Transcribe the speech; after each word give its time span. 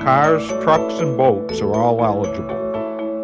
Cars, 0.00 0.46
trucks, 0.62 1.00
and 1.00 1.16
boats 1.16 1.60
are 1.60 1.74
all 1.74 2.04
eligible. 2.04 2.62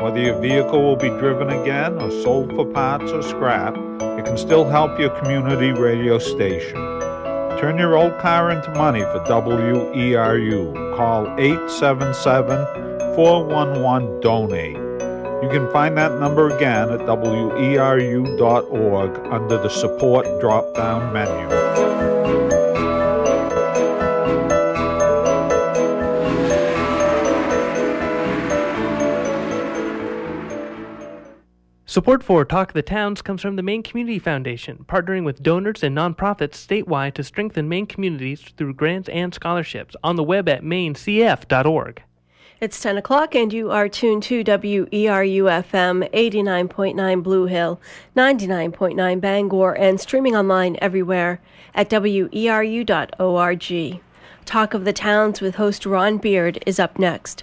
Whether 0.02 0.20
your 0.20 0.40
vehicle 0.40 0.82
will 0.82 0.96
be 0.96 1.10
driven 1.10 1.50
again 1.50 2.00
or 2.00 2.10
sold 2.10 2.50
for 2.54 2.64
parts 2.64 3.12
or 3.12 3.22
scrap, 3.22 3.76
it 4.18 4.24
can 4.24 4.38
still 4.38 4.64
help 4.66 4.98
your 4.98 5.10
community 5.20 5.72
radio 5.72 6.18
station. 6.18 6.76
Turn 7.60 7.76
your 7.76 7.98
old 7.98 8.18
car 8.18 8.50
into 8.50 8.70
money 8.70 9.00
for 9.00 9.20
WERU. 9.20 10.96
Call 10.96 11.26
877 11.38 13.14
411 13.14 14.20
Donate. 14.20 14.76
You 15.42 15.48
can 15.50 15.70
find 15.70 15.98
that 15.98 16.18
number 16.18 16.48
again 16.56 16.90
at 16.90 17.00
weru.org 17.00 18.30
under 19.32 19.58
the 19.58 19.68
Support 19.68 20.40
drop 20.40 20.74
down 20.74 21.12
menu. 21.12 22.09
Support 31.90 32.22
for 32.22 32.44
Talk 32.44 32.68
of 32.68 32.74
the 32.74 32.82
Towns 32.82 33.20
comes 33.20 33.42
from 33.42 33.56
the 33.56 33.64
Maine 33.64 33.82
Community 33.82 34.20
Foundation, 34.20 34.84
partnering 34.88 35.24
with 35.24 35.42
donors 35.42 35.82
and 35.82 35.96
nonprofits 35.96 36.54
statewide 36.54 37.14
to 37.14 37.24
strengthen 37.24 37.68
Maine 37.68 37.86
communities 37.86 38.42
through 38.56 38.74
grants 38.74 39.08
and 39.08 39.34
scholarships 39.34 39.96
on 40.04 40.14
the 40.14 40.22
web 40.22 40.48
at 40.48 40.62
mainecf.org. 40.62 42.00
It's 42.60 42.80
10 42.80 42.96
o'clock, 42.96 43.34
and 43.34 43.52
you 43.52 43.72
are 43.72 43.88
tuned 43.88 44.22
to 44.22 44.44
WERU 44.44 45.64
FM 45.64 46.08
89.9 46.12 47.22
Blue 47.24 47.46
Hill, 47.46 47.80
99.9 48.16 49.20
Bangor, 49.20 49.72
and 49.72 50.00
streaming 50.00 50.36
online 50.36 50.76
everywhere 50.80 51.40
at 51.74 51.90
WERU.org. 51.90 52.92
Talk 54.44 54.74
of 54.74 54.84
the 54.84 54.92
Towns 54.92 55.40
with 55.40 55.56
host 55.56 55.84
Ron 55.84 56.18
Beard 56.18 56.62
is 56.64 56.78
up 56.78 57.00
next. 57.00 57.42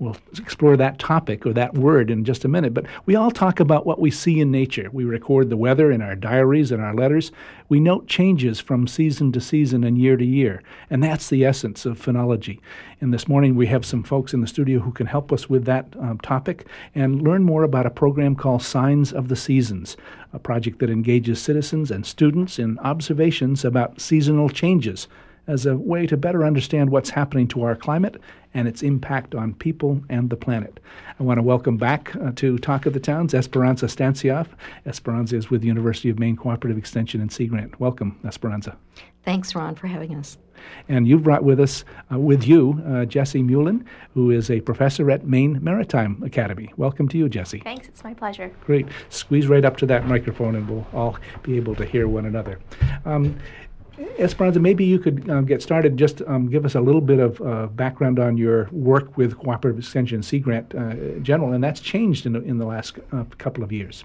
We'll 0.00 0.16
explore 0.38 0.76
that 0.76 1.00
topic 1.00 1.44
or 1.44 1.52
that 1.54 1.74
word 1.74 2.08
in 2.08 2.24
just 2.24 2.44
a 2.44 2.48
minute, 2.48 2.72
but 2.72 2.86
we 3.04 3.16
all 3.16 3.32
talk 3.32 3.58
about 3.58 3.84
what 3.84 3.98
we 3.98 4.12
see 4.12 4.38
in 4.38 4.52
nature. 4.52 4.88
We 4.92 5.04
record 5.04 5.50
the 5.50 5.56
weather 5.56 5.90
in 5.90 6.00
our 6.00 6.14
diaries 6.14 6.70
and 6.70 6.80
our 6.80 6.94
letters. 6.94 7.32
We 7.68 7.80
note 7.80 8.06
changes 8.06 8.60
from 8.60 8.86
season 8.86 9.32
to 9.32 9.40
season 9.40 9.82
and 9.82 9.98
year 9.98 10.16
to 10.16 10.24
year, 10.24 10.62
and 10.88 11.02
that's 11.02 11.28
the 11.28 11.44
essence 11.44 11.84
of 11.84 12.00
phenology. 12.00 12.60
And 13.00 13.12
this 13.12 13.26
morning 13.26 13.56
we 13.56 13.66
have 13.66 13.84
some 13.84 14.04
folks 14.04 14.32
in 14.32 14.40
the 14.40 14.46
studio 14.46 14.78
who 14.78 14.92
can 14.92 15.08
help 15.08 15.32
us 15.32 15.50
with 15.50 15.64
that 15.64 15.86
um, 15.98 16.18
topic 16.18 16.68
and 16.94 17.20
learn 17.20 17.42
more 17.42 17.64
about 17.64 17.86
a 17.86 17.90
program 17.90 18.36
called 18.36 18.62
Signs 18.62 19.12
of 19.12 19.26
the 19.26 19.34
Seasons, 19.36 19.96
a 20.32 20.38
project 20.38 20.78
that 20.78 20.90
engages 20.90 21.42
citizens 21.42 21.90
and 21.90 22.06
students 22.06 22.60
in 22.60 22.78
observations 22.78 23.64
about 23.64 24.00
seasonal 24.00 24.48
changes 24.48 25.08
as 25.48 25.66
a 25.66 25.76
way 25.76 26.06
to 26.06 26.16
better 26.16 26.44
understand 26.44 26.90
what's 26.90 27.10
happening 27.10 27.48
to 27.48 27.62
our 27.62 27.74
climate 27.74 28.20
and 28.54 28.68
its 28.68 28.82
impact 28.82 29.34
on 29.34 29.54
people 29.54 30.00
and 30.08 30.30
the 30.30 30.36
planet. 30.36 30.78
I 31.18 31.22
want 31.22 31.38
to 31.38 31.42
welcome 31.42 31.76
back 31.76 32.14
uh, 32.16 32.32
to 32.36 32.58
Talk 32.58 32.86
of 32.86 32.92
the 32.92 33.00
Towns 33.00 33.34
Esperanza 33.34 33.86
Stancioff. 33.86 34.48
Esperanza 34.86 35.36
is 35.36 35.50
with 35.50 35.62
the 35.62 35.66
University 35.66 36.08
of 36.10 36.18
Maine 36.18 36.36
Cooperative 36.36 36.78
Extension 36.78 37.20
in 37.20 37.28
Sea 37.28 37.46
Grant. 37.46 37.80
Welcome, 37.80 38.18
Esperanza. 38.24 38.76
Thanks, 39.24 39.54
Ron, 39.54 39.74
for 39.74 39.88
having 39.88 40.14
us. 40.14 40.38
And 40.88 41.06
you've 41.06 41.22
brought 41.22 41.44
with 41.44 41.60
us, 41.60 41.84
uh, 42.12 42.18
with 42.18 42.46
you, 42.46 42.82
uh, 42.86 43.04
Jesse 43.04 43.42
Muhlin, 43.42 43.84
who 44.14 44.30
is 44.30 44.50
a 44.50 44.60
professor 44.60 45.10
at 45.10 45.26
Maine 45.26 45.62
Maritime 45.62 46.22
Academy. 46.24 46.72
Welcome 46.76 47.08
to 47.08 47.18
you, 47.18 47.28
Jesse. 47.28 47.60
Thanks, 47.60 47.88
it's 47.88 48.02
my 48.02 48.14
pleasure. 48.14 48.50
Great. 48.64 48.86
Squeeze 49.10 49.46
right 49.46 49.64
up 49.64 49.76
to 49.78 49.86
that 49.86 50.06
microphone 50.06 50.56
and 50.56 50.68
we'll 50.68 50.86
all 50.92 51.16
be 51.42 51.56
able 51.56 51.74
to 51.76 51.84
hear 51.84 52.08
one 52.08 52.26
another. 52.26 52.58
Um, 53.04 53.38
Esperanza, 54.18 54.60
maybe 54.60 54.84
you 54.84 54.98
could 54.98 55.28
um, 55.30 55.44
get 55.44 55.62
started. 55.62 55.96
Just 55.96 56.22
um, 56.26 56.48
give 56.48 56.64
us 56.64 56.74
a 56.74 56.80
little 56.80 57.00
bit 57.00 57.18
of 57.18 57.40
uh, 57.40 57.66
background 57.68 58.18
on 58.18 58.36
your 58.36 58.68
work 58.70 59.16
with 59.16 59.36
Cooperative 59.38 59.78
Extension 59.78 60.22
Sea 60.22 60.38
Grant 60.38 60.74
uh, 60.74 60.94
General, 61.20 61.52
and 61.52 61.62
that's 61.62 61.80
changed 61.80 62.26
in 62.26 62.32
the, 62.32 62.42
in 62.42 62.58
the 62.58 62.66
last 62.66 62.98
uh, 63.12 63.24
couple 63.38 63.62
of 63.62 63.72
years. 63.72 64.04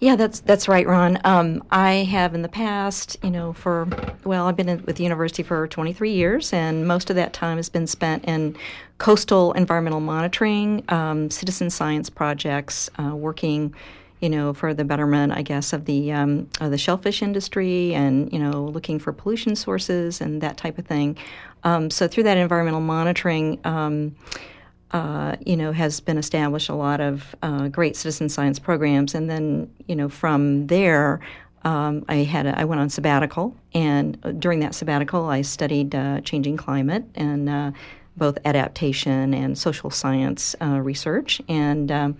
Yeah, 0.00 0.16
that's 0.16 0.40
that's 0.40 0.68
right, 0.68 0.86
Ron. 0.86 1.18
Um, 1.24 1.64
I 1.70 1.92
have 2.10 2.34
in 2.34 2.42
the 2.42 2.48
past, 2.48 3.16
you 3.22 3.30
know, 3.30 3.52
for 3.52 3.88
well, 4.24 4.46
I've 4.46 4.56
been 4.56 4.68
in, 4.68 4.84
with 4.84 4.96
the 4.96 5.04
university 5.04 5.42
for 5.42 5.66
23 5.66 6.12
years, 6.12 6.52
and 6.52 6.86
most 6.86 7.08
of 7.10 7.16
that 7.16 7.32
time 7.32 7.56
has 7.56 7.68
been 7.68 7.86
spent 7.86 8.24
in 8.26 8.56
coastal 8.98 9.52
environmental 9.52 10.00
monitoring, 10.00 10.84
um, 10.88 11.30
citizen 11.30 11.70
science 11.70 12.10
projects, 12.10 12.90
uh, 12.98 13.14
working 13.14 13.74
you 14.20 14.30
know, 14.30 14.54
for 14.54 14.72
the 14.72 14.84
betterment, 14.84 15.32
I 15.32 15.42
guess, 15.42 15.72
of 15.72 15.84
the 15.84 16.12
um, 16.12 16.48
of 16.60 16.70
the 16.70 16.78
shellfish 16.78 17.22
industry, 17.22 17.94
and 17.94 18.32
you 18.32 18.38
know, 18.38 18.64
looking 18.64 18.98
for 18.98 19.12
pollution 19.12 19.56
sources 19.56 20.20
and 20.20 20.40
that 20.40 20.56
type 20.56 20.78
of 20.78 20.86
thing. 20.86 21.16
Um, 21.62 21.90
so 21.90 22.08
through 22.08 22.24
that 22.24 22.36
environmental 22.36 22.80
monitoring. 22.80 23.60
Um, 23.64 24.16
uh, 24.90 25.34
you 25.44 25.56
know, 25.56 25.72
has 25.72 25.98
been 25.98 26.16
established 26.16 26.68
a 26.68 26.74
lot 26.74 27.00
of 27.00 27.34
uh, 27.42 27.66
great 27.66 27.96
citizen 27.96 28.28
science 28.28 28.60
programs, 28.60 29.12
and 29.12 29.28
then 29.28 29.68
you 29.88 29.96
know 29.96 30.08
from 30.08 30.68
there, 30.68 31.18
um, 31.64 32.04
I 32.08 32.16
had 32.16 32.46
a, 32.46 32.56
I 32.56 32.64
went 32.64 32.80
on 32.80 32.90
sabbatical, 32.90 33.56
and 33.74 34.16
uh, 34.22 34.30
during 34.30 34.60
that 34.60 34.72
sabbatical, 34.72 35.26
I 35.26 35.42
studied 35.42 35.96
uh, 35.96 36.20
changing 36.20 36.56
climate 36.56 37.04
and 37.16 37.48
uh, 37.48 37.72
both 38.16 38.38
adaptation 38.44 39.34
and 39.34 39.58
social 39.58 39.90
science 39.90 40.54
uh, 40.62 40.78
research, 40.78 41.42
and 41.48 41.90
um, 41.90 42.16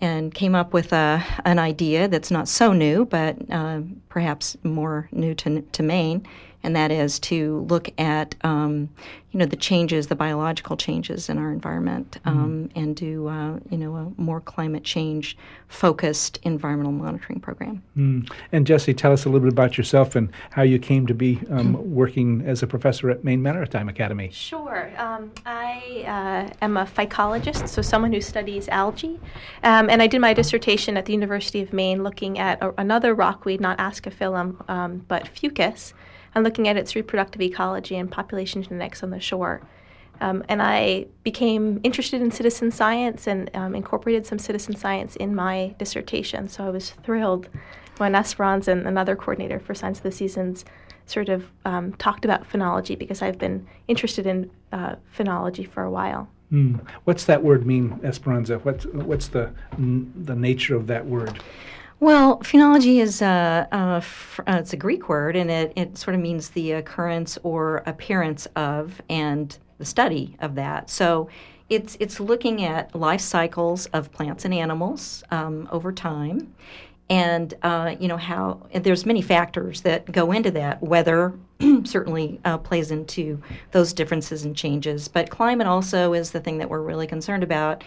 and 0.00 0.34
came 0.34 0.54
up 0.54 0.72
with 0.72 0.92
a, 0.92 1.24
an 1.44 1.58
idea 1.58 2.08
that's 2.08 2.30
not 2.30 2.48
so 2.48 2.72
new, 2.72 3.06
but 3.06 3.36
uh, 3.50 3.80
perhaps 4.08 4.56
more 4.62 5.08
new 5.12 5.34
to, 5.34 5.62
to 5.62 5.82
Maine. 5.82 6.26
And 6.66 6.74
that 6.74 6.90
is 6.90 7.20
to 7.20 7.64
look 7.70 7.88
at 7.96 8.34
um, 8.42 8.90
you 9.30 9.38
know 9.38 9.46
the 9.46 9.56
changes, 9.56 10.08
the 10.08 10.16
biological 10.16 10.76
changes 10.76 11.28
in 11.28 11.38
our 11.38 11.52
environment, 11.52 12.18
mm-hmm. 12.24 12.38
um, 12.38 12.70
and 12.74 12.96
do 12.96 13.28
uh, 13.28 13.60
you 13.70 13.78
know 13.78 13.94
a 13.94 14.20
more 14.20 14.40
climate 14.40 14.82
change 14.82 15.36
focused 15.68 16.40
environmental 16.42 16.90
monitoring 16.90 17.38
program. 17.38 17.82
Mm. 17.96 18.28
And 18.50 18.66
Jesse, 18.66 18.94
tell 18.94 19.12
us 19.12 19.26
a 19.26 19.28
little 19.28 19.46
bit 19.46 19.52
about 19.52 19.78
yourself 19.78 20.16
and 20.16 20.28
how 20.50 20.62
you 20.62 20.80
came 20.80 21.06
to 21.06 21.14
be 21.14 21.40
um, 21.50 21.94
working 21.94 22.42
as 22.44 22.64
a 22.64 22.66
professor 22.66 23.10
at 23.10 23.22
Maine 23.22 23.42
Maritime 23.42 23.88
Academy. 23.88 24.30
Sure, 24.32 24.90
um, 24.96 25.30
I 25.44 26.04
uh, 26.06 26.64
am 26.64 26.76
a 26.78 26.84
phycologist, 26.84 27.68
so 27.68 27.80
someone 27.80 28.12
who 28.12 28.20
studies 28.20 28.68
algae, 28.68 29.20
um, 29.62 29.88
and 29.88 30.02
I 30.02 30.08
did 30.08 30.20
my 30.20 30.34
dissertation 30.34 30.96
at 30.96 31.06
the 31.06 31.12
University 31.12 31.60
of 31.60 31.72
Maine 31.72 32.02
looking 32.02 32.40
at 32.40 32.60
a, 32.60 32.74
another 32.80 33.14
rockweed, 33.14 33.60
not 33.60 33.78
Ascophyllum, 33.78 34.68
um, 34.68 35.04
but 35.06 35.26
Fucus 35.32 35.92
and 36.36 36.44
looking 36.44 36.68
at 36.68 36.76
its 36.76 36.94
reproductive 36.94 37.40
ecology 37.40 37.96
and 37.96 38.10
population 38.10 38.62
genetics 38.62 39.02
on 39.02 39.08
the 39.08 39.18
shore. 39.18 39.62
Um, 40.20 40.44
and 40.48 40.62
I 40.62 41.06
became 41.22 41.80
interested 41.82 42.20
in 42.20 42.30
citizen 42.30 42.70
science 42.70 43.26
and 43.26 43.50
um, 43.54 43.74
incorporated 43.74 44.26
some 44.26 44.38
citizen 44.38 44.76
science 44.76 45.16
in 45.16 45.34
my 45.34 45.74
dissertation. 45.78 46.48
So 46.48 46.64
I 46.64 46.70
was 46.70 46.90
thrilled 47.02 47.48
when 47.96 48.14
Esperanza 48.14 48.72
and 48.72 48.86
another 48.86 49.16
coordinator 49.16 49.58
for 49.58 49.74
Signs 49.74 49.96
of 49.98 50.02
the 50.04 50.12
Seasons 50.12 50.66
sort 51.06 51.30
of 51.30 51.46
um, 51.64 51.94
talked 51.94 52.26
about 52.26 52.48
phenology 52.48 52.98
because 52.98 53.22
I've 53.22 53.38
been 53.38 53.66
interested 53.88 54.26
in 54.26 54.50
uh, 54.72 54.96
phenology 55.16 55.66
for 55.66 55.84
a 55.84 55.90
while. 55.90 56.28
Mm. 56.52 56.86
What's 57.04 57.24
that 57.24 57.42
word 57.42 57.64
mean, 57.66 57.98
Esperanza? 58.04 58.58
What's, 58.58 58.84
what's 58.86 59.28
the, 59.28 59.52
the 59.78 60.34
nature 60.34 60.76
of 60.76 60.86
that 60.88 61.06
word? 61.06 61.40
Well, 61.98 62.40
phenology 62.40 63.00
is 63.00 63.22
a, 63.22 63.66
a 63.72 63.76
uh, 64.46 64.58
it's 64.58 64.74
a 64.74 64.76
Greek 64.76 65.08
word, 65.08 65.34
and 65.34 65.50
it, 65.50 65.72
it 65.76 65.96
sort 65.96 66.14
of 66.14 66.20
means 66.20 66.50
the 66.50 66.72
occurrence 66.72 67.38
or 67.42 67.82
appearance 67.86 68.46
of 68.54 69.00
and 69.08 69.56
the 69.78 69.86
study 69.86 70.36
of 70.40 70.56
that. 70.56 70.90
So 70.90 71.30
it's 71.70 71.96
it's 71.98 72.20
looking 72.20 72.64
at 72.64 72.94
life 72.94 73.22
cycles 73.22 73.86
of 73.86 74.12
plants 74.12 74.44
and 74.44 74.52
animals 74.52 75.24
um, 75.30 75.68
over 75.72 75.90
time, 75.90 76.54
and 77.08 77.54
uh, 77.62 77.96
you 77.98 78.08
know 78.08 78.18
how 78.18 78.60
there's 78.74 79.06
many 79.06 79.22
factors 79.22 79.80
that 79.80 80.12
go 80.12 80.32
into 80.32 80.50
that. 80.50 80.82
Weather 80.82 81.32
certainly 81.84 82.38
uh, 82.44 82.58
plays 82.58 82.90
into 82.90 83.40
those 83.72 83.94
differences 83.94 84.44
and 84.44 84.54
changes, 84.54 85.08
but 85.08 85.30
climate 85.30 85.66
also 85.66 86.12
is 86.12 86.30
the 86.30 86.40
thing 86.40 86.58
that 86.58 86.68
we're 86.68 86.82
really 86.82 87.06
concerned 87.06 87.42
about 87.42 87.82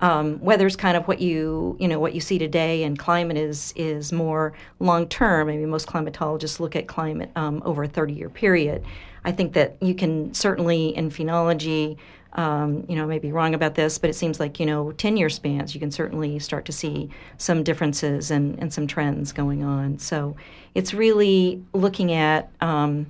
um, 0.00 0.38
weather's 0.40 0.76
kind 0.76 0.96
of 0.96 1.08
what 1.08 1.20
you 1.20 1.76
you 1.80 1.88
know 1.88 1.98
what 1.98 2.14
you 2.14 2.20
see 2.20 2.38
today, 2.38 2.82
and 2.84 2.98
climate 2.98 3.36
is 3.36 3.72
is 3.76 4.12
more 4.12 4.52
long 4.78 5.08
term. 5.08 5.48
I 5.48 5.56
mean, 5.56 5.68
most 5.70 5.86
climatologists 5.86 6.60
look 6.60 6.76
at 6.76 6.86
climate 6.86 7.30
um, 7.36 7.62
over 7.64 7.84
a 7.84 7.88
30 7.88 8.12
year 8.12 8.28
period. 8.28 8.84
I 9.24 9.32
think 9.32 9.54
that 9.54 9.76
you 9.80 9.94
can 9.94 10.32
certainly 10.34 10.96
in 10.96 11.10
phenology. 11.10 11.96
Um, 12.34 12.84
you 12.86 12.96
know, 12.96 13.04
I 13.04 13.06
may 13.06 13.18
be 13.18 13.32
wrong 13.32 13.54
about 13.54 13.76
this, 13.76 13.96
but 13.96 14.10
it 14.10 14.12
seems 14.12 14.38
like, 14.38 14.60
you 14.60 14.66
know, 14.66 14.92
10 14.92 15.16
year 15.16 15.30
spans, 15.30 15.74
you 15.74 15.80
can 15.80 15.90
certainly 15.90 16.38
start 16.38 16.66
to 16.66 16.72
see 16.72 17.08
some 17.38 17.62
differences 17.62 18.30
and, 18.30 18.58
and 18.58 18.70
some 18.72 18.86
trends 18.86 19.32
going 19.32 19.64
on. 19.64 19.98
So 19.98 20.36
it's 20.74 20.92
really 20.92 21.64
looking 21.72 22.12
at, 22.12 22.50
um, 22.60 23.06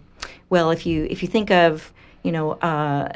well, 0.49 0.71
if 0.71 0.87
you, 0.87 1.09
if 1.11 1.23
you 1.23 1.29
think 1.29 1.51
of, 1.51 1.93
you 2.27 2.33
know, 2.33 2.53
uh, 2.55 3.09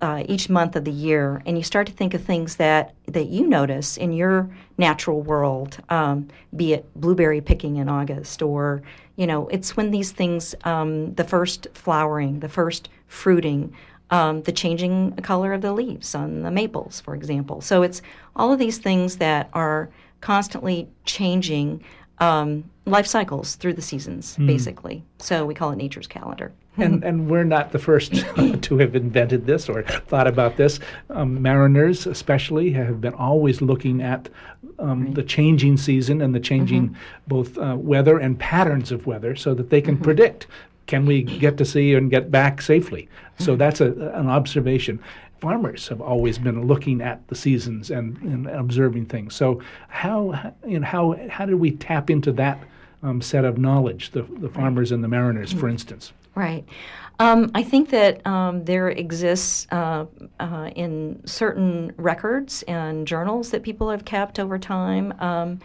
uh, 0.00 0.24
each 0.26 0.50
month 0.50 0.74
of 0.74 0.84
the 0.84 0.90
year, 0.90 1.40
and 1.46 1.56
you 1.56 1.62
start 1.62 1.86
to 1.86 1.92
think 1.92 2.12
of 2.12 2.24
things 2.24 2.56
that 2.56 2.92
that 3.06 3.26
you 3.26 3.46
notice 3.46 3.96
in 3.96 4.12
your 4.12 4.50
natural 4.78 5.22
world, 5.22 5.78
um, 5.90 6.26
be 6.56 6.72
it 6.72 6.84
blueberry 6.96 7.40
picking 7.40 7.76
in 7.76 7.88
August, 7.88 8.42
or 8.42 8.82
you 9.14 9.28
know, 9.28 9.46
it's 9.46 9.76
when 9.76 9.92
these 9.92 10.10
things, 10.10 10.56
um, 10.64 11.14
the 11.14 11.22
first 11.22 11.68
flowering, 11.72 12.40
the 12.40 12.48
first 12.48 12.88
fruiting, 13.06 13.72
um, 14.10 14.42
the 14.42 14.50
changing 14.50 15.12
color 15.18 15.52
of 15.52 15.60
the 15.60 15.72
leaves 15.72 16.12
on 16.12 16.42
the 16.42 16.50
maples, 16.50 17.00
for 17.00 17.14
example. 17.14 17.60
So 17.60 17.82
it's 17.82 18.02
all 18.34 18.52
of 18.52 18.58
these 18.58 18.78
things 18.78 19.18
that 19.18 19.50
are 19.52 19.88
constantly 20.20 20.88
changing 21.04 21.84
um, 22.18 22.64
life 22.86 23.06
cycles 23.06 23.54
through 23.54 23.74
the 23.74 23.82
seasons, 23.82 24.36
mm. 24.36 24.48
basically. 24.48 25.04
So 25.18 25.46
we 25.46 25.54
call 25.54 25.70
it 25.70 25.76
nature's 25.76 26.08
calendar. 26.08 26.52
And, 26.76 27.04
and 27.04 27.28
we're 27.28 27.44
not 27.44 27.72
the 27.72 27.78
first 27.78 28.14
to 28.62 28.78
have 28.78 28.96
invented 28.96 29.46
this 29.46 29.68
or 29.68 29.82
thought 29.82 30.26
about 30.26 30.56
this. 30.56 30.80
Um, 31.10 31.40
mariners, 31.42 32.06
especially, 32.06 32.70
have 32.72 33.00
been 33.00 33.14
always 33.14 33.60
looking 33.60 34.00
at 34.02 34.28
um, 34.78 35.06
right. 35.06 35.14
the 35.14 35.22
changing 35.22 35.76
season 35.76 36.22
and 36.22 36.34
the 36.34 36.40
changing 36.40 36.88
mm-hmm. 36.88 36.96
both 37.26 37.58
uh, 37.58 37.76
weather 37.78 38.18
and 38.18 38.38
patterns 38.38 38.90
of 38.90 39.06
weather 39.06 39.36
so 39.36 39.54
that 39.54 39.70
they 39.70 39.80
can 39.80 39.94
mm-hmm. 39.94 40.04
predict 40.04 40.46
can 40.86 41.06
we 41.06 41.22
get 41.22 41.56
to 41.56 41.64
sea 41.64 41.94
and 41.94 42.10
get 42.10 42.30
back 42.30 42.60
safely. 42.60 43.08
So 43.38 43.52
mm-hmm. 43.52 43.58
that's 43.58 43.80
a, 43.80 43.92
an 44.14 44.28
observation 44.28 45.00
farmers 45.42 45.88
have 45.88 46.00
always 46.00 46.38
been 46.38 46.68
looking 46.68 47.00
at 47.00 47.26
the 47.26 47.34
seasons 47.34 47.90
and, 47.90 48.16
and 48.18 48.46
observing 48.46 49.04
things. 49.04 49.34
So 49.34 49.60
how 49.88 50.54
you 50.64 50.78
know 50.78 50.86
how 50.86 51.16
how 51.28 51.46
did 51.46 51.56
we 51.56 51.72
tap 51.72 52.10
into 52.10 52.30
that 52.32 52.62
um, 53.02 53.20
set 53.20 53.44
of 53.44 53.58
knowledge, 53.58 54.12
the 54.12 54.22
the 54.22 54.48
farmers 54.48 54.92
and 54.92 55.02
the 55.02 55.08
mariners, 55.08 55.52
for 55.52 55.68
instance? 55.68 56.12
Right. 56.34 56.64
Um, 57.18 57.50
I 57.54 57.62
think 57.62 57.90
that 57.90 58.26
um, 58.26 58.64
there 58.64 58.88
exists 58.88 59.66
uh, 59.70 60.06
uh, 60.40 60.70
in 60.74 61.20
certain 61.26 61.92
records 61.96 62.62
and 62.66 63.06
journals 63.06 63.50
that 63.50 63.62
people 63.62 63.90
have 63.90 64.04
kept 64.04 64.38
over 64.38 64.58
time 64.58 65.12
um, 65.20 65.60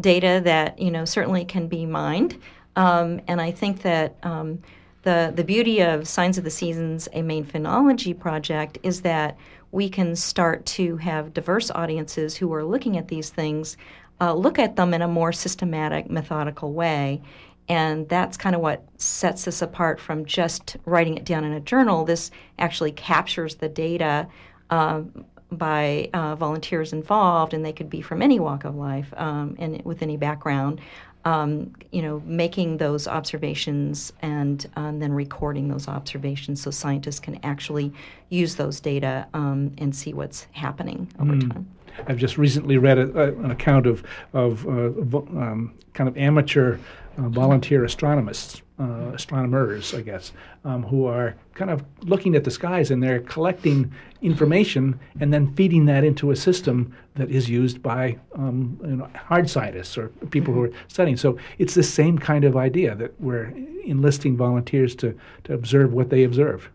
data 0.00 0.40
that 0.44 0.78
you 0.78 0.90
know 0.90 1.04
certainly 1.04 1.44
can 1.44 1.68
be 1.68 1.84
mined, 1.86 2.38
um, 2.76 3.20
and 3.28 3.40
I 3.40 3.50
think 3.50 3.82
that 3.82 4.16
um, 4.22 4.62
the, 5.02 5.32
the 5.36 5.44
beauty 5.44 5.80
of 5.82 6.08
Signs 6.08 6.38
of 6.38 6.44
the 6.44 6.50
Seasons, 6.50 7.08
a 7.12 7.22
Maine 7.22 7.44
phenology 7.44 8.18
project, 8.18 8.78
is 8.82 9.02
that 9.02 9.36
we 9.70 9.88
can 9.88 10.16
start 10.16 10.66
to 10.66 10.96
have 10.96 11.34
diverse 11.34 11.70
audiences 11.70 12.36
who 12.36 12.52
are 12.52 12.64
looking 12.64 12.96
at 12.96 13.08
these 13.08 13.30
things 13.30 13.76
uh, 14.20 14.32
look 14.32 14.58
at 14.58 14.76
them 14.76 14.94
in 14.94 15.02
a 15.02 15.08
more 15.08 15.32
systematic, 15.32 16.10
methodical 16.10 16.72
way. 16.72 17.20
And 17.68 18.08
that's 18.08 18.36
kind 18.36 18.54
of 18.54 18.62
what 18.62 18.84
sets 18.96 19.48
us 19.48 19.60
apart 19.60 20.00
from 20.00 20.24
just 20.24 20.76
writing 20.84 21.16
it 21.16 21.24
down 21.24 21.44
in 21.44 21.52
a 21.52 21.60
journal. 21.60 22.04
This 22.04 22.30
actually 22.58 22.92
captures 22.92 23.56
the 23.56 23.68
data 23.68 24.28
um, 24.70 25.24
by 25.50 26.10
uh, 26.12 26.36
volunteers 26.36 26.92
involved, 26.92 27.54
and 27.54 27.64
they 27.64 27.72
could 27.72 27.90
be 27.90 28.00
from 28.00 28.22
any 28.22 28.38
walk 28.38 28.64
of 28.64 28.74
life 28.76 29.12
um, 29.16 29.56
and 29.58 29.84
with 29.84 30.02
any 30.02 30.16
background 30.16 30.80
um, 31.26 31.72
you 31.90 32.02
know, 32.02 32.22
making 32.24 32.76
those 32.76 33.08
observations 33.08 34.12
and, 34.22 34.70
um, 34.76 35.00
then 35.00 35.12
recording 35.12 35.66
those 35.66 35.88
observations 35.88 36.62
so 36.62 36.70
scientists 36.70 37.18
can 37.18 37.40
actually 37.42 37.92
use 38.28 38.54
those 38.54 38.78
data 38.78 39.26
um, 39.34 39.72
and 39.78 39.94
see 39.94 40.14
what's 40.14 40.46
happening 40.52 41.12
over 41.18 41.32
mm. 41.32 41.52
time. 41.52 41.68
I've 42.06 42.18
just 42.18 42.38
recently 42.38 42.78
read 42.78 42.98
a, 42.98 43.10
a, 43.18 43.32
an 43.40 43.50
account 43.50 43.86
of, 43.86 44.04
of 44.34 44.64
uh, 44.68 45.18
um, 45.18 45.74
kind 45.94 46.08
of 46.08 46.16
amateur 46.16 46.78
uh, 47.18 47.28
volunteer 47.28 47.84
astronomers, 47.84 48.62
uh, 48.78 49.10
astronomers, 49.14 49.94
I 49.94 50.02
guess, 50.02 50.32
um, 50.64 50.82
who 50.82 51.06
are 51.06 51.34
kind 51.54 51.70
of 51.70 51.84
looking 52.02 52.34
at 52.34 52.44
the 52.44 52.50
skies 52.50 52.90
and 52.90 53.02
they're 53.02 53.20
collecting 53.20 53.92
information 54.22 54.98
and 55.20 55.32
then 55.32 55.54
feeding 55.54 55.86
that 55.86 56.04
into 56.04 56.30
a 56.30 56.36
system 56.36 56.94
that 57.14 57.30
is 57.30 57.48
used 57.48 57.82
by 57.82 58.18
um, 58.34 58.78
you 58.82 58.96
know, 58.96 59.08
hard 59.14 59.48
scientists 59.48 59.96
or 59.96 60.08
people 60.30 60.52
mm-hmm. 60.52 60.64
who 60.66 60.70
are 60.72 60.78
studying. 60.88 61.16
So 61.16 61.38
it's 61.58 61.74
the 61.74 61.82
same 61.82 62.18
kind 62.18 62.44
of 62.44 62.56
idea 62.56 62.94
that 62.96 63.18
we're 63.20 63.52
enlisting 63.84 64.36
volunteers 64.36 64.94
to, 64.96 65.18
to 65.44 65.54
observe 65.54 65.92
what 65.92 66.10
they 66.10 66.24
observe. 66.24 66.70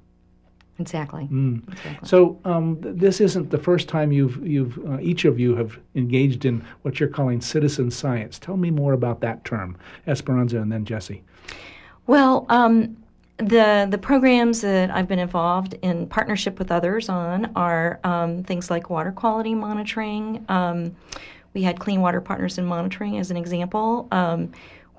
Exactly. 0.81 1.27
Mm. 1.31 1.67
exactly. 1.71 2.07
So 2.07 2.39
um, 2.45 2.81
th- 2.81 2.95
this 2.95 3.21
isn't 3.21 3.50
the 3.50 3.57
first 3.57 3.88
time 3.88 4.11
you've 4.11 4.45
you've 4.45 4.77
uh, 4.85 5.00
each 5.00 5.25
of 5.25 5.39
you 5.39 5.55
have 5.55 5.79
engaged 5.95 6.45
in 6.45 6.65
what 6.81 7.00
you're 7.00 7.09
calling 7.09 7.41
citizen 7.41 7.91
science. 7.91 8.39
Tell 8.39 8.57
me 8.57 8.71
more 8.71 8.93
about 8.93 9.21
that 9.21 9.45
term, 9.45 9.77
Esperanza, 10.07 10.59
and 10.59 10.71
then 10.71 10.85
Jesse. 10.85 11.23
Well, 12.07 12.45
um, 12.50 12.97
the 13.38 13.88
the 13.89 13.97
programs 13.97 14.61
that 14.61 14.91
I've 14.91 15.07
been 15.07 15.19
involved 15.19 15.75
in 15.81 16.07
partnership 16.07 16.59
with 16.59 16.71
others 16.71 17.09
on 17.09 17.51
are 17.55 18.00
um, 18.03 18.43
things 18.43 18.69
like 18.69 18.89
water 18.89 19.11
quality 19.11 19.55
monitoring. 19.55 20.45
Um, 20.50 20.95
we 21.53 21.63
had 21.63 21.79
Clean 21.79 22.00
Water 22.00 22.21
Partners 22.21 22.57
in 22.57 22.65
Monitoring 22.65 23.17
as 23.17 23.29
an 23.29 23.38
example 23.38 24.07
um, 24.11 24.51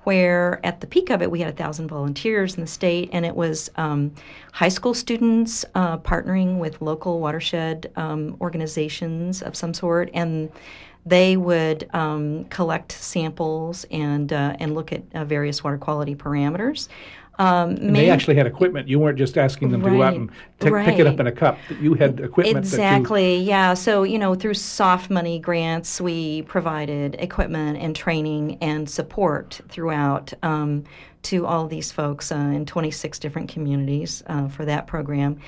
where 0.03 0.59
at 0.65 0.81
the 0.81 0.87
peak 0.87 1.09
of 1.09 1.21
it 1.21 1.29
we 1.29 1.39
had 1.39 1.49
a 1.49 1.55
thousand 1.55 1.87
volunteers 1.87 2.55
in 2.55 2.61
the 2.61 2.67
state 2.67 3.09
and 3.11 3.25
it 3.25 3.35
was 3.35 3.69
um, 3.75 4.13
high 4.51 4.69
school 4.69 4.93
students 4.93 5.65
uh, 5.75 5.97
partnering 5.99 6.57
with 6.57 6.81
local 6.81 7.19
watershed 7.19 7.91
um, 7.95 8.37
organizations 8.41 9.41
of 9.41 9.55
some 9.55 9.73
sort 9.73 10.09
and 10.13 10.51
they 11.05 11.35
would 11.35 11.89
um, 11.93 12.45
collect 12.45 12.93
samples 12.93 13.85
and 13.91 14.31
uh, 14.31 14.55
and 14.59 14.73
look 14.73 14.93
at 14.93 15.03
uh, 15.13 15.25
various 15.25 15.63
water 15.63 15.77
quality 15.77 16.15
parameters 16.15 16.87
Um, 17.39 17.71
And 17.71 17.95
they 17.95 18.09
actually 18.09 18.35
had 18.35 18.45
equipment. 18.45 18.87
You 18.87 18.99
weren't 18.99 19.17
just 19.17 19.37
asking 19.37 19.71
them 19.71 19.81
to 19.81 19.89
go 19.89 20.03
out 20.03 20.13
and 20.13 20.29
t- 20.59 20.69
pick 20.69 20.99
it 20.99 21.07
up 21.07 21.19
in 21.19 21.25
a 21.25 21.31
cup. 21.31 21.57
You 21.81 21.95
had 21.95 22.19
equipment 22.19 22.57
Exactly, 22.57 23.37
yeah. 23.37 23.73
So, 23.73 24.03
you 24.03 24.19
know, 24.19 24.35
through 24.35 24.53
soft 24.53 25.09
money 25.09 25.39
grants, 25.39 25.99
we 25.99 26.43
provided 26.43 27.15
equipment 27.15 27.79
and 27.79 27.95
training 27.95 28.59
and 28.61 28.87
support 28.87 29.61
throughout 29.67 30.31
um, 30.43 30.83
to 31.23 31.45
all 31.47 31.67
these 31.67 31.91
folks 31.91 32.31
uh, 32.31 32.35
in 32.35 32.65
26 32.65 33.17
different 33.17 33.49
communities 33.49 34.21
uh, 34.27 34.47
for 34.47 34.65
that 34.65 34.85
program. 34.85 35.39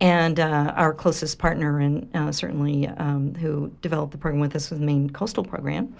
And 0.00 0.38
uh, 0.40 0.72
our 0.76 0.94
closest 0.94 1.38
partner, 1.38 1.80
and 1.80 2.08
uh, 2.14 2.32
certainly 2.32 2.86
um, 2.86 3.34
who 3.34 3.72
developed 3.80 4.12
the 4.12 4.18
program 4.18 4.40
with 4.40 4.54
us, 4.56 4.70
was 4.70 4.78
the 4.78 4.86
Maine 4.86 5.10
Coastal 5.10 5.44
Program. 5.44 5.94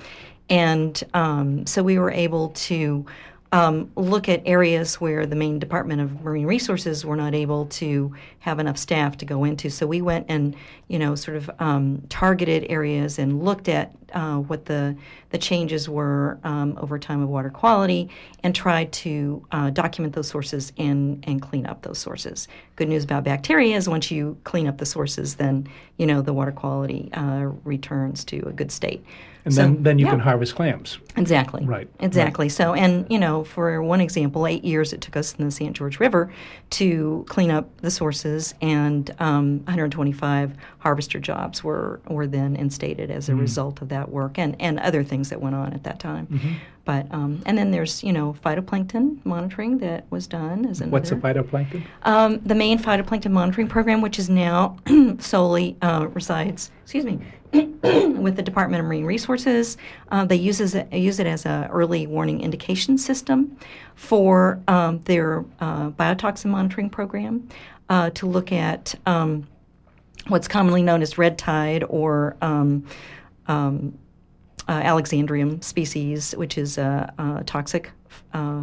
And 0.51 1.03
um, 1.15 1.67
so 1.67 1.83
we 1.83 1.99
were 1.99 2.11
able 2.11 2.51
to 2.51 3.05
um, 3.51 3.91
look 3.97 4.29
at 4.29 4.43
areas 4.45 5.01
where 5.01 5.25
the 5.25 5.37
Maine 5.37 5.59
Department 5.59 6.01
of 6.03 6.23
Marine 6.23 6.47
Resources 6.47 7.05
were 7.05 7.17
not 7.17 7.35
able 7.35 7.67
to 7.67 8.15
have 8.41 8.59
enough 8.59 8.77
staff 8.77 9.17
to 9.19 9.25
go 9.25 9.45
into. 9.45 9.71
So 9.71 9.87
we 9.87 10.03
went 10.03 10.27
and, 10.29 10.55
you 10.89 10.99
know, 10.99 11.15
sort 11.15 11.39
of 11.39 11.51
um, 11.59 12.03
targeted 12.11 12.67
areas 12.69 13.19
and 13.19 13.43
looked 13.43 13.69
at 13.69 13.95
uh, 14.13 14.37
what 14.37 14.67
the 14.67 14.97
the 15.31 15.39
changes 15.39 15.89
were 15.89 16.39
um, 16.45 16.79
over 16.81 16.99
time 16.99 17.23
of 17.23 17.29
water 17.29 17.51
quality 17.51 18.09
and 18.43 18.55
tried 18.55 18.91
to 18.91 19.45
uh, 19.53 19.69
document 19.71 20.15
those 20.15 20.29
sources 20.29 20.73
and 20.79 21.23
and 21.27 21.43
clean 21.43 21.67
up 21.67 21.83
those 21.83 21.99
sources. 21.99 22.49
Good 22.77 22.89
news 22.89 23.05
about 23.05 23.25
bacteria 23.25 23.77
is 23.77 23.89
once 23.89 24.11
you 24.11 24.39
clean 24.45 24.67
up 24.67 24.79
the 24.79 24.87
sources, 24.87 25.37
then 25.37 25.69
you 25.97 26.07
know 26.07 26.23
the 26.23 26.33
water 26.33 26.53
quality 26.53 27.11
uh, 27.13 27.51
returns 27.65 28.25
to 28.25 28.47
a 28.47 28.53
good 28.53 28.73
state. 28.73 29.05
And 29.49 29.55
So, 29.55 29.63
then, 29.63 29.83
then 29.83 29.99
you 29.99 30.05
yeah. 30.07 30.13
can 30.13 30.21
harvest 30.21 30.55
clams. 30.55 30.99
Exactly. 31.17 31.65
Right, 31.65 31.89
Exactly. 32.01 32.49
So, 32.49 32.75
and 32.75 33.05
you 33.11 33.19
know, 33.19 33.43
for 33.45 33.83
one 33.83 34.01
example, 34.01 34.47
eight 34.47 34.65
years 34.65 34.93
it 34.93 35.01
took 35.01 35.17
us 35.17 35.35
in 35.35 35.45
the 35.45 35.51
St. 35.51 35.75
George 35.77 35.99
River 35.99 36.31
to 36.71 37.25
clean 37.29 37.51
up 37.51 37.67
the 37.81 37.91
sources, 37.91 38.55
and 38.61 39.11
um, 39.19 39.59
125 39.65 40.53
harvester 40.79 41.19
jobs 41.19 41.65
were 41.65 42.01
were 42.09 42.27
then 42.27 42.55
instated 42.57 43.11
as 43.11 43.29
a 43.29 43.33
Mm-hmm. 43.33 43.41
result 43.41 43.83
of 43.83 43.89
that 43.89 44.11
work, 44.11 44.39
and 44.39 44.55
and 44.61 44.79
other 44.81 45.03
things 45.03 45.31
that 45.31 45.41
went 45.41 45.55
on 45.57 45.73
at 45.73 45.83
that 45.85 45.99
time. 45.99 46.27
Mm-hmm. 46.29 46.53
But 46.85 47.07
um, 47.13 47.43
and 47.47 47.59
then 47.59 47.71
there's 47.71 48.03
you 48.05 48.13
know 48.13 48.35
phytoplankton 48.45 49.19
monitoring 49.25 49.79
that 49.79 50.05
was 50.11 50.27
done 50.27 50.67
as 50.67 50.81
another. 50.81 50.93
What's 50.93 51.11
a 51.11 51.17
phytoplankton? 51.17 51.83
Um, 52.05 52.39
the 52.45 52.55
Maine 52.55 52.79
phytoplankton 52.79 53.31
monitoring 53.33 53.69
program, 53.69 54.01
which 54.03 54.19
is 54.19 54.31
now 54.31 54.77
solely 55.19 55.77
uh, 55.83 56.07
resides, 56.15 56.71
excuse 56.85 57.05
me, 57.05 57.19
with 57.83 58.37
the 58.37 58.43
Department 58.43 58.81
of 58.81 58.87
Marine 58.87 59.05
Resources, 59.05 59.77
uh, 60.11 60.25
they 60.25 60.37
uses 60.37 60.75
it, 60.75 60.93
use 60.93 61.19
it 61.19 61.27
as 61.27 61.47
an 61.47 61.65
early 61.67 62.07
warning 62.07 62.41
indication 62.41 62.99
system 62.99 63.57
for 63.95 64.61
um, 64.69 65.01
their 65.05 65.45
uh, 65.61 65.91
biotoxin 65.91 66.47
monitoring 66.47 66.91
program 66.91 67.49
uh, 67.89 68.11
to 68.11 68.27
look 68.27 68.53
at 68.53 68.95
um, 69.07 69.47
what's 70.27 70.49
commonly 70.49 70.83
known 70.83 71.03
as 71.03 71.17
red 71.17 71.39
tide 71.39 71.85
or 71.89 72.37
um, 72.43 72.85
um, 73.47 73.99
uh, 74.69 74.83
Alexandrium 74.83 75.63
species, 75.65 76.33
which 76.37 76.59
is 76.59 76.77
a, 76.77 77.13
a 77.19 77.45
toxic 77.45 77.91
uh, 78.35 78.63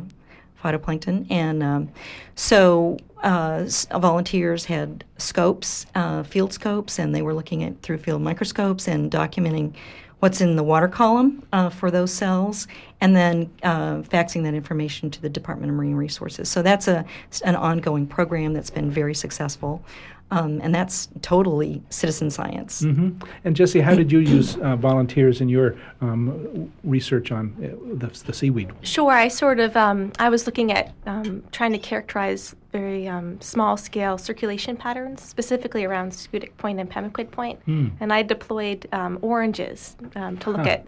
phytoplankton. 0.64 1.28
And 1.30 1.64
um, 1.64 1.90
so 2.36 2.98
uh, 3.24 3.66
volunteers 3.92 4.66
had 4.66 5.04
scopes, 5.18 5.86
uh, 5.96 6.24
field 6.24 6.54
scopes, 6.54 7.00
and 7.00 7.14
they 7.14 7.22
were 7.22 7.34
looking 7.34 7.64
at 7.64 7.82
through 7.82 7.98
field 8.00 8.22
microscopes 8.22 8.88
and 8.88 9.12
documenting 9.12 9.74
what's 10.20 10.42
in 10.42 10.56
the 10.56 10.64
water 10.64 10.88
column 10.88 11.46
uh, 11.54 11.70
for 11.70 11.92
those 11.92 12.12
cells, 12.12 12.68
and 13.02 13.16
then 13.16 13.50
uh, 13.64 13.98
faxing 13.98 14.44
that 14.44 14.54
information 14.54 15.12
to 15.12 15.22
the 15.22 15.30
Department 15.30 15.70
of 15.70 15.76
Marine 15.76 15.96
Resources. 15.96 16.50
So 16.50 16.62
that's 16.62 16.88
a 16.88 17.06
an 17.44 17.56
ongoing 17.56 18.08
program 18.08 18.54
that's 18.54 18.70
been 18.70 18.90
very 18.90 19.14
successful. 19.14 19.84
Um, 20.32 20.60
and 20.63 20.74
that's 20.74 21.08
totally 21.22 21.84
citizen 21.89 22.29
science. 22.32 22.82
hmm 22.82 23.12
And 23.44 23.55
Jesse, 23.55 23.79
how 23.79 23.94
did 23.94 24.12
you 24.12 24.20
use 24.20 24.58
uh, 24.58 24.75
volunteers 24.75 25.39
in 25.39 25.50
your 25.50 25.75
um, 26.01 26.72
research 26.84 27.32
on 27.32 27.53
uh, 27.60 27.98
the, 27.98 28.08
the 28.25 28.34
seaweed? 28.34 28.72
Sure, 28.82 29.12
I 29.12 29.27
sort 29.27 29.60
of 29.60 29.77
um, 29.77 30.12
I 30.17 30.29
was 30.29 30.48
looking 30.48 30.72
at 30.72 30.94
um, 31.05 31.44
trying 31.51 31.74
to 31.74 31.77
characterize 31.77 32.55
very 32.72 33.08
um, 33.08 33.39
small 33.39 33.77
scale 33.77 34.17
circulation 34.17 34.75
patterns, 34.75 35.22
specifically 35.22 35.86
around 35.86 36.12
Schoodic 36.12 36.58
Point 36.58 36.79
and 36.79 36.89
Pemaquid 36.89 37.29
Point, 37.32 37.60
and 37.67 38.12
I 38.12 38.24
deployed 38.24 38.88
um, 38.91 39.20
oranges 39.22 39.96
um, 40.15 40.38
to 40.39 40.50
look 40.50 40.62
Huh. 40.62 40.70
at 40.70 40.86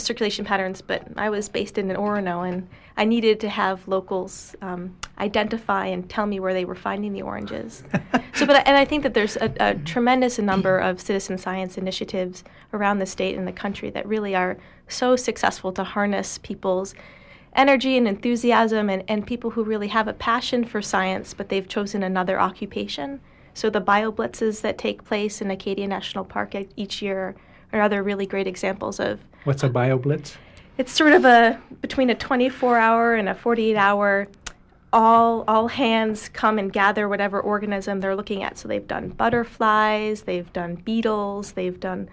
circulation 0.00 0.44
patterns. 0.44 0.80
But 0.80 1.06
I 1.16 1.30
was 1.30 1.48
based 1.48 1.78
in 1.78 1.88
Orono, 1.88 2.48
and 2.48 2.68
I 2.96 3.04
needed 3.04 3.40
to 3.40 3.48
have 3.48 3.86
locals 3.88 4.54
um, 4.62 4.96
identify 5.18 5.86
and 5.86 6.08
tell 6.08 6.26
me 6.26 6.40
where 6.40 6.54
they 6.54 6.64
were 6.64 6.74
finding 6.74 7.12
the 7.12 7.22
oranges. 7.22 7.82
so, 8.34 8.46
but 8.46 8.66
and 8.66 8.76
I 8.76 8.84
think 8.84 9.02
that 9.02 9.14
there's 9.14 9.36
a, 9.36 9.52
a 9.60 9.74
tremendous 9.74 10.38
number 10.38 10.78
of 10.78 11.00
citizen 11.00 11.38
science 11.38 11.78
initiatives 11.78 12.44
around 12.72 12.98
the 12.98 13.06
state 13.06 13.36
and 13.36 13.46
the 13.46 13.52
country 13.52 13.90
that 13.90 14.06
really 14.06 14.34
are 14.34 14.58
so 14.88 15.16
successful 15.16 15.72
to 15.72 15.84
harness 15.84 16.38
people's 16.38 16.94
energy 17.54 17.96
and 17.96 18.06
enthusiasm 18.06 18.90
and, 18.90 19.02
and 19.08 19.26
people 19.26 19.50
who 19.50 19.64
really 19.64 19.88
have 19.88 20.06
a 20.06 20.12
passion 20.12 20.64
for 20.64 20.82
science, 20.82 21.34
but 21.34 21.48
they've 21.48 21.68
chosen 21.68 22.02
another 22.02 22.38
occupation. 22.38 23.20
So 23.54 23.70
the 23.70 23.80
bioblitzes 23.80 24.60
that 24.60 24.76
take 24.76 25.04
place 25.04 25.40
in 25.40 25.50
Acadia 25.50 25.88
National 25.88 26.24
Park 26.24 26.54
each 26.76 27.00
year 27.00 27.34
are 27.76 27.82
other 27.82 28.02
really 28.02 28.26
great 28.26 28.46
examples 28.46 29.00
of. 29.00 29.20
What's 29.44 29.62
a 29.62 29.68
bioblitz? 29.68 30.36
It's 30.78 30.92
sort 30.92 31.12
of 31.12 31.24
a 31.24 31.60
between 31.80 32.10
a 32.10 32.14
24 32.14 32.78
hour 32.78 33.14
and 33.14 33.28
a 33.28 33.34
48 33.34 33.76
hour. 33.76 34.28
All 34.92 35.44
all 35.48 35.68
hands 35.68 36.28
come 36.28 36.58
and 36.58 36.72
gather 36.72 37.08
whatever 37.08 37.40
organism 37.40 38.00
they're 38.00 38.16
looking 38.16 38.42
at. 38.42 38.58
So 38.58 38.68
they've 38.68 38.86
done 38.86 39.10
butterflies, 39.10 40.22
they've 40.22 40.50
done 40.52 40.76
beetles, 40.76 41.52
they've 41.52 41.78
done 41.78 42.08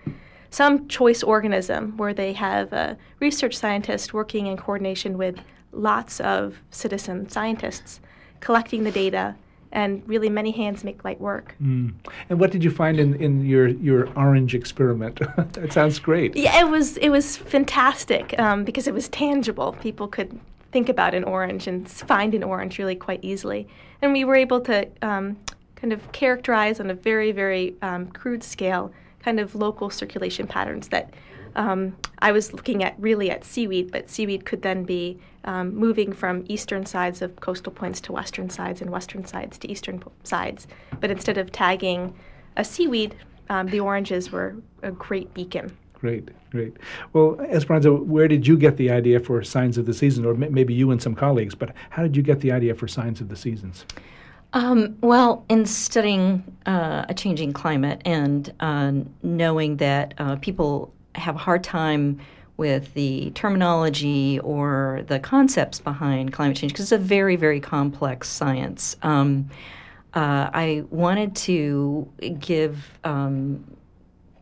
some 0.50 0.88
choice 0.88 1.24
organism 1.24 1.98
where 1.98 2.14
they 2.14 2.34
have 2.34 2.72
a 2.74 2.98
research 3.20 3.58
scientist 3.58 4.14
working 4.14 4.48
in 4.48 4.56
coordination 4.56 5.18
with 5.18 5.40
lots 5.72 6.20
of 6.20 6.62
citizen 6.70 7.28
scientists 7.28 8.00
collecting 8.40 8.84
the 8.84 8.92
data 8.92 9.36
and 9.74 10.04
really 10.08 10.30
many 10.30 10.52
hands 10.52 10.84
make 10.84 11.04
light 11.04 11.20
work. 11.20 11.56
Mm. 11.62 11.94
And 12.30 12.40
what 12.40 12.52
did 12.52 12.64
you 12.64 12.72
find 12.72 13.00
in, 13.00 13.16
in 13.16 13.46
your, 13.46 13.68
your 13.68 14.08
orange 14.16 14.56
experiment? 14.56 15.20
that 15.54 15.74
sounds 15.74 16.00
great. 16.00 16.36
Yeah, 16.38 16.62
it 16.62 16.70
was 16.70 16.98
it 16.98 17.10
was 17.10 17.36
fantastic 17.36 18.40
um, 18.40 18.64
because 18.64 18.88
it 18.88 18.94
was 18.94 19.10
tangible. 19.10 19.74
People 19.82 20.08
could 20.08 20.40
think 20.72 20.90
about 20.90 21.14
an 21.14 21.24
orange 21.24 21.68
and 21.68 21.90
find 21.90 22.34
an 22.34 22.44
orange 22.44 22.78
really 22.78 22.96
quite 22.96 23.20
easily, 23.24 23.68
and 24.02 24.14
we 24.14 24.24
were 24.24 24.36
able 24.36 24.62
to 24.62 24.88
um, 25.02 25.38
kind 25.76 25.92
of 25.92 26.12
characterize 26.12 26.80
on 26.80 26.90
a 26.90 26.94
very 26.94 27.32
very 27.32 27.76
um, 27.82 28.08
crude 28.08 28.44
scale 28.44 28.94
kind 29.20 29.40
of 29.40 29.56
local 29.56 29.90
circulation 29.90 30.48
patterns 30.48 30.88
that. 30.90 31.14
Um, 31.56 31.96
I 32.20 32.32
was 32.32 32.54
looking 32.54 32.84
at 32.84 32.96
really 33.00 33.30
at 33.30 33.44
seaweed, 33.44 33.92
but 33.92 34.10
seaweed 34.10 34.46
could 34.46 34.62
then 34.62 34.84
be 34.84 35.20
um, 35.46 35.76
moving 35.76 36.14
from 36.14 36.46
eastern 36.48 36.86
sides 36.86 37.22
of 37.22 37.36
coastal 37.40 37.72
points 37.72 38.00
to 38.02 38.12
western 38.12 38.50
sides 38.50 38.82
and 38.82 38.90
western 38.90 39.26
sides 39.26 39.58
to 39.60 39.70
eastern 39.70 40.00
po- 40.00 40.12
sides. 40.24 40.68
But 41.00 41.12
instead 41.12 41.38
of 41.38 41.52
tagging 41.52 42.16
a 42.56 42.64
seaweed, 42.64 43.16
um, 43.50 43.68
the 43.68 43.80
oranges 43.80 44.32
were 44.32 44.56
a 44.82 44.92
great 44.92 45.34
beacon. 45.34 45.76
Great, 45.94 46.30
great. 46.52 46.76
Well, 47.14 47.40
Esperanza, 47.42 47.94
where 47.94 48.28
did 48.28 48.46
you 48.46 48.58
get 48.58 48.78
the 48.78 48.92
idea 48.92 49.20
for 49.20 49.42
Signs 49.44 49.78
of 49.78 49.86
the 49.86 49.94
Season? 49.94 50.26
Or 50.26 50.32
m- 50.32 50.54
maybe 50.54 50.74
you 50.74 50.92
and 50.92 51.02
some 51.02 51.16
colleagues, 51.16 51.56
but 51.56 51.74
how 51.90 52.04
did 52.04 52.16
you 52.18 52.24
get 52.24 52.42
the 52.42 52.52
idea 52.52 52.76
for 52.76 52.88
Signs 52.88 53.22
of 53.22 53.30
the 53.30 53.36
Seasons? 53.36 53.86
Um, 54.54 54.98
well, 55.02 55.46
in 55.50 55.66
studying 55.66 56.44
uh, 56.66 57.06
a 57.10 57.14
changing 57.14 57.54
climate 57.54 58.02
and 58.06 58.54
uh, 58.60 58.92
knowing 59.24 59.78
that 59.78 60.14
uh, 60.18 60.36
people 60.36 60.94
have 61.16 61.36
a 61.36 61.40
hard 61.40 61.64
time 61.64 62.20
with 62.58 62.94
the 62.94 63.32
terminology 63.32 64.40
or 64.40 65.04
the 65.08 65.20
concepts 65.20 65.80
behind 65.80 66.32
climate 66.32 66.58
change, 66.58 66.74
because 66.74 66.86
it's 66.86 66.92
a 66.92 66.98
very, 66.98 67.36
very 67.36 67.60
complex 67.60 68.30
science, 68.30 68.96
um, 69.02 69.50
uh, 70.14 70.50
I 70.54 70.84
wanted 70.92 71.36
to 71.38 72.08
give, 72.40 73.00
um, 73.04 73.66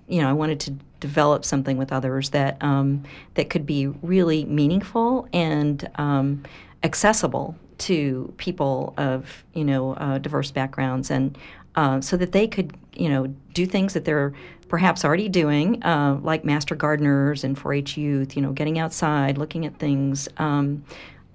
you 0.08 0.22
know, 0.22 0.30
I 0.30 0.34
wanted 0.34 0.60
to 0.62 0.72
develop 1.00 1.46
something 1.46 1.78
with 1.78 1.92
others 1.92 2.30
that 2.32 2.62
um, 2.62 3.04
that 3.36 3.50
could 3.50 3.66
be 3.66 3.88
really 3.88 4.46
meaningful 4.46 5.28
and 5.34 5.90
um, 5.96 6.44
accessible 6.84 7.56
to 7.80 8.32
people 8.38 8.94
of 8.98 9.44
you 9.54 9.64
know 9.64 9.94
uh, 9.94 10.18
diverse 10.18 10.52
backgrounds, 10.52 11.10
and 11.10 11.38
uh, 11.76 12.02
so 12.02 12.18
that 12.18 12.34
they 12.34 12.48
could 12.48 12.76
you 12.94 13.10
know 13.10 13.28
do 13.54 13.66
things 13.66 13.94
that 13.94 14.06
they're 14.06 14.34
perhaps 14.72 15.04
already 15.04 15.28
doing, 15.28 15.84
uh, 15.84 16.18
like 16.22 16.46
master 16.46 16.76
gardeners 16.76 17.44
and 17.44 17.58
4-H 17.58 17.98
youth. 17.98 18.38
You 18.38 18.42
know, 18.42 18.54
getting 18.54 18.80
outside, 18.80 19.38
looking 19.38 19.66
at 19.66 19.78
things. 19.78 20.30
Um, 20.38 20.86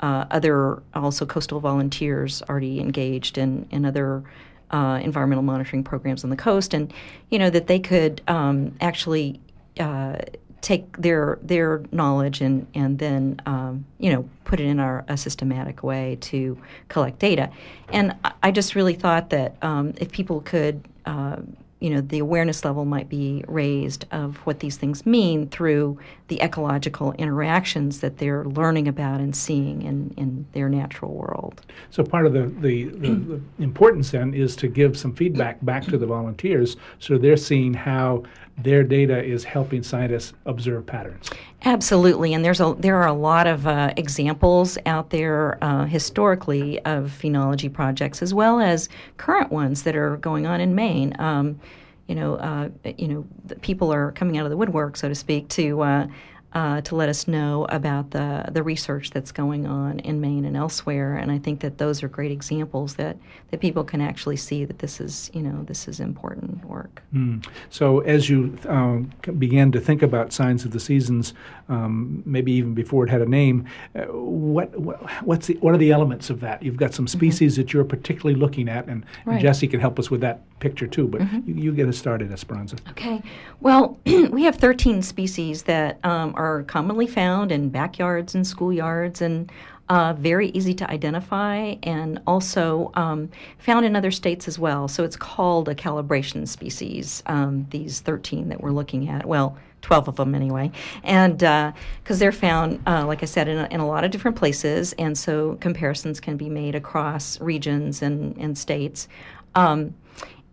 uh, 0.00 0.24
other 0.30 0.82
also 0.94 1.26
coastal 1.26 1.60
volunteers 1.60 2.42
already 2.48 2.80
engaged 2.80 3.36
in 3.36 3.66
in 3.70 3.84
other 3.84 4.24
uh, 4.70 5.00
environmental 5.02 5.42
monitoring 5.42 5.84
programs 5.84 6.24
on 6.24 6.30
the 6.30 6.36
coast, 6.36 6.72
and 6.72 6.92
you 7.30 7.38
know 7.38 7.50
that 7.50 7.66
they 7.66 7.78
could 7.78 8.22
um, 8.26 8.74
actually 8.80 9.38
uh, 9.78 10.16
take 10.62 10.96
their 10.96 11.38
their 11.42 11.82
knowledge 11.92 12.40
and 12.40 12.66
and 12.74 12.98
then 12.98 13.38
um, 13.44 13.84
you 13.98 14.10
know 14.10 14.26
put 14.44 14.60
it 14.60 14.66
in 14.66 14.80
our, 14.80 15.04
a 15.08 15.16
systematic 15.16 15.82
way 15.82 16.16
to 16.22 16.58
collect 16.88 17.18
data. 17.18 17.50
And 17.92 18.14
I 18.42 18.50
just 18.50 18.74
really 18.74 18.94
thought 18.94 19.28
that 19.30 19.56
um, 19.62 19.92
if 19.98 20.10
people 20.10 20.40
could 20.40 20.86
uh, 21.04 21.36
you 21.80 21.90
know 21.90 22.00
the 22.00 22.18
awareness 22.18 22.64
level 22.64 22.84
might 22.84 23.08
be 23.08 23.44
raised 23.46 24.06
of 24.10 24.36
what 24.38 24.60
these 24.60 24.76
things 24.76 25.04
mean 25.04 25.48
through 25.48 25.98
the 26.28 26.40
ecological 26.40 27.12
interactions 27.12 28.00
that 28.00 28.18
they're 28.18 28.44
learning 28.44 28.88
about 28.88 29.20
and 29.20 29.36
seeing 29.36 29.82
in, 29.82 30.12
in 30.16 30.46
their 30.52 30.68
natural 30.68 31.14
world. 31.14 31.60
So 31.90 32.02
part 32.02 32.26
of 32.26 32.32
the, 32.32 32.46
the, 32.60 32.84
the, 32.84 33.08
the 33.08 33.40
importance 33.58 34.10
then 34.10 34.34
is 34.34 34.56
to 34.56 34.68
give 34.68 34.98
some 34.98 35.14
feedback 35.14 35.64
back 35.64 35.84
to 35.84 35.98
the 35.98 36.06
volunteers 36.06 36.76
so 36.98 37.18
they're 37.18 37.36
seeing 37.36 37.74
how 37.74 38.24
their 38.58 38.82
data 38.82 39.22
is 39.22 39.44
helping 39.44 39.82
scientists 39.82 40.32
observe 40.46 40.86
patterns. 40.86 41.28
Absolutely, 41.64 42.32
and 42.32 42.44
there's 42.44 42.60
a 42.60 42.74
there 42.78 42.96
are 42.96 43.06
a 43.06 43.12
lot 43.12 43.46
of 43.46 43.66
uh, 43.66 43.92
examples 43.96 44.78
out 44.86 45.10
there 45.10 45.62
uh, 45.62 45.84
historically 45.84 46.78
of 46.84 47.16
phenology 47.20 47.70
projects, 47.70 48.22
as 48.22 48.32
well 48.32 48.60
as 48.60 48.88
current 49.16 49.50
ones 49.50 49.82
that 49.82 49.94
are 49.94 50.16
going 50.18 50.46
on 50.46 50.60
in 50.60 50.74
Maine. 50.74 51.14
Um, 51.18 51.60
you 52.08 52.14
know, 52.14 52.34
uh, 52.36 52.68
you 52.96 53.08
know, 53.08 53.26
people 53.60 53.92
are 53.92 54.12
coming 54.12 54.38
out 54.38 54.44
of 54.46 54.50
the 54.50 54.56
woodwork, 54.56 54.96
so 54.96 55.08
to 55.08 55.14
speak, 55.14 55.48
to 55.50 55.80
uh, 55.82 56.06
uh, 56.52 56.80
to 56.82 56.96
let 56.96 57.08
us 57.08 57.28
know 57.28 57.66
about 57.68 58.10
the 58.10 58.44
the 58.52 58.62
research 58.62 59.10
that's 59.10 59.32
going 59.32 59.66
on 59.66 59.98
in 60.00 60.20
Maine 60.20 60.44
and 60.44 60.56
elsewhere. 60.56 61.16
And 61.16 61.30
I 61.30 61.38
think 61.38 61.60
that 61.60 61.78
those 61.78 62.02
are 62.02 62.08
great 62.08 62.30
examples 62.30 62.94
that, 62.94 63.16
that 63.50 63.60
people 63.60 63.84
can 63.84 64.00
actually 64.00 64.36
see 64.36 64.64
that 64.64 64.78
this 64.78 65.00
is 65.00 65.30
you 65.34 65.42
know 65.42 65.64
this 65.64 65.88
is 65.88 66.00
important 66.00 66.64
work. 66.64 67.02
Mm. 67.14 67.46
So 67.70 68.00
as 68.00 68.30
you 68.30 68.56
um, 68.68 69.10
began 69.38 69.72
to 69.72 69.80
think 69.80 70.02
about 70.02 70.32
signs 70.32 70.64
of 70.64 70.70
the 70.70 70.80
seasons, 70.80 71.34
um, 71.68 72.22
maybe 72.24 72.52
even 72.52 72.74
before 72.74 73.04
it 73.04 73.10
had 73.10 73.22
a 73.22 73.26
name, 73.26 73.66
uh, 73.94 74.02
what, 74.04 74.78
what 74.78 75.02
what's 75.24 75.48
the, 75.48 75.54
what 75.54 75.74
are 75.74 75.78
the 75.78 75.90
elements 75.90 76.30
of 76.30 76.40
that? 76.40 76.62
You've 76.62 76.76
got 76.76 76.94
some 76.94 77.06
mm-hmm. 77.06 77.18
species 77.18 77.54
mm-hmm. 77.54 77.62
that 77.62 77.72
you're 77.72 77.84
particularly 77.84 78.38
looking 78.38 78.68
at, 78.68 78.86
and, 78.86 79.04
right. 79.24 79.34
and, 79.34 79.42
Jesse 79.42 79.68
can 79.68 79.80
help 79.80 79.98
us 79.98 80.10
with 80.10 80.20
that 80.20 80.40
picture 80.60 80.86
too. 80.86 81.06
But 81.06 81.22
mm-hmm. 81.22 81.48
you, 81.48 81.64
you, 81.64 81.72
get 81.72 81.88
us 81.88 81.98
started, 81.98 82.32
Esperanza. 82.32 82.76
Okay. 82.90 83.22
Well, 83.60 83.98
we 84.06 84.44
have 84.44 84.56
13 84.56 85.02
species 85.02 85.64
that 85.64 86.04
um, 86.04 86.34
are 86.36 86.62
commonly 86.64 87.06
found 87.06 87.52
in 87.52 87.68
backyards 87.68 88.34
and 88.34 88.44
schoolyards 88.44 89.20
and 89.20 89.50
uh, 89.88 90.14
very 90.14 90.48
easy 90.48 90.74
to 90.74 90.90
identify 90.90 91.74
and 91.82 92.20
also 92.26 92.90
um, 92.94 93.30
found 93.58 93.86
in 93.86 93.94
other 93.94 94.10
states 94.10 94.48
as 94.48 94.58
well. 94.58 94.88
So 94.88 95.04
it's 95.04 95.16
called 95.16 95.68
a 95.68 95.74
calibration 95.74 96.48
species, 96.48 97.22
um, 97.26 97.66
these 97.70 98.00
13 98.00 98.48
that 98.48 98.60
we're 98.60 98.72
looking 98.72 99.08
at. 99.08 99.26
Well, 99.26 99.56
12 99.82 100.08
of 100.08 100.16
them 100.16 100.34
anyway. 100.34 100.72
And 101.04 101.38
because 101.38 101.72
uh, 102.10 102.14
they're 102.16 102.32
found, 102.32 102.82
uh, 102.86 103.06
like 103.06 103.22
I 103.22 103.26
said, 103.26 103.46
in 103.46 103.58
a, 103.58 103.68
in 103.70 103.78
a, 103.78 103.86
lot 103.86 104.02
of 104.02 104.10
different 104.10 104.36
places. 104.36 104.92
And 104.94 105.16
so 105.16 105.56
comparisons 105.60 106.18
can 106.18 106.36
be 106.36 106.48
made 106.48 106.74
across 106.74 107.40
regions 107.40 108.02
and, 108.02 108.36
and 108.36 108.58
states. 108.58 109.06
Um, 109.54 109.94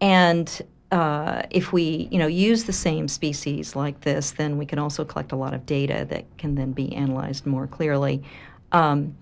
and 0.02 0.62
uh, 0.93 1.41
if 1.50 1.73
we 1.73 2.07
you 2.12 2.19
know 2.19 2.27
use 2.27 2.65
the 2.65 2.73
same 2.73 3.07
species 3.07 3.75
like 3.75 4.01
this, 4.01 4.31
then 4.31 4.59
we 4.59 4.65
can 4.65 4.77
also 4.77 5.03
collect 5.03 5.31
a 5.31 5.35
lot 5.35 5.53
of 5.53 5.65
data 5.65 6.05
that 6.09 6.25
can 6.38 6.53
then 6.53 6.71
be 6.71 6.93
analyzed 6.95 7.47
more 7.47 7.65
clearly. 7.65 8.21
Um, 8.71 9.17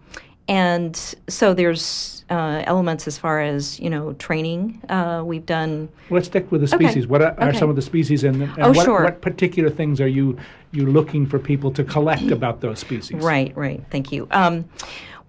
and 0.50 1.16
so 1.30 1.54
there's 1.54 2.26
uh, 2.30 2.62
elements 2.66 3.08
as 3.08 3.18
far 3.18 3.40
as 3.40 3.80
you 3.80 3.90
know 3.90 4.12
training. 4.14 4.82
Uh, 4.90 5.24
we've 5.26 5.46
done. 5.46 5.88
Let's 6.10 6.28
stick 6.28 6.52
with 6.52 6.60
the 6.60 6.68
species. 6.68 7.06
Okay. 7.06 7.06
What 7.06 7.22
are, 7.22 7.40
are 7.40 7.50
okay. 7.50 7.60
some 7.60 7.70
of 7.70 7.78
the 7.78 7.82
species, 7.82 8.26
and, 8.26 8.44
and 8.44 8.60
oh, 8.60 8.74
what, 8.74 8.84
sure. 8.84 9.04
what 9.04 9.22
particular 9.22 9.70
things 9.70 10.02
are 10.02 10.10
you 10.10 10.38
you 10.74 10.86
looking 10.86 11.26
for 11.26 11.40
people 11.40 11.72
to 11.72 11.86
collect 11.86 12.32
about 12.32 12.60
those 12.60 12.80
species? 12.80 13.24
Right, 13.24 13.56
right. 13.56 13.82
Thank 13.92 14.12
you. 14.12 14.28
Um, 14.32 14.66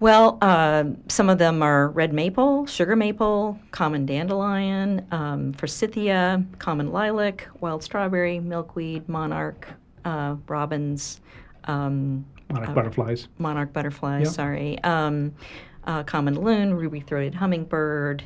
well, 0.03 0.37
uh, 0.41 0.83
some 1.07 1.29
of 1.29 1.37
them 1.37 1.63
are 1.63 1.87
red 1.87 2.11
maple, 2.11 2.65
sugar 2.65 2.93
maple, 2.93 3.57
common 3.71 4.05
dandelion, 4.05 5.07
um, 5.11 5.53
forsythia, 5.53 6.43
common 6.59 6.91
lilac, 6.91 7.47
wild 7.61 7.81
strawberry, 7.81 8.37
milkweed, 8.37 9.07
monarch, 9.07 9.65
uh, 10.03 10.35
robins. 10.49 11.21
Um, 11.63 12.25
monarch 12.49 12.71
uh, 12.71 12.73
butterflies. 12.73 13.29
Monarch 13.37 13.71
butterflies, 13.71 14.35
sorry. 14.35 14.77
Um, 14.83 15.33
uh, 15.85 16.03
common 16.03 16.35
loon, 16.35 16.73
ruby 16.73 16.99
throated 16.99 17.33
hummingbird, 17.33 18.25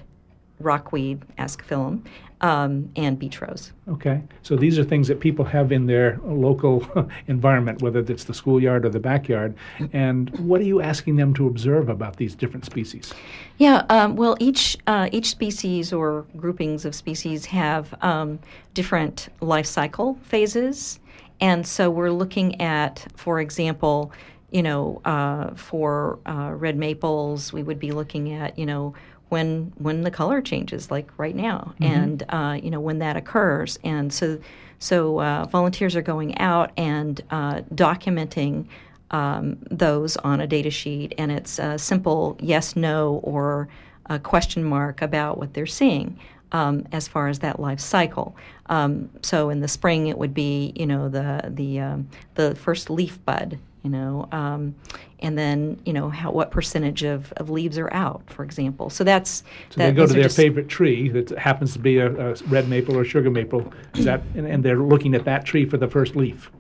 rockweed, 0.60 1.22
ascophyllum 1.38 2.02
um, 2.42 2.90
and 2.96 3.18
beach 3.18 3.42
rose. 3.42 3.72
Okay, 3.88 4.22
so 4.44 4.56
these 4.56 4.78
are 4.78 4.84
things 4.84 5.08
that 5.08 5.20
people 5.20 5.44
have 5.46 5.72
in 5.72 5.88
their 5.88 6.20
local 6.24 6.88
environment, 7.28 7.82
whether 7.82 8.00
it's 8.00 8.26
the 8.26 8.34
schoolyard 8.34 8.86
or 8.86 8.90
the 8.90 9.00
backyard. 9.00 9.56
And 9.94 10.30
what 10.40 10.62
are 10.62 10.66
you 10.66 10.82
asking 10.82 11.16
them 11.16 11.34
to 11.36 11.48
observe 11.48 11.90
about 11.90 12.18
these 12.18 12.36
different 12.36 12.66
species? 12.66 13.14
Yeah, 13.58 13.86
um, 13.90 14.16
well, 14.16 14.38
each 14.40 14.78
uh, 14.88 15.10
each 15.12 15.30
species 15.30 15.92
or 15.92 16.26
groupings 16.36 16.86
of 16.86 16.94
species 16.94 17.46
have 17.46 17.94
um, 18.04 18.40
different 18.74 19.30
life 19.42 19.66
cycle 19.66 20.20
phases, 20.24 21.00
and 21.42 21.66
so 21.66 21.90
we're 21.90 22.12
looking 22.12 22.60
at, 22.62 23.08
for 23.16 23.40
example. 23.40 24.12
You 24.50 24.64
know, 24.64 25.02
uh, 25.04 25.56
for 25.56 26.20
uh, 26.26 26.54
red 26.56 26.78
maples, 26.78 27.52
we 27.52 27.64
would 27.64 27.80
be 27.80 27.92
looking 27.92 28.32
at, 28.32 28.58
you 28.58 28.66
know, 28.66 28.94
when 29.30 29.74
when 29.78 30.02
the 30.02 30.12
color 30.12 30.42
changes, 30.42 30.90
like 30.92 31.10
right 31.18 31.36
now, 31.36 31.74
mm-hmm. 31.80 31.84
and 31.84 32.24
uh, 32.30 32.60
you 32.62 32.72
know 32.72 32.80
when 32.80 33.00
that 33.00 33.18
occurs, 33.18 33.78
and 33.84 34.12
so 34.12 34.40
so 34.80 35.20
uh, 35.22 35.46
volunteers 35.46 35.96
are 35.96 36.02
going 36.02 36.38
out 36.38 36.72
and 36.78 37.22
uh, 37.32 37.62
documenting 37.74 38.68
um, 39.12 39.58
those 39.72 40.18
on 40.18 40.42
a 40.42 40.48
data 40.48 40.70
sheet, 40.70 41.14
and 41.18 41.32
it's 41.32 41.60
a 41.60 41.78
simple 41.78 42.38
yes, 42.40 42.76
no, 42.76 43.20
or 43.24 43.68
a 44.08 44.20
question 44.20 44.64
mark 44.64 45.02
about 45.02 45.38
what 45.38 45.54
they're 45.54 45.66
seeing. 45.66 46.20
Um, 46.54 46.88
as 46.94 47.10
far 47.10 47.28
as 47.28 47.40
that 47.40 47.60
life 47.60 47.82
cycle, 47.82 48.34
um, 48.68 49.10
so 49.22 49.50
in 49.50 49.60
the 49.60 49.68
spring 49.68 50.08
it 50.08 50.18
would 50.18 50.34
be 50.34 50.72
you 50.78 50.86
know 50.86 51.10
the 51.10 51.52
the 51.54 51.82
um, 51.82 52.08
the 52.36 52.56
first 52.56 52.90
leaf 52.90 53.24
bud, 53.26 53.60
you 53.88 53.94
know, 53.94 54.28
um, 54.34 54.76
and 55.22 55.38
then 55.38 55.80
you 55.86 55.94
know 55.94 56.10
how 56.10 56.30
what 56.30 56.52
percentage 56.52 57.04
of, 57.04 57.32
of 57.38 57.50
leaves 57.50 57.78
are 57.78 57.92
out, 57.94 58.22
for 58.28 58.44
example. 58.44 58.90
So 58.90 59.06
that's 59.06 59.44
so 59.70 59.78
that, 59.78 59.92
they 59.92 59.92
go 59.94 60.06
to 60.06 60.12
their 60.12 60.24
just, 60.24 60.36
favorite 60.36 60.68
tree 60.68 61.08
that 61.08 61.30
happens 61.30 61.72
to 61.72 61.80
be 61.80 62.00
a, 62.00 62.12
a, 62.32 62.36
red 62.48 62.68
maple 62.68 62.98
or 62.98 63.06
sugar 63.06 63.32
maple. 63.32 63.72
Is 63.96 64.04
that 64.04 64.24
and, 64.36 64.46
and 64.46 64.62
they're 64.62 64.80
looking 64.80 65.16
at 65.16 65.24
that 65.24 65.46
tree 65.46 65.66
for 65.66 65.78
the 65.78 65.88
first 65.88 66.18
leaf. 66.18 66.52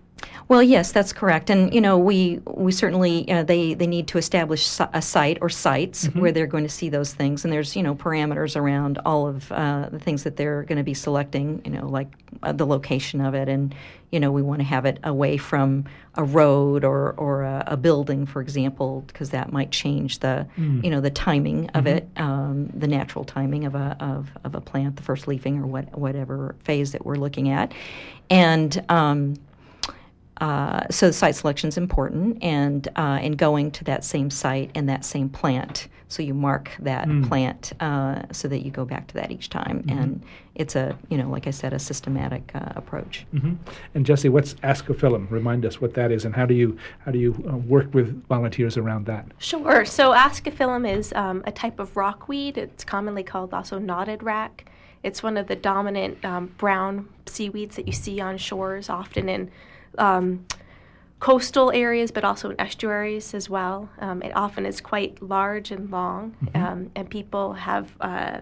Well, 0.49 0.63
yes, 0.63 0.93
that's 0.93 1.11
correct, 1.11 1.49
and 1.49 1.73
you 1.73 1.81
know 1.81 1.97
we 1.97 2.39
we 2.45 2.71
certainly 2.71 3.29
uh, 3.29 3.43
they 3.43 3.73
they 3.73 3.87
need 3.87 4.07
to 4.09 4.17
establish 4.17 4.79
a 4.79 5.01
site 5.01 5.39
or 5.41 5.49
sites 5.49 6.07
mm-hmm. 6.07 6.21
where 6.21 6.31
they're 6.31 6.47
going 6.47 6.63
to 6.63 6.69
see 6.69 6.87
those 6.87 7.13
things, 7.13 7.43
and 7.43 7.51
there's 7.51 7.75
you 7.75 7.83
know 7.83 7.95
parameters 7.95 8.55
around 8.55 8.97
all 9.05 9.27
of 9.27 9.51
uh, 9.51 9.89
the 9.89 9.99
things 9.99 10.23
that 10.23 10.37
they're 10.37 10.63
going 10.63 10.77
to 10.77 10.85
be 10.85 10.93
selecting, 10.93 11.61
you 11.65 11.71
know, 11.71 11.85
like 11.87 12.07
uh, 12.43 12.53
the 12.53 12.65
location 12.65 13.19
of 13.19 13.33
it, 13.33 13.49
and 13.49 13.75
you 14.09 14.21
know 14.21 14.31
we 14.31 14.41
want 14.41 14.59
to 14.59 14.63
have 14.63 14.85
it 14.85 14.99
away 15.03 15.35
from 15.35 15.83
a 16.15 16.23
road 16.23 16.85
or 16.85 17.11
or 17.17 17.43
a, 17.43 17.65
a 17.67 17.77
building, 17.77 18.25
for 18.25 18.41
example, 18.41 19.03
because 19.07 19.31
that 19.31 19.51
might 19.51 19.71
change 19.71 20.19
the 20.19 20.47
mm. 20.57 20.81
you 20.81 20.89
know 20.89 21.01
the 21.01 21.11
timing 21.11 21.69
of 21.71 21.83
mm-hmm. 21.83 21.97
it, 21.97 22.09
um, 22.15 22.67
the 22.67 22.87
natural 22.87 23.25
timing 23.25 23.65
of 23.65 23.75
a 23.75 23.97
of, 23.99 24.29
of 24.45 24.55
a 24.55 24.61
plant, 24.61 24.95
the 24.95 25.03
first 25.03 25.27
leafing 25.27 25.59
or 25.59 25.67
what 25.67 25.97
whatever 25.97 26.55
phase 26.63 26.93
that 26.93 27.05
we're 27.05 27.15
looking 27.17 27.49
at, 27.49 27.73
and 28.29 28.81
um, 28.87 29.35
uh, 30.41 30.87
so 30.89 31.11
site 31.11 31.35
selection 31.35 31.67
is 31.67 31.77
important, 31.77 32.41
and 32.43 32.87
uh, 32.95 33.19
and 33.21 33.37
going 33.37 33.71
to 33.71 33.83
that 33.85 34.03
same 34.03 34.29
site 34.29 34.71
and 34.75 34.87
that 34.89 35.03
same 35.03 35.29
plant. 35.29 35.87
So 36.09 36.23
you 36.23 36.33
mark 36.33 36.71
that 36.79 37.07
mm. 37.07 37.27
plant 37.27 37.73
uh, 37.81 38.21
so 38.31 38.47
that 38.47 38.63
you 38.63 38.71
go 38.71 38.85
back 38.85 39.07
to 39.07 39.13
that 39.15 39.29
each 39.29 39.49
time, 39.49 39.83
mm-hmm. 39.83 39.97
and 39.97 40.23
it's 40.55 40.75
a 40.75 40.97
you 41.09 41.17
know 41.17 41.29
like 41.29 41.47
I 41.47 41.51
said 41.51 41.73
a 41.73 41.79
systematic 41.79 42.51
uh, 42.53 42.73
approach. 42.75 43.25
Mm-hmm. 43.33 43.55
And 43.95 44.05
Jesse, 44.05 44.29
what's 44.29 44.53
ascophyllum? 44.55 45.29
Remind 45.31 45.65
us 45.65 45.81
what 45.81 45.95
that 45.95 46.11
is, 46.11 46.23
and 46.23 46.35
how 46.35 46.45
do 46.45 46.53
you 46.53 46.77
how 46.99 47.11
do 47.11 47.19
you 47.19 47.33
uh, 47.49 47.57
work 47.57 47.93
with 47.93 48.23
volunteers 48.27 48.77
around 48.77 49.05
that? 49.07 49.25
Sure. 49.39 49.85
So 49.85 50.11
ascophyllum 50.11 50.89
is 50.89 51.11
um, 51.13 51.43
a 51.45 51.51
type 51.51 51.79
of 51.79 51.97
rockweed. 51.97 52.57
It's 52.57 52.83
commonly 52.83 53.23
called 53.23 53.53
also 53.53 53.79
knotted 53.79 54.23
rack. 54.23 54.69
It's 55.03 55.23
one 55.23 55.37
of 55.37 55.47
the 55.47 55.55
dominant 55.55 56.23
um, 56.23 56.47
brown 56.57 57.07
seaweeds 57.25 57.75
that 57.75 57.87
you 57.87 57.93
see 57.93 58.19
on 58.19 58.37
shores, 58.37 58.89
often 58.89 59.29
in 59.29 59.51
um, 59.97 60.45
coastal 61.19 61.71
areas, 61.71 62.11
but 62.11 62.23
also 62.23 62.51
in 62.51 62.61
estuaries 62.61 63.33
as 63.33 63.49
well. 63.49 63.89
Um, 63.99 64.21
it 64.21 64.35
often 64.35 64.65
is 64.65 64.79
quite 64.79 65.21
large 65.21 65.71
and 65.71 65.89
long, 65.89 66.35
mm-hmm. 66.43 66.63
um, 66.63 66.91
and 66.95 67.09
people 67.09 67.53
have 67.53 67.91
uh, 68.01 68.41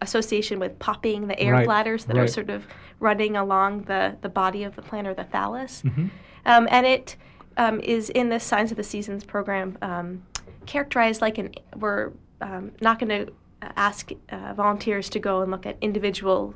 association 0.00 0.58
with 0.58 0.78
popping 0.78 1.26
the 1.26 1.38
air 1.38 1.52
right. 1.52 1.66
bladders 1.66 2.06
that 2.06 2.16
right. 2.16 2.24
are 2.24 2.28
sort 2.28 2.48
of 2.48 2.66
running 3.00 3.36
along 3.36 3.82
the, 3.82 4.16
the 4.22 4.28
body 4.28 4.64
of 4.64 4.76
the 4.76 4.82
plant 4.82 5.06
or 5.06 5.14
the 5.14 5.24
thallus. 5.24 5.82
Mm-hmm. 5.82 6.06
Um, 6.46 6.68
and 6.70 6.86
it 6.86 7.16
um, 7.58 7.80
is 7.80 8.08
in 8.10 8.30
the 8.30 8.40
Signs 8.40 8.70
of 8.70 8.78
the 8.78 8.84
Seasons 8.84 9.24
program 9.24 9.76
um, 9.82 10.22
characterized 10.64 11.20
like 11.20 11.36
an, 11.36 11.52
we're 11.76 12.12
um, 12.40 12.72
not 12.80 12.98
going 12.98 13.26
to 13.26 13.32
ask 13.76 14.10
uh, 14.30 14.54
volunteers 14.54 15.10
to 15.10 15.18
go 15.18 15.42
and 15.42 15.50
look 15.50 15.66
at 15.66 15.76
individual 15.80 16.54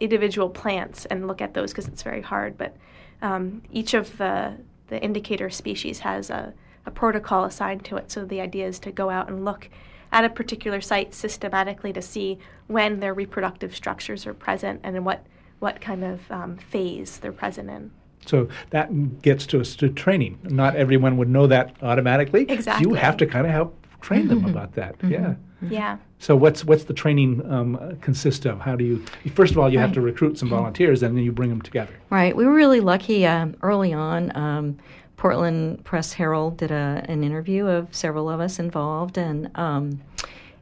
individual 0.00 0.48
plants 0.48 1.04
and 1.06 1.26
look 1.26 1.42
at 1.42 1.52
those 1.52 1.70
because 1.70 1.86
it's 1.86 2.02
very 2.02 2.22
hard, 2.22 2.56
but 2.56 2.74
um, 3.22 3.62
each 3.72 3.94
of 3.94 4.16
the, 4.18 4.56
the 4.88 5.02
indicator 5.02 5.50
species 5.50 6.00
has 6.00 6.30
a, 6.30 6.54
a 6.86 6.90
protocol 6.90 7.44
assigned 7.44 7.84
to 7.86 7.96
it. 7.96 8.10
So 8.10 8.24
the 8.24 8.40
idea 8.40 8.66
is 8.66 8.78
to 8.80 8.92
go 8.92 9.10
out 9.10 9.28
and 9.28 9.44
look 9.44 9.68
at 10.10 10.24
a 10.24 10.30
particular 10.30 10.80
site 10.80 11.14
systematically 11.14 11.92
to 11.92 12.02
see 12.02 12.38
when 12.66 13.00
their 13.00 13.12
reproductive 13.12 13.76
structures 13.76 14.26
are 14.26 14.34
present 14.34 14.80
and 14.82 14.96
in 14.96 15.04
what, 15.04 15.26
what 15.58 15.80
kind 15.80 16.04
of 16.04 16.30
um, 16.30 16.56
phase 16.56 17.18
they're 17.18 17.32
present 17.32 17.68
in. 17.68 17.90
So 18.26 18.48
that 18.70 19.22
gets 19.22 19.46
to 19.46 19.60
us 19.60 19.76
to 19.76 19.88
training. 19.88 20.38
Not 20.44 20.76
everyone 20.76 21.16
would 21.16 21.28
know 21.28 21.46
that 21.46 21.76
automatically. 21.82 22.46
Exactly. 22.48 22.88
You 22.88 22.94
have 22.94 23.16
to 23.18 23.26
kind 23.26 23.46
of 23.46 23.52
help 23.52 23.86
train 24.00 24.28
them 24.28 24.44
about 24.44 24.74
that. 24.74 24.98
Mm-hmm. 24.98 25.12
Yeah. 25.12 25.34
Yeah. 25.62 25.98
So 26.18 26.36
what's 26.36 26.64
what's 26.64 26.84
the 26.84 26.94
training 26.94 27.48
um, 27.50 27.98
consist 28.00 28.46
of? 28.46 28.60
How 28.60 28.76
do 28.76 28.84
you 28.84 29.04
first 29.34 29.52
of 29.52 29.58
all 29.58 29.72
you 29.72 29.78
have 29.78 29.92
to 29.92 30.00
recruit 30.00 30.38
some 30.38 30.48
volunteers 30.48 31.02
and 31.02 31.16
then 31.16 31.24
you 31.24 31.32
bring 31.32 31.50
them 31.50 31.62
together. 31.62 31.92
Right. 32.10 32.36
We 32.36 32.44
were 32.44 32.54
really 32.54 32.80
lucky 32.80 33.26
um, 33.26 33.56
early 33.62 33.92
on. 33.92 34.36
Um, 34.36 34.78
Portland 35.16 35.84
Press 35.84 36.12
Herald 36.12 36.58
did 36.58 36.70
a, 36.70 37.04
an 37.08 37.24
interview 37.24 37.66
of 37.66 37.92
several 37.94 38.30
of 38.30 38.40
us 38.40 38.58
involved 38.58 39.18
and 39.18 39.50
um, 39.56 40.00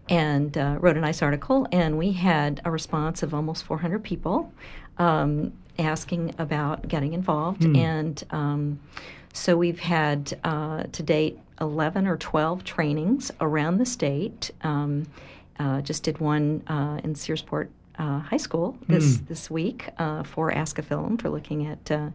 and 0.08 0.56
uh, 0.56 0.76
wrote 0.80 0.96
a 0.96 1.00
nice 1.00 1.22
article. 1.22 1.66
And 1.72 1.98
we 1.98 2.12
had 2.12 2.60
a 2.64 2.70
response 2.70 3.22
of 3.22 3.34
almost 3.34 3.64
400 3.64 4.02
people 4.02 4.52
um, 4.98 5.52
asking 5.78 6.34
about 6.38 6.88
getting 6.88 7.12
involved. 7.12 7.64
And 7.64 8.22
um, 8.30 8.80
so 9.32 9.56
we've 9.56 9.80
had 9.80 10.38
uh, 10.44 10.84
to 10.84 11.02
date 11.02 11.38
11 11.60 12.06
or 12.06 12.16
12 12.16 12.64
trainings 12.64 13.30
around 13.40 13.78
the 13.78 13.86
state. 13.86 14.50
Um, 14.62 15.06
uh, 15.58 15.80
just 15.80 16.02
did 16.02 16.18
one 16.18 16.62
uh, 16.66 17.00
in 17.02 17.14
Searsport 17.14 17.68
uh, 17.98 18.20
High 18.20 18.36
School 18.36 18.76
this 18.88 19.18
this 19.28 19.50
week 19.50 19.88
uh, 19.98 20.22
for 20.22 20.52
Ascophyllum 20.52 21.20
for 21.20 21.30
looking 21.30 21.66
at 21.66 21.90
uh, 21.90 22.10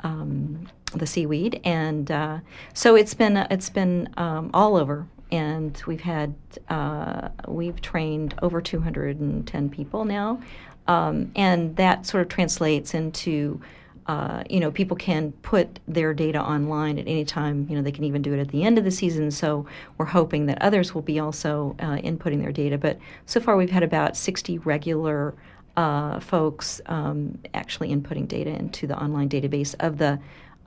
um, 0.00 0.68
the 0.94 1.06
seaweed, 1.06 1.60
and 1.64 2.10
uh, 2.10 2.38
so 2.74 2.94
it's 2.94 3.14
been 3.14 3.36
it's 3.50 3.70
been 3.70 4.08
um, 4.16 4.50
all 4.54 4.76
over. 4.76 5.06
And 5.32 5.82
we've 5.88 6.02
had 6.02 6.36
uh, 6.68 7.30
we've 7.48 7.80
trained 7.80 8.34
over 8.42 8.60
210 8.60 9.70
people 9.70 10.04
now, 10.04 10.40
um, 10.86 11.32
and 11.34 11.74
that 11.76 12.06
sort 12.06 12.22
of 12.22 12.28
translates 12.28 12.94
into 12.94 13.60
uh, 14.08 14.44
you 14.48 14.60
know, 14.60 14.70
people 14.70 14.96
can 14.96 15.32
put 15.42 15.80
their 15.88 16.14
data 16.14 16.40
online 16.40 16.98
at 16.98 17.08
any 17.08 17.24
time. 17.24 17.66
You 17.68 17.76
know, 17.76 17.82
they 17.82 17.90
can 17.90 18.04
even 18.04 18.22
do 18.22 18.32
it 18.32 18.38
at 18.38 18.48
the 18.48 18.62
end 18.62 18.78
of 18.78 18.84
the 18.84 18.90
season. 18.90 19.30
So 19.30 19.66
we're 19.98 20.06
hoping 20.06 20.46
that 20.46 20.62
others 20.62 20.94
will 20.94 21.02
be 21.02 21.18
also 21.18 21.74
uh, 21.80 21.96
inputting 21.96 22.40
their 22.40 22.52
data. 22.52 22.78
But 22.78 22.98
so 23.26 23.40
far, 23.40 23.56
we've 23.56 23.70
had 23.70 23.82
about 23.82 24.16
60 24.16 24.58
regular 24.58 25.34
uh, 25.76 26.20
folks 26.20 26.80
um, 26.86 27.38
actually 27.52 27.94
inputting 27.94 28.28
data 28.28 28.50
into 28.50 28.86
the 28.86 28.96
online 28.96 29.28
database 29.28 29.74
of 29.80 29.98
the 29.98 30.18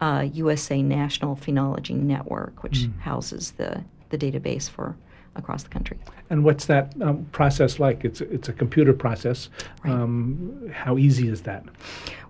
uh, 0.02 0.28
USA 0.34 0.82
National 0.82 1.36
Phenology 1.36 1.96
Network, 1.96 2.62
which 2.64 2.88
houses 3.00 3.52
the, 3.52 3.84
the 4.10 4.18
database 4.18 4.70
for 4.70 4.96
across 5.40 5.64
the 5.64 5.70
country. 5.70 5.98
And 6.30 6.44
what's 6.44 6.66
that 6.66 6.94
um, 7.02 7.26
process 7.32 7.80
like? 7.80 8.06
It's 8.06 8.22
it's 8.22 8.50
a 8.50 8.54
computer 8.54 8.94
process. 8.94 9.50
Right. 9.84 9.94
Um, 9.94 10.70
how 10.72 10.98
easy 10.98 11.28
is 11.28 11.42
that? 11.42 11.64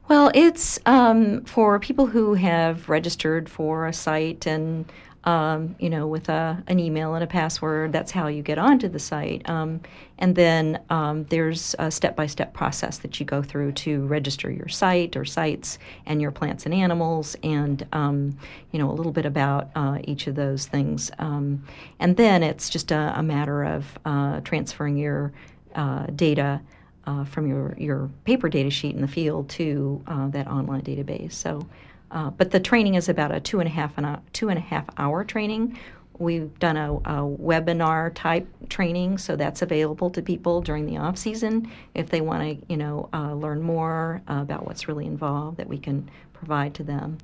Well, 0.08 0.32
it's 0.34 0.80
um, 0.86 1.43
for 1.45 1.80
people 1.80 2.08
who 2.08 2.34
have 2.34 2.89
registered 2.89 3.50
for 3.50 3.86
a 3.86 3.93
site 3.93 4.48
and, 4.48 4.86
um, 5.26 5.76
you 5.80 5.90
know, 5.90 6.08
with 6.08 6.30
a, 6.30 6.64
an 6.68 6.80
email 6.80 7.14
and 7.14 7.24
a 7.24 7.28
password. 7.28 7.92
That's 7.92 8.12
how 8.12 8.28
you 8.28 8.42
get 8.42 8.58
onto 8.58 8.88
the 8.88 9.00
site. 9.00 9.48
Um, 9.50 9.82
and 10.18 10.36
then 10.36 10.82
um, 10.90 11.26
there's 11.26 11.76
a 11.78 11.92
step 11.92 12.16
by 12.16 12.26
step 12.26 12.54
process 12.54 13.00
that 13.00 13.20
you 13.20 13.26
go 13.26 13.42
through 13.42 13.74
to 13.74 14.06
register 14.08 14.50
your 14.50 14.68
site 14.70 15.16
or 15.16 15.26
sites 15.26 15.78
and 16.06 16.22
your 16.22 16.32
plants 16.32 16.66
and 16.66 16.74
animals, 16.74 17.36
and, 17.44 17.86
um, 17.92 18.38
you 18.72 18.80
know, 18.80 18.90
a 18.90 18.94
little 18.94 19.12
bit 19.12 19.26
about 19.26 19.70
uh, 19.76 20.00
each 20.06 20.28
of 20.28 20.36
those 20.36 20.68
things. 20.68 21.12
Um, 21.20 21.64
and 22.00 22.16
then 22.16 22.44
it's 22.44 22.70
just 22.70 22.92
a, 22.92 23.14
a 23.16 23.24
matter 23.24 23.64
of 23.64 24.00
uh, 24.06 24.40
transferring 24.42 24.98
your 24.98 25.34
uh, 25.76 26.06
data 26.16 26.62
uh, 27.06 27.26
from 27.26 27.48
your, 27.48 27.76
your 27.78 28.10
paper 28.24 28.50
data 28.50 28.70
sheet 28.70 28.96
in 28.96 29.02
the 29.02 29.08
field 29.08 29.50
to 29.50 30.02
uh, 30.08 30.28
that 30.30 30.48
online 30.48 30.82
database. 30.82 31.34
So, 31.34 31.68
uh, 32.12 32.30
but 32.32 32.52
the 32.52 32.60
training 32.60 32.95
is 32.95 33.10
about 33.10 33.32
a 33.32 33.39
two 33.39 33.60
and 33.60 33.67
a 33.67 33.72
half 33.72 33.98
an 33.98 34.06
hour, 34.06 34.22
two 34.34 34.50
and 34.50 34.58
a 34.58 34.62
half 34.62 34.86
hour 34.98 35.24
training. 35.24 35.78
We've 36.17 36.58
done 36.60 36.76
a, 36.76 36.93
a 36.95 37.22
webinar 37.24 38.12
type 38.13 38.45
training, 38.67 39.19
so 39.19 39.38
that's 39.38 39.62
available 39.62 40.10
to 40.10 40.22
people 40.22 40.62
during 40.62 40.86
the 40.86 40.98
off 40.98 41.17
season 41.17 41.72
if 41.95 42.10
they 42.10 42.19
want 42.19 42.41
to, 42.60 42.65
you 42.67 42.76
know, 42.76 43.08
uh, 43.13 43.34
learn 43.36 43.62
more 43.62 44.22
about 44.28 44.65
what's 44.65 44.88
really 44.89 45.06
involved 45.06 45.58
that 45.58 45.67
we 45.69 45.78
can 45.78 46.10
provide 46.34 46.74
to 46.74 46.84
them. 46.84 47.17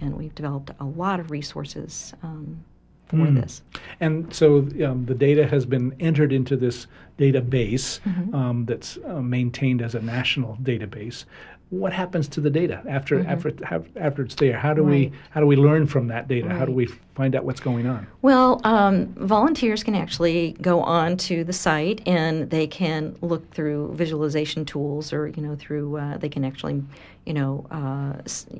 And 0.00 0.16
we've 0.16 0.34
developed 0.34 0.72
a 0.80 0.84
lot 0.84 1.20
of 1.20 1.30
resources 1.30 2.12
um, 2.24 2.64
for 3.06 3.16
Hmm. 3.18 3.34
this. 3.36 3.62
And 4.00 4.32
so 4.34 4.66
um, 4.84 5.04
the 5.06 5.14
data 5.14 5.46
has 5.46 5.64
been 5.66 5.94
entered 6.00 6.32
into 6.32 6.56
this 6.56 6.86
database 7.18 8.00
Mm-hmm. 8.00 8.34
um, 8.34 8.64
that's 8.64 8.98
uh, 9.06 9.20
maintained 9.20 9.80
as 9.82 9.94
a 9.94 10.00
national 10.00 10.56
database. 10.62 11.24
What 11.70 11.92
happens 11.92 12.26
to 12.28 12.40
the 12.40 12.50
data 12.50 12.82
after 12.88 13.24
after 13.26 13.48
it- 13.48 13.64
have- 13.64 13.86
after 13.96 14.22
it's 14.22 14.34
there? 14.34 14.58
How 14.58 14.74
do 14.74 14.82
we 14.82 15.06
Mm-hmm. 15.06 15.14
How 15.30 15.40
do 15.40 15.46
we 15.46 15.56
learn 15.56 15.86
from 15.86 16.08
that 16.08 16.26
data? 16.26 16.48
How 16.48 16.64
do 16.64 16.72
we 16.72 16.86
find 17.14 17.36
out 17.36 17.44
what's 17.44 17.60
going 17.60 17.86
on? 17.86 18.06
Well, 18.22 18.60
um, 18.64 19.14
volunteers 19.14 19.84
can 19.84 19.94
actually 19.94 20.56
go 20.60 20.80
on 20.82 21.16
to 21.18 21.44
the 21.44 21.52
site 21.52 22.00
and 22.06 22.50
they 22.50 22.66
can 22.66 23.16
look 23.22 23.48
through 23.54 23.94
visualization 23.94 24.64
tools, 24.64 25.12
or 25.12 25.28
you 25.28 25.42
know, 25.42 25.54
through 25.54 25.96
uh, 25.96 26.16
they 26.18 26.28
can 26.28 26.44
actually, 26.44 26.82
you 27.24 27.34
know, 27.34 27.64
uh, 27.70 28.14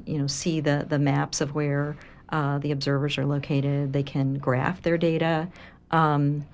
you 0.06 0.18
know, 0.18 0.28
see 0.28 0.60
the 0.60 0.86
the 0.88 0.98
maps 0.98 1.40
of 1.40 1.52
where 1.54 1.96
uh, 2.28 2.58
the 2.58 2.70
observers 2.70 3.18
are 3.18 3.26
located. 3.26 3.92
They 3.92 4.04
can 4.04 4.34
graph 4.38 4.82
their 4.82 4.96
data. 4.96 5.48
Um, 5.90 6.46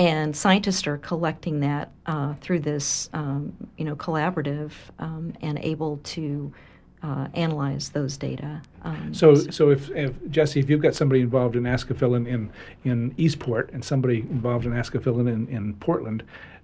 and 0.00 0.34
scientists 0.34 0.86
are 0.86 0.96
collecting 0.96 1.60
that 1.60 1.90
uh, 2.06 2.32
through 2.40 2.60
this, 2.60 3.10
um, 3.12 3.52
you 3.76 3.84
know, 3.84 3.94
collaborative 3.94 4.72
um, 4.98 5.34
and 5.42 5.58
able 5.58 5.98
to 5.98 6.50
uh, 7.02 7.28
analyze 7.34 7.90
those 7.90 8.16
data. 8.16 8.62
Um, 8.82 9.12
So, 9.12 9.34
so 9.34 9.68
if, 9.68 9.90
if 9.90 10.14
Jesse, 10.30 10.58
if 10.58 10.70
you've 10.70 10.80
got 10.80 10.94
somebody 10.94 11.20
involved 11.20 11.54
in 11.54 11.64
Ascophyllum 11.64 12.26
in 12.26 12.50
in 12.84 13.14
Eastport 13.18 13.70
and 13.74 13.84
somebody 13.84 14.20
involved 14.20 14.64
in 14.64 14.72
Ascophyllum 14.72 15.28
in, 15.28 15.46
in 15.48 15.74
Portland, 15.74 16.22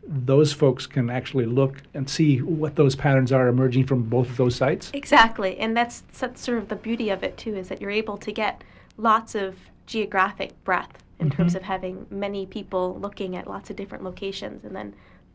those 0.09 0.55
folks 0.55 0.87
can 0.87 1.11
actually 1.11 1.45
look 1.45 1.83
and 1.93 2.09
see 2.09 2.39
what 2.41 2.75
those 2.75 2.97
patterns 2.97 3.33
are 3.33 3.49
emerging 3.49 3.85
from 3.87 4.03
both 4.05 4.31
of 4.31 4.37
those 4.39 4.55
sites. 4.55 4.91
Exactly, 4.95 5.59
and 5.59 5.77
that's, 5.77 6.05
that's 6.19 6.41
sort 6.41 6.57
of 6.57 6.69
the 6.69 6.77
beauty 6.77 7.11
of 7.11 7.23
it 7.23 7.37
too, 7.37 7.55
is 7.55 7.69
that 7.69 7.83
you're 7.83 7.91
able 7.91 8.17
to 8.17 8.33
get 8.33 8.65
lots 8.97 9.35
of 9.35 9.57
geographic 9.85 10.53
breadth 10.65 11.03
in 11.19 11.31
terms 11.31 11.55
of 11.55 11.63
having 11.63 12.07
many 12.11 12.47
people 12.47 12.99
looking 13.01 13.37
at 13.37 13.47
lots 13.47 13.71
of 13.71 13.77
different 13.77 14.05
locations, 14.05 14.65
and 14.65 14.75
then 14.75 14.95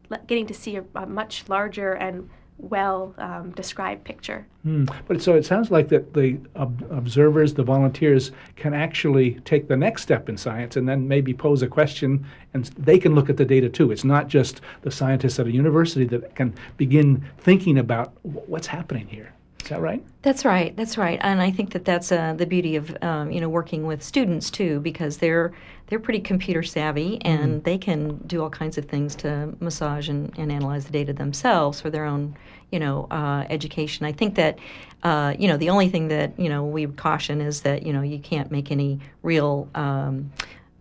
le- 0.09 0.19
getting 0.27 0.45
to 0.47 0.53
see 0.53 0.75
a, 0.75 0.83
a 0.95 1.05
much 1.05 1.43
larger 1.47 1.93
and 1.93 2.29
well 2.57 3.15
um, 3.17 3.51
described 3.51 4.03
picture. 4.03 4.45
Hmm. 4.63 4.85
But 5.07 5.21
so 5.21 5.33
it 5.33 5.45
sounds 5.45 5.71
like 5.71 5.87
that 5.89 6.13
the 6.13 6.37
ob- 6.55 6.85
observers, 6.91 7.55
the 7.55 7.63
volunteers, 7.63 8.31
can 8.55 8.73
actually 8.73 9.39
take 9.45 9.67
the 9.67 9.75
next 9.75 10.03
step 10.03 10.29
in 10.29 10.37
science 10.37 10.75
and 10.75 10.87
then 10.87 11.07
maybe 11.07 11.33
pose 11.33 11.63
a 11.63 11.67
question, 11.67 12.25
and 12.53 12.65
they 12.77 12.99
can 12.99 13.15
look 13.15 13.29
at 13.29 13.37
the 13.37 13.45
data 13.45 13.69
too. 13.69 13.91
It's 13.91 14.03
not 14.03 14.27
just 14.27 14.61
the 14.83 14.91
scientists 14.91 15.39
at 15.39 15.47
a 15.47 15.51
university 15.51 16.05
that 16.05 16.35
can 16.35 16.53
begin 16.77 17.27
thinking 17.39 17.79
about 17.79 18.13
wh- 18.21 18.47
what's 18.47 18.67
happening 18.67 19.07
here. 19.07 19.33
Is 19.63 19.69
that 19.69 19.81
right? 19.81 20.03
That's 20.23 20.43
right. 20.45 20.75
That's 20.75 20.97
right. 20.97 21.19
And 21.21 21.41
I 21.41 21.51
think 21.51 21.71
that 21.71 21.85
that's 21.85 22.11
uh, 22.11 22.33
the 22.33 22.45
beauty 22.45 22.75
of 22.75 22.95
um, 23.03 23.31
you 23.31 23.39
know 23.39 23.49
working 23.49 23.85
with 23.85 24.01
students 24.03 24.49
too, 24.49 24.79
because 24.79 25.17
they're 25.17 25.53
they're 25.87 25.99
pretty 25.99 26.19
computer 26.19 26.63
savvy 26.63 27.21
and 27.23 27.63
they 27.63 27.77
can 27.77 28.17
do 28.25 28.41
all 28.41 28.49
kinds 28.49 28.77
of 28.77 28.85
things 28.85 29.13
to 29.17 29.53
massage 29.59 30.07
and, 30.09 30.33
and 30.37 30.51
analyze 30.51 30.85
the 30.85 30.91
data 30.91 31.11
themselves 31.13 31.81
for 31.81 31.89
their 31.89 32.05
own 32.05 32.35
you 32.71 32.79
know 32.79 33.07
uh, 33.11 33.45
education. 33.49 34.05
I 34.05 34.11
think 34.11 34.35
that 34.35 34.57
uh, 35.03 35.33
you 35.37 35.47
know 35.47 35.57
the 35.57 35.69
only 35.69 35.89
thing 35.89 36.07
that 36.09 36.37
you 36.39 36.49
know 36.49 36.65
we 36.65 36.85
would 36.85 36.97
caution 36.97 37.39
is 37.41 37.61
that 37.61 37.85
you 37.85 37.93
know 37.93 38.01
you 38.01 38.19
can't 38.19 38.51
make 38.51 38.71
any 38.71 38.99
real 39.21 39.67
um, 39.75 40.31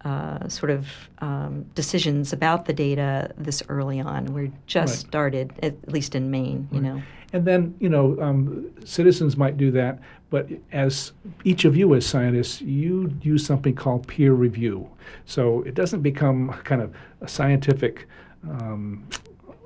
uh, 0.04 0.48
sort 0.48 0.70
of 0.70 0.86
um, 1.18 1.66
decisions 1.74 2.32
about 2.32 2.64
the 2.64 2.72
data 2.72 3.30
this 3.36 3.62
early 3.68 4.00
on. 4.00 4.32
We're 4.32 4.50
just 4.66 4.94
Right. 5.04 5.08
started, 5.08 5.52
at 5.62 5.74
least 5.92 6.14
in 6.14 6.30
Maine. 6.30 6.68
You 6.72 6.80
know. 6.80 7.02
And 7.32 7.44
then, 7.44 7.74
you 7.78 7.88
know, 7.88 8.20
um, 8.20 8.70
citizens 8.84 9.36
might 9.36 9.56
do 9.56 9.70
that, 9.72 10.00
but 10.30 10.48
as 10.72 11.12
each 11.44 11.64
of 11.64 11.76
you 11.76 11.94
as 11.94 12.04
scientists, 12.04 12.60
you 12.60 13.14
use 13.22 13.44
something 13.44 13.74
called 13.74 14.06
peer 14.06 14.32
review. 14.32 14.88
So 15.26 15.62
it 15.62 15.74
doesn't 15.74 16.02
become 16.02 16.52
kind 16.64 16.82
of 16.82 16.94
a 17.20 17.28
scientific 17.28 18.08
um, 18.48 19.06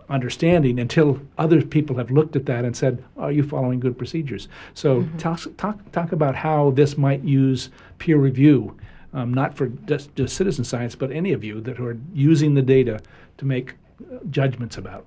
understanding 0.09 0.79
until 0.79 1.21
other 1.39 1.63
people 1.63 1.97
have 1.97 2.11
looked 2.11 2.37
at 2.37 2.47
that 2.47 2.65
and 2.65 2.77
said, 2.77 3.03
"Are 3.17 3.33
you 3.33 3.43
following 3.43 3.81
good 3.81 3.97
procedures?" 3.97 4.49
So 4.75 5.09
talk, 5.19 5.41
talk 5.57 5.93
talk 5.93 6.13
about 6.13 6.35
how 6.37 6.71
this 6.73 6.99
might 6.99 7.23
use 7.25 7.71
peer 7.99 8.19
review, 8.19 8.77
um, 9.13 9.33
not 9.33 9.57
for 9.57 9.69
just, 9.87 10.15
just 10.17 10.37
citizen 10.37 10.65
science, 10.65 10.95
but 10.95 11.11
any 11.13 11.33
of 11.33 11.45
you 11.45 11.61
that 11.63 11.81
are 11.81 11.97
using 12.13 12.55
the 12.55 12.63
data 12.63 13.01
to 13.39 13.45
make 13.45 13.75
uh, 14.13 14.19
judgments 14.31 14.77
about. 14.77 15.07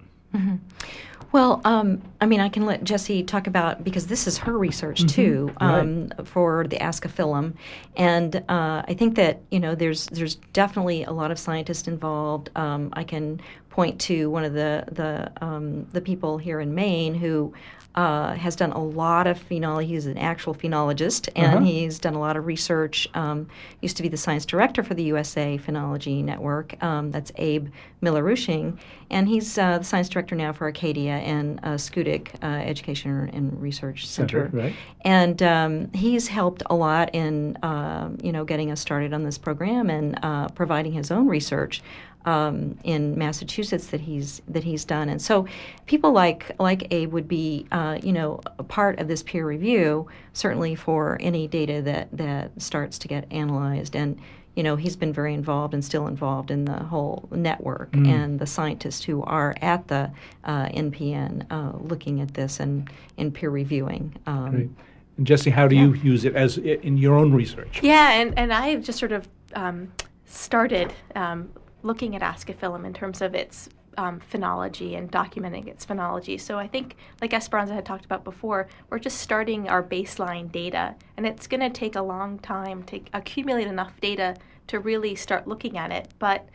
Well, 1.34 1.62
um, 1.66 2.02
I 2.22 2.26
mean, 2.26 2.40
I 2.40 2.48
can 2.48 2.66
let 2.66 2.84
Jesse 2.86 3.22
talk 3.22 3.48
about 3.48 3.84
because 3.84 4.08
this 4.08 4.28
is 4.28 4.38
her 4.40 4.58
research 4.58 5.00
Mm-hmm. 5.02 5.08
too 5.08 5.52
um, 5.58 6.08
Right. 6.18 6.28
for 6.28 6.66
the 6.68 6.78
Ascophyllum, 6.78 7.54
and 7.98 8.38
uh, 8.48 8.84
I 8.88 8.96
think 8.98 9.16
that 9.16 9.42
you 9.52 9.60
know 9.60 9.76
there's 9.76 10.06
there's 10.08 10.36
definitely 10.54 11.04
a 11.04 11.12
lot 11.12 11.30
of 11.32 11.38
scientists 11.38 11.88
involved. 11.88 12.50
Um, 12.56 12.90
I 12.94 13.04
can 13.04 13.42
point 13.70 14.00
to 14.02 14.30
one 14.30 14.46
of 14.46 14.54
the 14.54 14.86
the 14.92 15.32
um, 15.46 15.86
the 15.92 16.02
people 16.02 16.38
here 16.38 16.60
in 16.60 16.74
Maine 16.74 17.14
who. 17.14 17.54
Uh, 17.98 18.36
has 18.36 18.56
done 18.56 18.72
a 18.74 18.84
lot 18.84 19.26
of 19.26 19.40
phenology. 19.50 19.88
He's 19.88 20.06
an 20.06 20.20
actual 20.20 20.54
phenologist, 20.54 21.30
and 21.36 21.56
Uh-huh. 21.56 21.66
he's 21.66 21.98
done 21.98 22.14
a 22.14 22.20
lot 22.20 22.38
of 22.38 22.46
research. 22.46 23.08
Um, 23.16 23.48
used 23.82 23.98
to 23.98 24.04
be 24.04 24.10
the 24.10 24.18
science 24.18 24.46
director 24.46 24.84
for 24.84 24.94
the 24.94 25.02
USA 25.06 25.58
Phenology 25.58 26.24
Network. 26.24 26.76
Um, 26.84 27.10
that's 27.10 27.32
Abe 27.38 27.70
Miller-Rushing, 28.02 28.78
and 29.10 29.28
he's 29.28 29.58
uh, 29.58 29.80
the 29.80 29.84
science 29.84 30.10
director 30.10 30.36
now 30.36 30.54
for 30.54 30.68
Acadia 30.68 31.16
and 31.16 31.60
uh, 31.64 31.70
Schoodic 31.70 32.36
uh, 32.44 32.46
Education 32.46 33.32
and 33.34 33.60
Research 33.60 34.06
Center. 34.06 34.52
Center, 34.52 34.58
right. 34.66 34.76
And 35.02 35.42
um, 35.42 35.92
he's 35.94 36.28
helped 36.28 36.62
a 36.70 36.76
lot 36.76 37.10
in 37.16 37.58
um, 37.64 38.18
you 38.22 38.32
know 38.32 38.46
getting 38.46 38.70
us 38.70 38.80
started 38.80 39.12
on 39.12 39.24
this 39.24 39.40
program 39.40 39.90
and 39.90 40.20
uh, 40.22 40.50
providing 40.50 40.92
his 40.94 41.10
own 41.10 41.28
research 41.28 41.82
um, 42.26 42.78
in 42.84 43.18
Massachusetts 43.18 43.88
that 43.88 44.02
he's 44.02 44.42
that 44.48 44.64
he's 44.64 44.84
done. 44.86 45.10
And 45.10 45.22
so 45.22 45.48
people 45.86 46.12
like 46.12 46.52
like 46.60 46.92
Abe 46.92 47.14
would 47.14 47.28
be 47.28 47.66
uh, 47.72 48.00
you 48.04 48.12
know 48.12 48.42
a 48.60 48.64
part 48.64 49.00
of 49.00 49.08
this 49.08 49.24
peer 49.24 49.46
review 49.46 50.08
certainly 50.34 50.76
for 50.76 51.18
any 51.22 51.48
data 51.48 51.82
that 51.84 52.10
that 52.12 52.52
starts 52.62 52.98
to 53.00 53.08
get 53.08 53.32
analyzed 53.32 53.96
and. 53.96 54.20
You 54.56 54.64
know, 54.64 54.76
he's 54.76 54.96
been 54.96 55.14
very 55.14 55.36
involved 55.36 55.76
and 55.76 55.86
still 55.86 56.08
involved 56.08 56.50
in 56.50 56.66
the 56.66 56.80
whole 56.80 57.30
network 57.30 57.90
and 57.94 58.40
the 58.40 58.48
scientists 58.48 59.04
who 59.04 59.22
are 59.22 59.54
at 59.62 59.88
the 59.88 60.12
uh, 60.46 60.66
NPN 60.70 61.46
uh, 61.52 61.78
looking 61.78 62.22
at 62.22 62.34
this 62.34 62.60
and, 62.60 62.90
and 63.20 63.32
peer 63.32 63.52
reviewing. 63.52 64.16
Um, 64.26 64.76
And 65.18 65.28
Jesse, 65.28 65.52
how 65.52 65.68
do 65.68 65.76
you 65.76 65.94
use 65.94 66.26
it 66.26 66.36
as 66.36 66.58
in 66.58 66.98
your 66.98 67.16
own 67.18 67.34
research? 67.34 67.82
Yeah, 67.84 68.14
and, 68.14 68.34
and 68.36 68.52
I've 68.52 68.84
just 68.84 68.98
sort 68.98 69.12
of 69.12 69.28
um, 69.54 69.92
started 70.26 70.92
um, 71.16 71.52
looking 71.88 72.16
at 72.16 72.22
Ascophyllum 72.22 72.86
in 72.86 72.94
terms 72.94 73.22
of 73.22 73.34
its 73.34 73.70
um, 73.98 74.22
phenology 74.32 74.96
and 74.98 75.12
documenting 75.12 75.68
its 75.68 75.86
phenology. 75.86 76.40
So 76.40 76.60
I 76.60 76.68
think, 76.68 76.96
like 77.22 77.34
Esperanza 77.34 77.74
had 77.74 77.86
talked 77.86 78.06
about 78.06 78.24
before, 78.24 78.68
we're 78.90 79.00
just 79.00 79.18
starting 79.18 79.68
our 79.68 79.82
baseline 79.82 80.52
data, 80.52 80.96
and 81.18 81.26
it's 81.26 81.48
going 81.48 81.62
to 81.62 81.70
take 81.70 81.96
a 81.96 82.02
long 82.02 82.38
time 82.40 82.84
to 82.84 83.02
accumulate 83.14 83.68
enough 83.68 84.00
data 84.00 84.36
to 84.68 84.80
really 84.80 85.16
start 85.16 85.48
looking 85.48 85.78
at 85.78 85.92
it. 85.92 86.10
But 86.20 86.48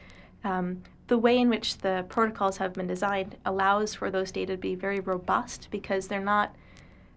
um, 0.45 0.83
the 1.09 1.19
way 1.19 1.39
in 1.39 1.49
which 1.49 1.79
the 1.79 2.07
protocols 2.09 2.59
have 2.59 2.75
been 2.75 2.87
designed 2.87 3.37
allows 3.45 3.95
for 3.95 4.11
those 4.11 4.31
data 4.31 4.53
to 4.53 4.59
be 4.59 4.75
very 4.75 5.01
robust 5.01 5.69
because 5.71 6.07
they're 6.07 6.21
not 6.21 6.55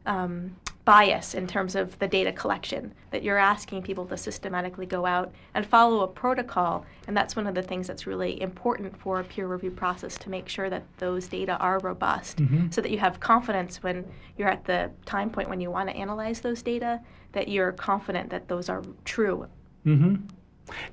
um, 0.05 0.55
bias 0.85 1.33
in 1.33 1.47
terms 1.47 1.75
of 1.75 1.97
the 1.99 2.07
data 2.07 2.31
collection, 2.31 2.93
that 3.09 3.23
you're 3.23 3.39
asking 3.39 3.81
people 3.81 4.05
to 4.05 4.15
systematically 4.15 4.85
go 4.85 5.05
out 5.05 5.33
and 5.55 5.65
follow 5.65 6.01
a 6.01 6.07
protocol. 6.07 6.85
And 7.07 7.17
that's 7.17 7.35
one 7.35 7.47
of 7.47 7.55
the 7.55 7.63
things 7.63 7.87
that's 7.87 8.05
really 8.05 8.39
important 8.39 8.95
for 8.97 9.19
a 9.19 9.23
peer 9.23 9.47
review 9.47 9.71
process 9.71 10.15
to 10.19 10.29
make 10.29 10.47
sure 10.47 10.69
that 10.69 10.83
those 10.99 11.27
data 11.27 11.57
are 11.57 11.79
robust 11.79 12.39
so 12.69 12.81
that 12.81 12.91
you 12.91 12.99
have 12.99 13.19
confidence 13.19 13.81
when 13.81 14.05
you're 14.37 14.49
at 14.49 14.65
the 14.65 14.91
time 15.05 15.29
point 15.31 15.49
when 15.49 15.59
you 15.59 15.71
want 15.71 15.89
to 15.89 15.95
analyze 15.95 16.39
those 16.41 16.61
data, 16.61 17.01
that 17.31 17.47
you're 17.47 17.71
confident 17.71 18.29
that 18.29 18.47
those 18.47 18.69
are 18.69 18.83
true. 19.03 19.47
Mm-hmm. 19.85 20.15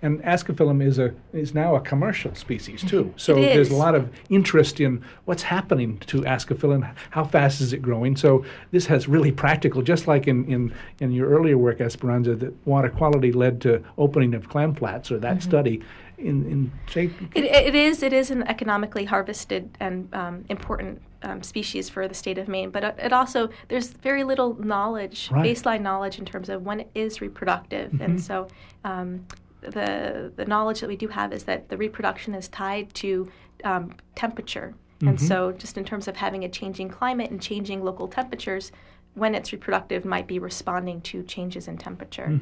And 0.03 0.21
Ascophyllum 0.23 0.83
is 0.83 0.99
a 0.99 1.15
is 1.33 1.55
now 1.55 1.75
a 1.77 1.81
commercial 1.81 2.35
species 2.35 2.83
too. 2.83 3.13
So 3.17 3.35
there's 3.35 3.71
a 3.71 3.75
lot 3.77 3.95
of 3.95 4.11
interest 4.29 4.81
in 4.81 5.03
what's 5.25 5.43
happening 5.45 5.99
to 6.07 6.23
Ascophyllum. 6.23 6.95
How 7.11 7.25
fast 7.25 7.61
is 7.61 7.73
it 7.73 7.81
growing? 7.83 8.17
So 8.17 8.45
this 8.71 8.87
has 8.87 9.09
really 9.09 9.33
practical, 9.33 9.81
just 9.83 10.07
like 10.07 10.27
in, 10.29 10.45
in, 10.45 10.75
in 11.01 11.13
your 11.13 11.29
earlier 11.29 11.57
work, 11.57 11.81
Esperanza, 11.81 12.35
that 12.37 12.67
water 12.67 12.91
quality 12.91 13.33
led 13.33 13.61
to 13.63 13.83
opening 13.97 14.35
of 14.35 14.49
clam 14.49 14.75
flats 14.75 15.11
or 15.11 15.19
that 15.21 15.43
study. 15.43 15.81
In 16.19 16.45
in 16.47 16.73
say 16.89 17.11
It, 17.35 17.45
it 17.45 17.75
is 17.75 18.03
it 18.03 18.13
is 18.13 18.31
an 18.31 18.43
economically 18.45 19.07
harvested 19.07 19.77
and 19.81 20.09
um, 20.15 20.45
important 20.49 21.03
um, 21.25 21.43
species 21.43 21.89
for 21.89 22.07
the 22.07 22.15
state 22.15 22.39
of 22.39 22.47
Maine, 22.47 22.71
but 22.71 22.85
it- 22.85 22.95
it 23.07 23.13
also 23.13 23.49
there's 23.69 23.89
very 23.89 24.23
little 24.23 24.55
knowledge, 24.63 25.31
Right. 25.33 25.45
baseline 25.47 25.81
knowledge 25.83 26.19
in 26.21 26.25
terms 26.25 26.49
of 26.49 26.65
when 26.65 26.81
it 26.81 26.91
is 26.95 27.21
reproductive, 27.21 28.01
and 28.01 28.21
so 28.21 28.47
um, 28.85 29.27
the 29.63 30.33
the 30.37 30.45
knowledge 30.45 30.81
that 30.81 30.89
we 30.89 30.97
do 30.97 31.09
have 31.09 31.33
is 31.33 31.45
that 31.45 31.69
the 31.69 31.77
reproduction 31.77 32.35
is 32.35 32.49
tied 32.49 32.93
to 32.95 33.31
um, 33.65 33.95
temperature, 34.15 34.75
and 35.01 35.21
so 35.21 35.53
just 35.53 35.77
in 35.79 35.85
terms 35.85 36.07
of 36.09 36.17
having 36.17 36.45
a 36.45 36.49
changing 36.49 36.89
climate 36.89 37.31
and 37.31 37.41
changing 37.41 37.83
local 37.85 38.09
temperatures. 38.09 38.73
When 39.15 39.35
it's 39.35 39.53
reproductive, 39.53 40.07
might 40.07 40.27
be 40.27 40.39
responding 40.39 41.03
to 41.03 41.23
changes 41.25 41.69
in 41.69 41.77
temperature. 41.77 42.41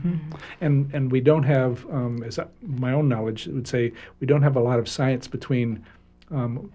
and 0.60 0.88
and 0.94 1.10
we 1.10 1.20
don't 1.20 1.42
have, 1.42 1.84
um, 1.90 2.22
as 2.22 2.38
I- 2.38 2.46
my 2.62 2.92
own 2.92 3.08
knowledge 3.08 3.48
would 3.48 3.66
say, 3.66 3.92
we 4.20 4.26
don't 4.28 4.42
have 4.42 4.54
a 4.54 4.60
lot 4.60 4.78
of 4.78 4.88
science 4.88 5.26
between. 5.26 5.84
Um, 6.32 6.70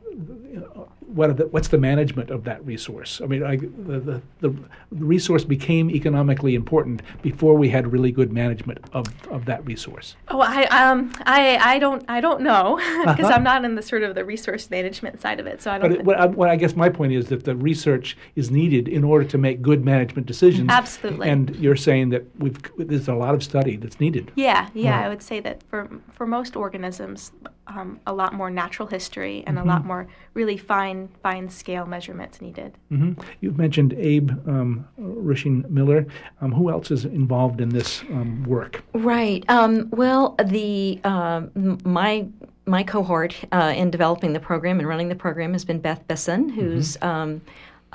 what 1.08 1.30
are 1.30 1.34
the, 1.34 1.48
what's 1.48 1.68
the 1.70 1.78
management 1.78 2.30
of 2.30 2.44
that 2.44 2.65
resource? 2.65 3.22
I 3.24 3.28
mean, 3.28 3.44
I, 3.44 3.56
the, 3.58 4.00
the, 4.00 4.22
the 4.41 4.56
resource 4.91 5.44
became 5.46 5.89
economically 5.89 6.56
important 6.56 7.02
before 7.22 7.54
we 7.56 7.70
had 7.70 7.91
really 7.91 8.12
good 8.12 8.34
management 8.34 8.80
of, 8.94 9.06
of 9.30 9.46
that 9.46 9.65
resource. 9.65 10.15
Oh, 10.30 10.41
I 10.41 10.63
um, 10.65 11.13
I 11.26 11.58
I 11.58 11.80
don't 11.80 12.04
I 12.10 12.20
don't 12.22 12.41
know 12.41 12.76
because 13.06 13.26
Uh-huh. 13.26 13.34
I'm 13.34 13.44
not 13.44 13.63
in 13.63 13.76
the 13.76 13.82
sort 13.82 14.04
of 14.04 14.15
the 14.15 14.26
resource 14.26 14.70
management 14.70 15.22
side 15.22 15.39
of 15.39 15.48
it, 15.48 15.62
so 15.62 15.72
I 15.72 15.78
don't. 15.78 15.89
But 15.91 16.00
it, 16.00 16.06
what, 16.06 16.20
I, 16.20 16.26
what 16.26 16.50
I 16.50 16.56
guess 16.58 16.76
my 16.76 16.89
point 16.89 17.13
is 17.13 17.28
that 17.28 17.44
the 17.46 17.56
research 17.56 18.18
is 18.36 18.52
needed 18.52 18.88
in 18.88 19.04
order 19.04 19.26
to 19.26 19.38
make 19.38 19.62
good 19.62 19.86
management 19.86 20.28
decisions. 20.28 20.70
Absolutely. 20.70 21.30
And 21.30 21.56
you're 21.58 21.76
saying 21.78 22.10
that 22.10 22.24
we've 22.39 22.58
there's 22.78 23.08
a 23.08 23.13
lot 23.15 23.34
of 23.36 23.44
study 23.44 23.78
that's 23.78 24.00
needed. 24.02 24.32
yeah, 24.36 24.70
yeah, 24.74 24.98
Right. 24.98 25.06
I 25.06 25.10
would 25.10 25.22
say 25.24 25.39
that 25.41 25.63
for 25.70 25.88
for 26.12 26.26
most 26.28 26.56
organisms, 26.56 27.32
um, 27.67 27.99
a 28.06 28.13
lot 28.13 28.34
more 28.34 28.49
natural 28.49 28.88
history 28.88 29.43
and 29.47 29.58
a 29.58 29.63
lot 29.63 29.86
more 29.86 30.08
really 30.34 30.58
fine 30.58 31.10
fine 31.23 31.49
scale 31.49 31.86
measurements 31.86 32.41
needed. 32.41 32.78
hmm 32.89 33.13
You've 33.41 33.58
mentioned 33.58 33.93
Abe 33.93 34.32
um, 34.47 34.88
Rushing 34.97 35.65
Miller. 35.69 36.06
Um, 36.41 36.51
who 36.51 36.69
else 36.69 36.91
is 36.91 37.06
involved 37.06 37.62
in 37.62 37.69
this 37.69 38.01
um, 38.12 38.43
work? 38.43 38.84
Right. 38.93 39.43
Um, 39.49 39.89
well, 39.91 40.36
the 40.43 40.99
um, 41.04 41.51
m- 41.56 41.78
my 41.84 42.28
my 42.67 42.84
cohort 42.84 43.36
uh, 43.51 43.73
in 43.75 43.91
developing 43.91 44.34
the 44.34 44.39
program 44.39 44.80
and 44.80 44.88
running 44.88 45.10
the 45.10 45.15
program 45.15 45.54
has 45.54 45.63
been 45.65 45.80
Beth 45.80 46.08
Bisson, 46.08 46.49
who's 46.49 46.97
um, 47.01 47.41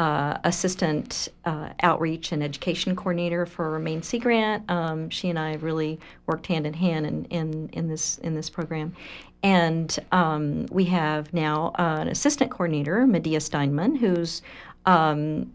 uh, 0.01 0.39
assistant 0.45 1.29
uh, 1.45 1.69
outreach 1.83 2.33
and 2.33 2.43
education 2.43 2.97
coordinator 2.97 3.45
for 3.45 3.79
Maine 3.79 4.03
Sea 4.03 4.19
Grant. 4.19 4.69
Um, 4.71 5.11
she 5.11 5.29
and 5.29 5.39
I 5.39 5.57
really 5.57 6.01
worked 6.25 6.47
hand 6.47 6.67
in 6.67 6.73
hand 6.73 7.05
in, 7.05 7.25
in, 7.27 7.69
in 7.75 7.87
this 7.87 8.17
in 8.19 8.35
this 8.35 8.49
program. 8.49 8.95
And 9.43 9.95
um, 10.11 10.65
we 10.71 10.87
have 10.87 11.33
now 11.35 11.73
uh, 11.79 11.99
an 12.01 12.09
assistant 12.09 12.51
coordinator, 12.51 13.07
Medea 13.07 13.41
Steinman, 13.41 13.95
who's 13.95 14.41
um, 14.87 15.53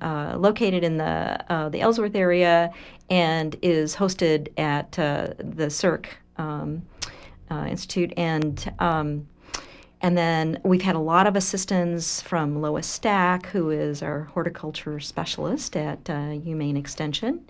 uh, 0.00 0.36
located 0.38 0.84
in 0.84 0.96
the 0.96 1.44
uh, 1.52 1.68
the 1.68 1.82
Ellsworth 1.82 2.14
area 2.14 2.72
and 3.10 3.56
is 3.60 3.94
hosted 3.94 4.48
at 4.58 4.98
uh, 4.98 5.34
the 5.36 5.66
CERC 5.66 6.06
um, 6.38 6.82
uh, 7.50 7.66
Institute 7.68 8.14
and. 8.16 8.72
Um, 8.78 9.28
and 10.02 10.18
then 10.18 10.60
we've 10.64 10.82
had 10.82 10.96
a 10.96 11.00
lot 11.00 11.28
of 11.28 11.36
assistance 11.36 12.20
from 12.20 12.60
Lois 12.60 12.86
Stack, 12.86 13.46
who 13.46 13.70
is 13.70 14.02
our 14.02 14.24
horticulture 14.24 14.98
specialist 14.98 15.76
at 15.76 16.10
uh, 16.10 16.34
UMaine 16.42 16.76
Extension. 16.76 17.44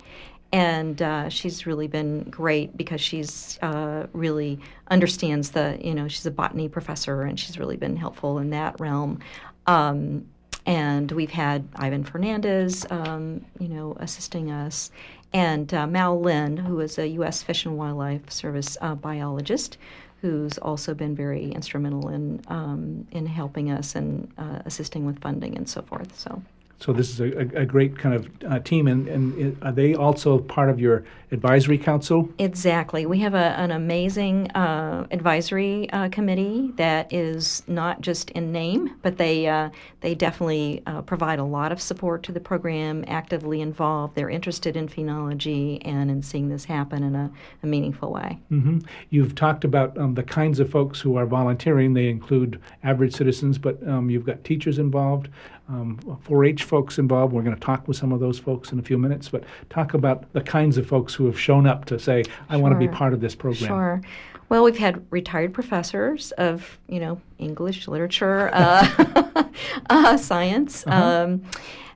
And 0.51 1.01
uh, 1.01 1.29
she's 1.29 1.65
really 1.65 1.87
been 1.87 2.25
great 2.29 2.77
because 2.77 3.01
she's 3.01 3.57
uh, 3.63 4.05
really 4.13 4.59
understands 4.89 5.49
the, 5.49 5.79
you 5.81 5.95
know, 5.95 6.07
she's 6.07 6.27
a 6.27 6.31
botany 6.31 6.69
professor 6.69 7.23
and 7.23 7.39
she's 7.39 7.57
really 7.57 7.75
been 7.75 7.95
helpful 7.95 8.37
in 8.37 8.51
that 8.51 8.79
realm. 8.79 9.17
Um, 9.65 10.27
and 10.67 11.11
we've 11.11 11.31
had 11.31 11.67
Ivan 11.75 12.03
Fernandez, 12.03 12.85
um, 12.91 13.43
you 13.59 13.67
know, 13.67 13.97
assisting 13.99 14.51
us, 14.51 14.91
and 15.33 15.73
uh, 15.73 15.87
Mal 15.87 16.21
Lin, 16.21 16.55
who 16.55 16.79
is 16.79 16.99
a 16.99 17.07
U.S. 17.09 17.41
Fish 17.41 17.65
and 17.65 17.75
Wildlife 17.75 18.29
Service 18.31 18.77
uh, 18.79 18.93
biologist, 18.93 19.79
who's 20.23 20.57
also 20.57 20.93
been 20.93 21.13
very 21.13 21.51
instrumental 21.51 22.07
in 22.07 22.41
um, 22.47 23.05
in 23.11 23.25
helping 23.25 23.69
us 23.69 23.93
and 23.93 24.31
uh, 24.37 24.59
assisting 24.65 25.05
with 25.05 25.19
funding 25.19 25.57
and 25.57 25.67
so 25.67 25.81
forth. 25.81 26.17
So. 26.17 26.41
So 26.83 26.91
this 26.91 27.11
is 27.11 27.21
a, 27.21 27.37
a, 27.37 27.61
a 27.61 27.65
great 27.65 27.97
kind 27.97 28.13
of 28.13 28.29
uh, 28.45 28.59
team, 28.59 28.87
and, 28.87 29.07
and 29.07 29.57
are 29.63 29.71
they 29.71 29.95
also 29.95 30.39
part 30.39 30.69
of 30.69 30.81
your 30.81 31.05
advisory 31.31 31.77
council? 31.77 32.27
Exactly. 32.39 33.05
We 33.05 33.19
have 33.19 33.33
a, 33.33 33.57
an 33.57 33.71
amazing 33.71 34.51
uh, 34.51 35.07
advisory 35.09 35.89
uh, 35.91 36.09
committee 36.09 36.73
that 36.75 37.11
is 37.13 37.63
not 37.67 38.01
just 38.01 38.31
in 38.31 38.51
name, 38.51 38.97
but 39.01 39.17
they 39.17 39.47
uh, 39.47 39.69
they 40.01 40.13
definitely 40.13 40.83
uh, 40.85 41.03
provide 41.03 41.39
a 41.39 41.45
lot 41.45 41.71
of 41.71 41.81
support 41.81 42.21
to 42.23 42.33
the 42.33 42.41
program, 42.41 43.05
actively 43.07 43.61
involved. 43.61 44.15
They're 44.15 44.29
interested 44.29 44.75
in 44.75 44.89
phenology 44.89 45.81
and 45.85 46.11
in 46.11 46.21
seeing 46.21 46.49
this 46.49 46.65
happen 46.65 47.01
in 47.01 47.15
a, 47.15 47.31
a 47.63 47.65
meaningful 47.65 48.11
way. 48.11 48.39
hmm 48.49 48.79
You've 49.09 49.35
talked 49.35 49.63
about 49.63 49.97
um, 49.97 50.15
the 50.15 50.23
kinds 50.23 50.59
of 50.59 50.69
folks 50.69 50.99
who 50.99 51.15
are 51.15 51.25
volunteering. 51.25 51.93
They 51.93 52.09
include 52.09 52.59
average 52.83 53.15
citizens, 53.15 53.57
but 53.57 53.81
um, 53.87 54.09
you've 54.09 54.25
got 54.25 54.43
teachers 54.43 54.79
involved. 54.79 55.29
Um, 55.69 55.97
4-H 56.27 56.63
folks 56.63 56.97
involved. 56.97 57.33
We're 57.33 57.41
going 57.41 57.55
to 57.55 57.61
talk 57.61 57.87
with 57.87 57.97
some 57.97 58.11
of 58.11 58.19
those 58.19 58.37
folks 58.37 58.71
in 58.71 58.79
a 58.79 58.81
few 58.81 58.97
minutes, 58.97 59.29
but 59.29 59.43
talk 59.69 59.93
about 59.93 60.31
the 60.33 60.41
kinds 60.41 60.77
of 60.77 60.87
folks 60.87 61.13
who 61.13 61.25
have 61.25 61.39
shown 61.39 61.65
up 61.65 61.85
to 61.85 61.99
say, 61.99 62.23
"I 62.49 62.53
sure. 62.53 62.61
want 62.61 62.73
to 62.73 62.79
be 62.79 62.87
part 62.87 63.13
of 63.13 63.21
this 63.21 63.35
program." 63.35 63.67
Sure. 63.67 64.01
Well, 64.49 64.63
we've 64.63 64.77
had 64.77 65.05
retired 65.09 65.53
professors 65.53 66.31
of, 66.33 66.77
you 66.87 66.99
know, 66.99 67.19
English, 67.39 67.87
literature, 67.87 68.49
uh, 68.53 69.43
uh, 69.89 70.17
science. 70.17 70.85
Uh-huh. 70.85 71.23
Um, 71.23 71.43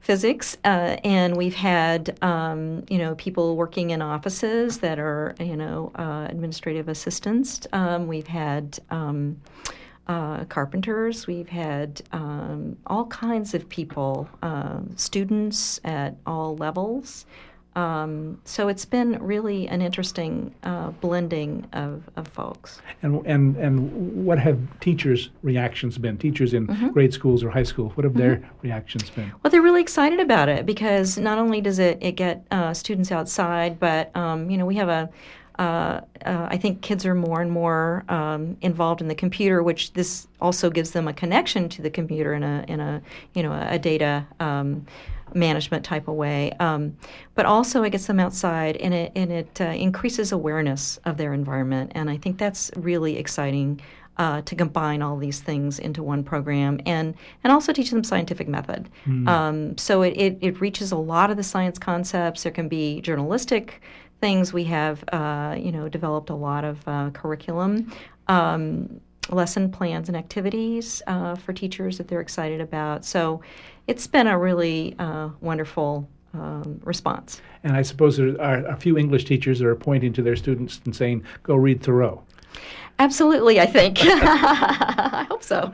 physics, 0.08 0.56
uh, 0.64 0.96
and 1.04 1.36
we've 1.36 1.54
had 1.54 2.18
um, 2.24 2.86
you 2.90 2.98
know 2.98 3.14
people 3.16 3.58
working 3.58 3.90
in 3.90 4.02
offices 4.02 4.78
that 4.78 5.00
are 5.00 5.36
you 5.38 5.58
know 5.58 5.92
uh, 5.96 6.26
administrative 6.30 6.88
assistants. 6.88 7.68
Um, 7.74 8.08
we've 8.08 8.28
had 8.28 8.80
um, 8.90 9.42
uh, 10.08 10.46
carpenters. 10.46 11.28
We've 11.28 11.50
had 11.50 12.02
um, 12.12 12.78
all 12.88 13.06
kinds 13.08 13.54
of 13.54 13.68
people, 13.70 14.30
uh, 14.42 14.80
students 14.96 15.80
at 15.84 16.16
all 16.26 16.56
levels. 16.56 17.26
Um, 17.78 18.42
so 18.44 18.70
it's 18.70 18.86
been 18.86 19.22
really 19.22 19.68
an 19.68 19.84
interesting 19.84 20.56
uh, 20.64 20.90
blending 20.90 21.68
of, 21.74 22.10
of 22.16 22.28
folks. 22.28 22.82
And, 23.04 23.24
and 23.28 23.56
and 23.58 24.26
what 24.26 24.40
have 24.40 24.58
teachers' 24.80 25.30
reactions 25.44 26.00
been? 26.00 26.18
Teachers 26.18 26.56
in 26.56 26.66
mm-hmm. 26.66 26.90
grade 26.90 27.14
schools 27.14 27.44
or 27.44 27.52
high 27.52 27.62
school, 27.62 27.90
what 27.90 28.04
have 28.04 28.14
mm-hmm. 28.14 28.42
their 28.42 28.50
reactions 28.64 29.12
been? 29.12 29.32
Well, 29.44 29.52
they're 29.52 29.62
really 29.62 29.82
excited 29.82 30.20
about 30.20 30.50
it 30.50 30.66
because 30.66 31.20
not 31.20 31.38
only 31.38 31.62
does 31.62 31.78
it, 31.78 32.00
it 32.02 32.14
get 32.14 32.48
uh, 32.50 32.74
students 32.74 33.12
outside, 33.12 33.80
but 33.80 34.16
um, 34.18 34.50
you 34.50 34.58
know 34.58 34.66
we 34.66 34.76
have 34.78 34.90
a 34.90 35.08
uh, 35.58 36.02
uh, 36.26 36.48
I 36.50 36.58
think 36.58 36.82
kids 36.82 37.06
are 37.06 37.16
more 37.16 37.42
and 37.42 37.52
more 37.52 38.04
um, 38.10 38.58
involved 38.62 39.02
in 39.02 39.08
the 39.08 39.16
computer, 39.16 39.64
which 39.64 39.94
this 39.94 40.28
also 40.40 40.70
gives 40.70 40.92
them 40.92 41.08
a 41.08 41.14
connection 41.14 41.68
to 41.70 41.82
the 41.82 41.90
computer 41.90 42.34
in 42.34 42.44
a 42.44 42.64
in 42.68 42.80
a 42.80 43.02
you 43.34 43.44
know 43.44 43.54
a 43.54 43.80
data 43.80 44.26
um, 44.40 44.86
management 45.34 45.84
type 45.84 46.08
of 46.08 46.16
way. 46.16 46.52
Um, 46.60 46.96
but 47.34 47.46
also 47.46 47.84
it 47.84 47.90
gets 47.90 48.06
them 48.06 48.20
outside 48.20 48.78
and 48.78 48.94
it 48.94 49.12
and 49.16 49.32
it 49.32 49.60
uh, 49.60 49.66
increases 49.66 50.32
awareness 50.32 50.98
of 51.06 51.18
their 51.18 51.34
environment, 51.34 51.92
and 51.96 52.10
I 52.10 52.18
think 52.18 52.38
that's 52.38 52.72
really 52.76 53.18
exciting. 53.18 53.82
Uh, 54.20 54.42
to 54.42 54.56
combine 54.56 55.04
all 55.04 55.16
these 55.16 55.42
things 55.42 55.78
into 55.78 56.02
one 56.02 56.24
program 56.24 56.80
and 56.88 57.14
and 57.44 57.54
also 57.54 57.72
teach 57.72 57.92
them 57.92 58.04
scientific 58.04 58.48
method. 58.48 58.90
Mm. 59.06 59.28
Um, 59.28 59.78
so 59.78 60.02
it, 60.02 60.18
it, 60.18 60.38
it 60.42 60.60
reaches 60.60 60.92
a 60.92 60.98
lot 60.98 61.30
of 61.30 61.38
the 61.38 61.44
science 61.44 61.78
concepts. 61.78 62.42
There 62.42 62.52
can 62.52 62.68
be 62.68 63.00
journalistic 63.02 63.80
things. 64.20 64.54
We 64.54 64.64
have, 64.66 65.04
uh, 65.12 65.56
you 65.58 65.72
know, 65.72 65.90
developed 65.90 66.30
a 66.30 66.36
lot 66.36 66.64
of 66.64 66.88
uh, 66.88 67.10
curriculum, 67.12 67.92
um, 68.28 69.00
lesson 69.30 69.72
plans, 69.72 70.08
and 70.10 70.18
activities 70.18 71.02
uh, 71.08 71.36
for 71.36 71.54
teachers 71.54 71.98
that 71.98 72.08
they're 72.08 72.22
excited 72.22 72.62
about. 72.62 73.06
So 73.06 73.42
it's 73.88 74.08
been 74.08 74.28
a 74.28 74.38
really 74.38 74.96
uh, 75.00 75.30
wonderful 75.42 76.10
um, 76.34 76.80
response. 76.84 77.42
And 77.64 77.76
I 77.76 77.82
suppose 77.82 78.18
there 78.18 78.40
are 78.42 78.66
a 78.66 78.78
few 78.78 78.98
English 78.98 79.26
teachers 79.26 79.60
that 79.60 79.68
are 79.68 79.76
pointing 79.76 80.14
to 80.14 80.22
their 80.22 80.36
students 80.36 80.82
and 80.86 80.96
saying, 80.96 81.24
"Go 81.44 81.56
read 81.56 81.82
Thoreau." 81.82 82.24
Absolutely, 83.00 83.60
I 83.60 83.68
think. 83.68 84.00
I 84.02 85.28
hope 85.30 85.44
so. 85.44 85.72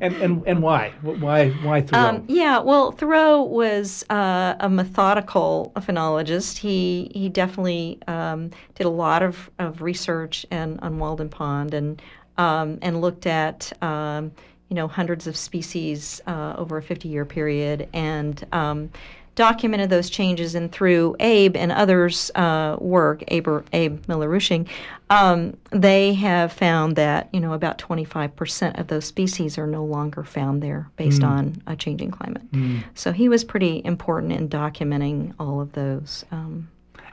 and, 0.00 0.14
and 0.16 0.42
and 0.46 0.62
why? 0.62 0.92
Why 1.02 1.50
why 1.50 1.82
Thoreau? 1.82 2.00
Um, 2.02 2.24
yeah, 2.28 2.60
well, 2.60 2.92
Thoreau 2.92 3.42
was 3.42 4.04
uh, 4.08 4.54
a 4.58 4.70
methodical 4.70 5.72
phenologist. 5.76 6.56
He 6.56 7.10
he 7.14 7.28
definitely 7.28 7.98
um, 8.08 8.50
did 8.74 8.86
a 8.86 8.90
lot 8.90 9.22
of, 9.22 9.50
of 9.58 9.82
research 9.82 10.46
and 10.50 10.80
on 10.80 10.98
Walden 10.98 11.28
Pond 11.28 11.74
and 11.74 12.00
um, 12.38 12.78
and 12.80 13.02
looked 13.02 13.26
at 13.26 13.70
um, 13.82 14.32
you 14.70 14.74
know 14.74 14.88
hundreds 14.88 15.26
of 15.26 15.36
species 15.36 16.22
uh, 16.26 16.54
over 16.56 16.78
a 16.78 16.82
fifty 16.82 17.08
year 17.08 17.26
period 17.26 17.86
and 17.92 18.46
um, 18.52 18.90
documented 19.34 19.90
those 19.90 20.10
changes, 20.10 20.54
and 20.54 20.70
through 20.70 21.16
Abe 21.20 21.56
and 21.56 21.72
others' 21.72 22.30
uh, 22.34 22.76
work, 22.78 23.24
Abe, 23.28 23.48
Abe 23.72 24.06
Miller-Rushing, 24.08 24.68
um, 25.10 25.56
they 25.70 26.14
have 26.14 26.52
found 26.52 26.96
that 26.96 27.28
you 27.32 27.40
know 27.40 27.52
about 27.52 27.78
25% 27.78 28.78
of 28.78 28.86
those 28.86 29.04
species 29.04 29.58
are 29.58 29.66
no 29.66 29.84
longer 29.84 30.24
found 30.24 30.62
there 30.62 30.88
based 30.96 31.22
mm. 31.22 31.28
on 31.28 31.62
a 31.66 31.76
changing 31.76 32.10
climate. 32.10 32.50
Mm. 32.52 32.82
So 32.94 33.12
he 33.12 33.28
was 33.28 33.44
pretty 33.44 33.82
important 33.84 34.32
in 34.32 34.48
documenting 34.48 35.34
all 35.38 35.60
of 35.60 35.72
those. 35.72 36.24
Um, 36.30 36.68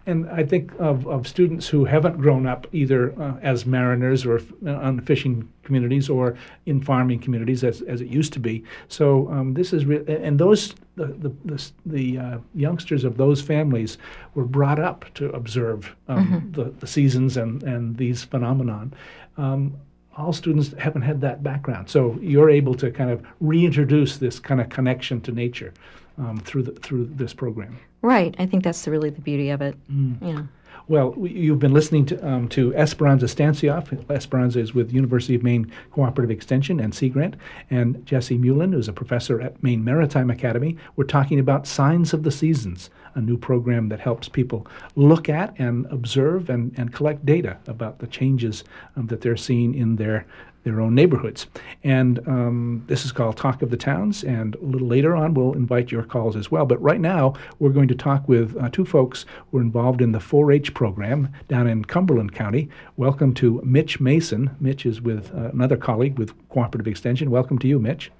and 0.05 0.29
I 0.29 0.43
think 0.43 0.71
of, 0.79 1.07
of 1.07 1.27
students 1.27 1.67
who 1.67 1.85
haven't 1.85 2.17
grown 2.17 2.45
up 2.45 2.67
either 2.71 3.19
uh, 3.21 3.37
as 3.41 3.65
mariners 3.65 4.25
or 4.25 4.41
uh, 4.65 4.71
on 4.71 5.01
fishing 5.01 5.47
communities 5.63 6.09
or 6.09 6.37
in 6.65 6.81
farming 6.81 7.19
communities 7.19 7.63
as, 7.63 7.81
as 7.83 8.01
it 8.01 8.07
used 8.07 8.33
to 8.33 8.39
be. 8.39 8.63
So 8.87 9.29
um, 9.29 9.53
this 9.53 9.73
is 9.73 9.85
real, 9.85 10.03
and 10.07 10.39
those 10.39 10.73
the 10.95 11.07
the 11.07 11.31
the, 11.45 11.71
the 11.85 12.17
uh, 12.17 12.37
youngsters 12.55 13.03
of 13.03 13.17
those 13.17 13.41
families 13.41 13.97
were 14.33 14.45
brought 14.45 14.79
up 14.79 15.05
to 15.15 15.29
observe 15.31 15.95
um, 16.07 16.27
mm-hmm. 16.27 16.51
the, 16.51 16.71
the 16.71 16.87
seasons 16.87 17.37
and 17.37 17.63
and 17.63 17.97
these 17.97 18.23
phenomenon. 18.23 18.93
Um, 19.37 19.75
all 20.17 20.33
students 20.33 20.73
haven't 20.77 21.03
had 21.03 21.21
that 21.21 21.43
background, 21.43 21.89
so 21.89 22.17
you're 22.21 22.49
able 22.49 22.75
to 22.75 22.91
kind 22.91 23.09
of 23.09 23.25
reintroduce 23.39 24.17
this 24.17 24.37
kind 24.37 24.59
of 24.59 24.67
connection 24.67 25.21
to 25.21 25.31
nature 25.31 25.73
um, 26.19 26.39
through 26.39 26.63
the, 26.63 26.71
through 26.73 27.05
this 27.05 27.33
program. 27.33 27.79
Right. 28.01 28.35
I 28.37 28.45
think 28.45 28.63
that's 28.63 28.83
the, 28.85 28.91
really 28.91 29.09
the 29.09 29.21
beauty 29.21 29.49
of 29.49 29.61
it. 29.61 29.75
Mm. 29.91 30.17
Yeah. 30.21 30.43
Well, 30.87 31.13
you've 31.19 31.59
been 31.59 31.73
listening 31.73 32.07
to, 32.07 32.27
um, 32.27 32.47
to 32.49 32.75
Esperanza 32.75 33.27
Stancioff. 33.27 34.09
Esperanza 34.09 34.59
is 34.59 34.73
with 34.73 34.91
University 34.91 35.35
of 35.35 35.43
Maine 35.43 35.71
Cooperative 35.91 36.31
Extension 36.31 36.79
and 36.79 36.95
Sea 36.95 37.09
Grant, 37.09 37.35
and 37.69 38.03
Jesse 38.07 38.39
Muhlin, 38.39 38.73
who's 38.73 38.87
a 38.87 38.93
professor 38.93 39.39
at 39.39 39.61
Maine 39.61 39.83
Maritime 39.83 40.31
Academy. 40.31 40.77
We're 40.95 41.03
talking 41.03 41.39
about 41.39 41.67
Signs 41.67 42.11
of 42.11 42.23
the 42.23 42.31
Seasons, 42.31 42.89
a 43.13 43.21
new 43.21 43.37
program 43.37 43.89
that 43.89 43.99
helps 43.99 44.27
people 44.27 44.65
look 44.95 45.29
at 45.29 45.53
and 45.59 45.85
observe 45.91 46.49
and, 46.49 46.73
and 46.75 46.91
collect 46.91 47.23
data 47.23 47.57
about 47.67 47.99
the 47.99 48.07
changes 48.07 48.63
um, 48.95 49.05
that 49.07 49.21
they're 49.21 49.37
seeing 49.37 49.75
in 49.75 49.97
their 49.97 50.25
their 50.63 50.81
own 50.81 50.95
neighborhoods. 50.95 51.47
And 51.83 52.19
um, 52.27 52.83
this 52.87 53.05
is 53.05 53.11
called 53.11 53.37
Talk 53.37 53.61
of 53.61 53.69
the 53.69 53.77
Towns. 53.77 54.23
And 54.23 54.55
a 54.55 54.65
little 54.65 54.87
later 54.87 55.15
on, 55.15 55.33
we'll 55.33 55.53
invite 55.53 55.91
your 55.91 56.03
calls 56.03 56.35
as 56.35 56.51
well. 56.51 56.65
But 56.65 56.81
right 56.81 56.99
now, 56.99 57.33
we're 57.59 57.69
going 57.69 57.87
to 57.87 57.95
talk 57.95 58.27
with 58.27 58.55
uh, 58.57 58.69
two 58.69 58.85
folks 58.85 59.25
who 59.51 59.59
are 59.59 59.61
involved 59.61 60.01
in 60.01 60.11
the 60.11 60.19
4 60.19 60.51
H 60.51 60.73
program 60.73 61.29
down 61.47 61.67
in 61.67 61.85
Cumberland 61.85 62.33
County. 62.33 62.69
Welcome 62.97 63.33
to 63.35 63.61
Mitch 63.63 63.99
Mason. 63.99 64.55
Mitch 64.59 64.85
is 64.85 65.01
with 65.01 65.33
uh, 65.33 65.49
another 65.49 65.77
colleague 65.77 66.17
with 66.17 66.33
Cooperative 66.49 66.87
Extension. 66.87 67.31
Welcome 67.31 67.57
to 67.59 67.67
you, 67.67 67.79
Mitch. 67.79 68.11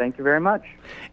Thank 0.00 0.16
you 0.16 0.24
very 0.24 0.40
much. 0.40 0.64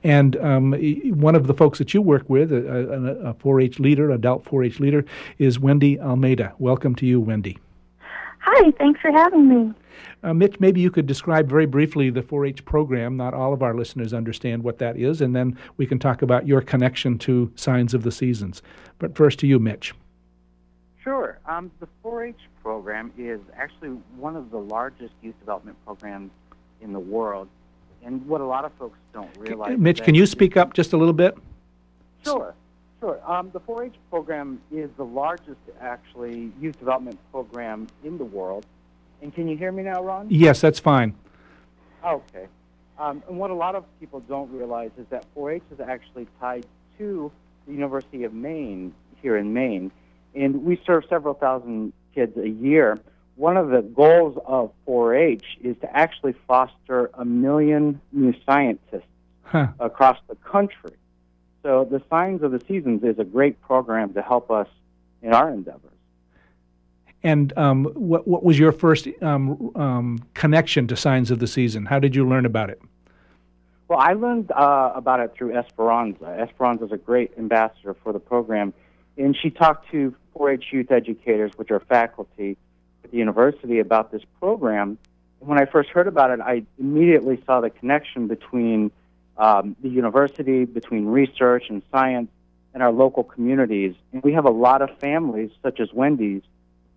And 0.06 0.38
um, 0.38 0.72
one 1.20 1.36
of 1.36 1.46
the 1.48 1.54
folks 1.54 1.78
that 1.80 1.94
you 1.94 2.02
work 2.02 2.30
with, 2.30 2.54
a, 2.54 3.28
a 3.28 3.34
4-H 3.34 3.80
leader, 3.80 4.12
adult 4.12 4.46
4-H 4.46 4.80
leader, 4.80 5.04
is 5.38 5.60
Wendy 5.60 6.00
Almeida. 6.00 6.54
Welcome 6.58 6.96
to 6.96 7.06
you, 7.06 7.20
Wendy. 7.20 7.58
Hi, 8.50 8.72
thanks 8.72 9.02
for 9.02 9.12
having 9.12 9.50
me. 9.50 9.74
Uh, 10.24 10.34
Mitch, 10.34 10.58
maybe 10.62 10.80
you 10.80 10.90
could 10.90 11.06
describe 11.06 11.50
very 11.50 11.66
briefly 11.66 12.10
the 12.10 12.22
4 12.22 12.46
H 12.46 12.64
program. 12.64 13.18
Not 13.18 13.34
all 13.34 13.52
of 13.52 13.62
our 13.62 13.74
listeners 13.74 14.14
understand 14.14 14.64
what 14.64 14.78
that 14.78 14.96
is, 14.96 15.20
and 15.20 15.36
then 15.36 15.58
we 15.76 15.86
can 15.86 16.00
talk 16.00 16.22
about 16.22 16.48
your 16.48 16.62
connection 16.62 17.18
to 17.20 17.52
Signs 17.56 17.94
of 17.94 18.04
the 18.04 18.12
Seasons. 18.12 18.62
But 19.00 19.18
first 19.18 19.38
to 19.40 19.48
you, 19.48 19.60
Mitch. 19.60 19.94
Sure. 21.04 21.40
Um, 21.46 21.70
the 21.82 21.90
4 22.02 22.24
H 22.28 22.36
program 22.64 23.12
is 23.18 23.42
actually 23.54 23.90
one 24.16 24.38
of 24.38 24.50
the 24.50 24.60
largest 24.60 25.14
youth 25.22 25.38
development 25.40 25.76
programs 25.86 26.32
in 26.80 26.94
the 26.94 27.00
world. 27.02 27.50
And 28.06 28.26
what 28.26 28.40
a 28.40 28.46
lot 28.46 28.64
of 28.64 28.72
folks 28.80 28.98
don't 29.14 29.30
realize. 29.38 29.78
Mitch, 29.78 30.02
can 30.04 30.16
you 30.16 30.26
speak 30.26 30.56
up 30.56 30.74
just 30.74 30.94
a 30.94 30.98
little 30.98 31.14
bit? 31.14 31.38
Sure. 32.24 32.56
Sure. 33.00 33.20
Um, 33.26 33.52
the 33.54 33.60
4-H 33.60 33.94
program 34.10 34.60
is 34.72 34.90
the 34.98 35.06
largest, 35.06 35.60
actually, 35.80 36.52
youth 36.60 36.80
development 36.80 37.20
program 37.32 37.88
in 38.04 38.18
the 38.18 38.26
world. 38.26 38.66
And 39.22 39.34
can 39.34 39.48
you 39.48 39.56
hear 39.56 39.72
me 39.72 39.84
now, 39.84 40.04
Ron? 40.04 40.28
Yes, 40.30 40.62
that's 40.62 40.80
fine. 40.80 41.16
Okay. 42.04 42.48
Um, 42.98 43.22
and 43.28 43.38
what 43.38 43.52
a 43.52 43.56
lot 43.56 43.76
of 43.76 43.86
people 44.00 44.22
don't 44.22 44.52
realize 44.52 44.92
is 44.98 45.06
that 45.10 45.26
4-H 45.36 45.64
is 45.72 45.80
actually 45.80 46.28
tied 46.40 46.66
to 46.98 47.32
the 47.68 47.74
University 47.74 48.24
of 48.24 48.34
Maine 48.34 48.94
here 49.22 49.38
in 49.38 49.54
Maine, 49.54 49.92
and 50.34 50.64
we 50.64 50.82
serve 50.86 51.04
several 51.10 51.34
thousand 51.34 51.94
kids 52.16 52.36
a 52.38 52.50
year. 52.50 52.98
One 53.36 53.58
of 53.58 53.70
the 53.70 53.82
goals 53.82 54.38
of 54.46 54.72
4-H 54.88 55.44
is 55.62 55.76
to 55.82 55.98
actually 55.98 56.34
foster 56.48 57.12
a 57.14 57.26
million 57.26 58.02
new 58.12 58.34
scientists 58.46 59.04
huh. 59.44 59.68
across 59.80 60.18
the 60.28 60.36
country. 60.36 60.94
So 61.68 61.84
the 61.84 62.02
Signs 62.10 62.44
of 62.44 62.54
the 62.54 62.62
Seasons 62.66 63.04
is 63.04 63.20
a 63.20 63.26
great 63.26 63.62
program 63.62 64.14
to 64.14 64.22
help 64.22 64.50
us 64.50 64.70
in 65.22 65.34
our 65.34 65.52
endeavors. 65.52 65.92
And 67.24 67.52
um, 67.58 67.84
what, 67.94 68.26
what 68.26 68.42
was 68.42 68.58
your 68.58 68.72
first 68.72 69.06
um, 69.22 69.76
um, 69.76 70.26
connection 70.34 70.88
to 70.88 70.96
Signs 70.96 71.30
of 71.30 71.40
the 71.40 71.48
Season? 71.48 71.86
How 71.86 72.00
did 72.00 72.16
you 72.16 72.26
learn 72.26 72.46
about 72.46 72.70
it? 72.70 72.82
Well, 73.90 74.00
I 74.00 74.14
learned 74.14 74.50
uh, 74.50 74.94
about 74.96 75.20
it 75.20 75.34
through 75.38 75.58
Esperanza. 75.58 76.38
Esperanza 76.40 76.86
is 76.86 76.94
a 76.94 76.98
great 76.98 77.34
ambassador 77.38 77.98
for 78.02 78.14
the 78.14 78.20
program, 78.20 78.74
and 79.18 79.36
she 79.36 79.50
talked 79.50 79.92
to 79.92 80.16
4-H 80.38 80.68
youth 80.72 80.90
educators, 80.90 81.52
which 81.58 81.70
are 81.70 81.82
faculty 81.82 82.56
at 83.04 83.12
the 83.12 83.18
university, 83.18 83.80
about 83.80 84.10
this 84.14 84.22
program. 84.40 84.98
And 85.42 85.50
when 85.50 85.60
I 85.60 85.66
first 85.66 85.90
heard 85.90 86.08
about 86.08 86.32
it, 86.32 86.40
I 86.40 86.64
immediately 86.80 87.44
saw 87.46 87.60
the 87.60 87.70
connection 87.70 88.28
between 88.28 88.90
um, 89.38 89.76
the 89.82 89.90
university, 89.90 90.66
between 90.66 91.06
research 91.06 91.66
and 91.70 91.82
science, 91.92 92.30
and 92.74 92.84
our 92.84 92.92
local 92.92 93.24
communities. 93.24 93.96
And 94.14 94.24
we 94.24 94.34
have 94.34 94.46
a 94.46 94.52
lot 94.52 94.82
of 94.82 94.98
families, 95.00 95.52
such 95.64 95.80
as 95.80 95.92
Wendy's, 95.94 96.44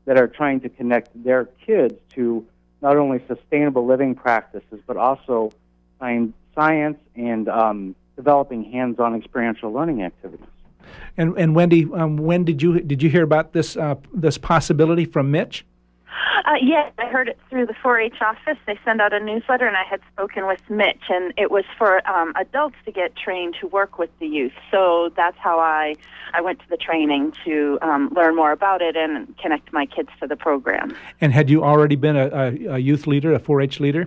that 0.04 0.16
are 0.18 0.28
trying 0.28 0.60
to 0.60 0.68
connect 0.68 1.10
their 1.22 1.46
kids 1.66 1.94
to 2.14 2.46
not 2.82 2.96
only 2.96 3.22
sustainable 3.26 3.86
living 3.86 4.14
practices, 4.14 4.80
but 4.86 4.96
also 4.96 5.52
science 5.98 6.98
and 7.14 7.48
um, 7.48 7.94
developing 8.16 8.64
hands-on 8.64 9.14
experiential 9.14 9.72
learning 9.72 10.02
activities. 10.02 10.46
And 11.16 11.36
and 11.38 11.54
Wendy, 11.54 11.86
um, 11.92 12.16
when 12.16 12.44
did 12.44 12.62
you 12.62 12.80
did 12.80 13.02
you 13.02 13.10
hear 13.10 13.22
about 13.22 13.52
this 13.52 13.76
uh, 13.76 13.96
this 14.12 14.38
possibility 14.38 15.04
from 15.04 15.30
Mitch? 15.30 15.64
Uh, 16.44 16.54
yes, 16.60 16.92
I 16.98 17.06
heard 17.06 17.28
it 17.28 17.38
through 17.48 17.66
the 17.66 17.74
4-H 17.74 18.16
office. 18.20 18.58
They 18.66 18.78
send 18.84 19.00
out 19.00 19.12
a 19.12 19.20
newsletter, 19.20 19.66
and 19.66 19.76
I 19.76 19.84
had 19.84 20.00
spoken 20.12 20.46
with 20.46 20.60
Mitch, 20.68 21.02
and 21.08 21.32
it 21.36 21.50
was 21.50 21.64
for 21.76 22.06
um, 22.08 22.32
adults 22.36 22.76
to 22.84 22.92
get 22.92 23.16
trained 23.16 23.56
to 23.60 23.66
work 23.66 23.98
with 23.98 24.10
the 24.18 24.26
youth. 24.26 24.52
So 24.70 25.12
that's 25.16 25.36
how 25.38 25.58
I 25.58 25.96
I 26.32 26.40
went 26.40 26.60
to 26.60 26.68
the 26.68 26.76
training 26.76 27.32
to 27.44 27.78
um, 27.82 28.12
learn 28.14 28.36
more 28.36 28.52
about 28.52 28.82
it 28.82 28.96
and 28.96 29.36
connect 29.38 29.72
my 29.72 29.86
kids 29.86 30.10
to 30.20 30.26
the 30.26 30.36
program. 30.36 30.96
And 31.20 31.32
had 31.32 31.50
you 31.50 31.64
already 31.64 31.96
been 31.96 32.16
a, 32.16 32.28
a, 32.28 32.74
a 32.74 32.78
youth 32.78 33.06
leader, 33.06 33.34
a 33.34 33.40
4-H 33.40 33.80
leader? 33.80 34.06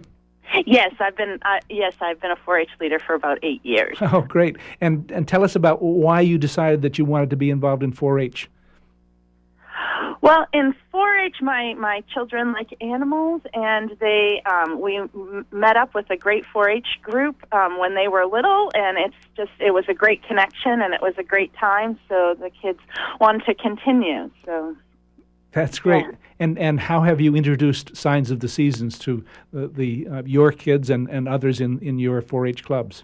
Yes, 0.65 0.93
I've 0.99 1.17
been. 1.17 1.39
Uh, 1.41 1.59
yes, 1.69 1.93
I've 1.99 2.19
been 2.21 2.31
a 2.31 2.35
4-H 2.35 2.69
leader 2.79 2.99
for 2.99 3.15
about 3.15 3.39
eight 3.43 3.65
years. 3.65 3.97
Oh, 4.01 4.21
great! 4.21 4.57
And 4.81 5.09
and 5.11 5.27
tell 5.27 5.43
us 5.43 5.55
about 5.55 5.81
why 5.81 6.21
you 6.21 6.37
decided 6.37 6.81
that 6.83 6.97
you 6.97 7.05
wanted 7.05 7.29
to 7.31 7.35
be 7.35 7.49
involved 7.49 7.81
in 7.83 7.91
4-H. 7.91 8.49
Well, 10.23 10.47
in 10.53 10.73
4-H, 10.93 11.41
my 11.41 11.73
my 11.73 12.01
children 12.13 12.53
like 12.53 12.69
animals, 12.79 13.41
and 13.53 13.91
they 13.99 14.41
um, 14.49 14.79
we 14.79 14.95
m- 14.95 15.45
met 15.51 15.75
up 15.75 15.93
with 15.93 16.09
a 16.09 16.15
great 16.15 16.45
4-H 16.55 16.87
group 17.01 17.35
um, 17.51 17.77
when 17.77 17.93
they 17.93 18.07
were 18.07 18.25
little, 18.25 18.71
and 18.73 18.97
it's 18.97 19.15
just 19.35 19.51
it 19.59 19.71
was 19.71 19.83
a 19.89 19.93
great 19.93 20.23
connection, 20.23 20.81
and 20.81 20.93
it 20.93 21.01
was 21.01 21.13
a 21.17 21.23
great 21.23 21.53
time. 21.55 21.99
So 22.07 22.37
the 22.39 22.49
kids 22.49 22.79
want 23.19 23.43
to 23.47 23.53
continue. 23.53 24.31
So 24.45 24.77
that's 25.51 25.77
great. 25.77 26.05
Yeah. 26.05 26.15
And 26.39 26.57
and 26.57 26.79
how 26.79 27.01
have 27.01 27.19
you 27.19 27.35
introduced 27.35 27.93
Signs 27.93 28.31
of 28.31 28.39
the 28.39 28.47
Seasons 28.47 28.97
to 28.99 29.25
the, 29.51 29.67
the 29.67 30.07
uh, 30.07 30.23
your 30.25 30.53
kids 30.53 30.89
and, 30.89 31.09
and 31.09 31.27
others 31.27 31.59
in, 31.59 31.79
in 31.79 31.99
your 31.99 32.21
4-H 32.21 32.63
clubs? 32.63 33.03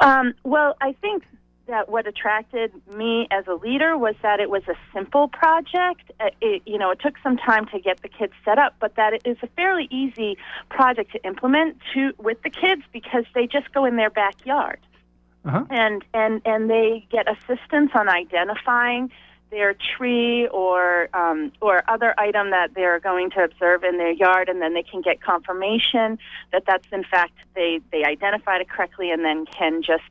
Um, 0.00 0.34
well, 0.44 0.76
I 0.80 0.92
think 1.00 1.24
that 1.70 1.88
what 1.88 2.06
attracted 2.06 2.72
me 2.94 3.26
as 3.30 3.46
a 3.46 3.54
leader 3.54 3.96
was 3.96 4.14
that 4.22 4.40
it 4.40 4.50
was 4.50 4.62
a 4.68 4.74
simple 4.92 5.28
project. 5.28 6.10
Uh, 6.20 6.30
it, 6.40 6.62
you 6.66 6.76
know, 6.76 6.90
it 6.90 7.00
took 7.00 7.14
some 7.22 7.36
time 7.36 7.66
to 7.66 7.78
get 7.78 8.02
the 8.02 8.08
kids 8.08 8.32
set 8.44 8.58
up, 8.58 8.74
but 8.80 8.96
that 8.96 9.14
it 9.14 9.22
is 9.24 9.38
a 9.42 9.46
fairly 9.48 9.88
easy 9.90 10.36
project 10.68 11.12
to 11.12 11.24
implement 11.24 11.78
to 11.94 12.12
with 12.18 12.42
the 12.42 12.50
kids 12.50 12.82
because 12.92 13.24
they 13.34 13.46
just 13.46 13.72
go 13.72 13.84
in 13.84 13.96
their 13.96 14.10
backyard. 14.10 14.80
Uh-huh. 15.44 15.64
And 15.70 16.04
and 16.12 16.42
and 16.44 16.68
they 16.68 17.06
get 17.10 17.26
assistance 17.26 17.92
on 17.94 18.08
identifying 18.10 19.10
their 19.50 19.74
tree 19.96 20.48
or 20.48 21.08
um, 21.14 21.52
or 21.60 21.82
other 21.88 22.14
item 22.18 22.50
that 22.50 22.74
they're 22.74 23.00
going 23.00 23.30
to 23.30 23.44
observe 23.44 23.84
in 23.84 23.98
their 23.98 24.12
yard, 24.12 24.48
and 24.48 24.62
then 24.62 24.74
they 24.74 24.82
can 24.82 25.00
get 25.00 25.20
confirmation 25.20 26.18
that 26.52 26.64
that's 26.66 26.86
in 26.92 27.04
fact 27.04 27.32
they 27.54 27.80
they 27.92 28.04
identified 28.04 28.60
it 28.60 28.68
correctly, 28.68 29.10
and 29.10 29.24
then 29.24 29.46
can 29.46 29.82
just 29.82 30.04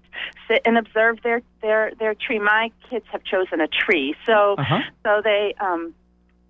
sit 0.47 0.61
and 0.65 0.77
observe 0.77 1.21
their 1.23 1.41
their 1.61 1.91
their 1.99 2.13
tree. 2.13 2.39
My 2.39 2.71
kids 2.89 3.05
have 3.11 3.23
chosen 3.23 3.61
a 3.61 3.67
tree, 3.67 4.15
so 4.25 4.55
uh-huh. 4.57 4.79
so 5.03 5.21
they. 5.23 5.55
Um, 5.59 5.93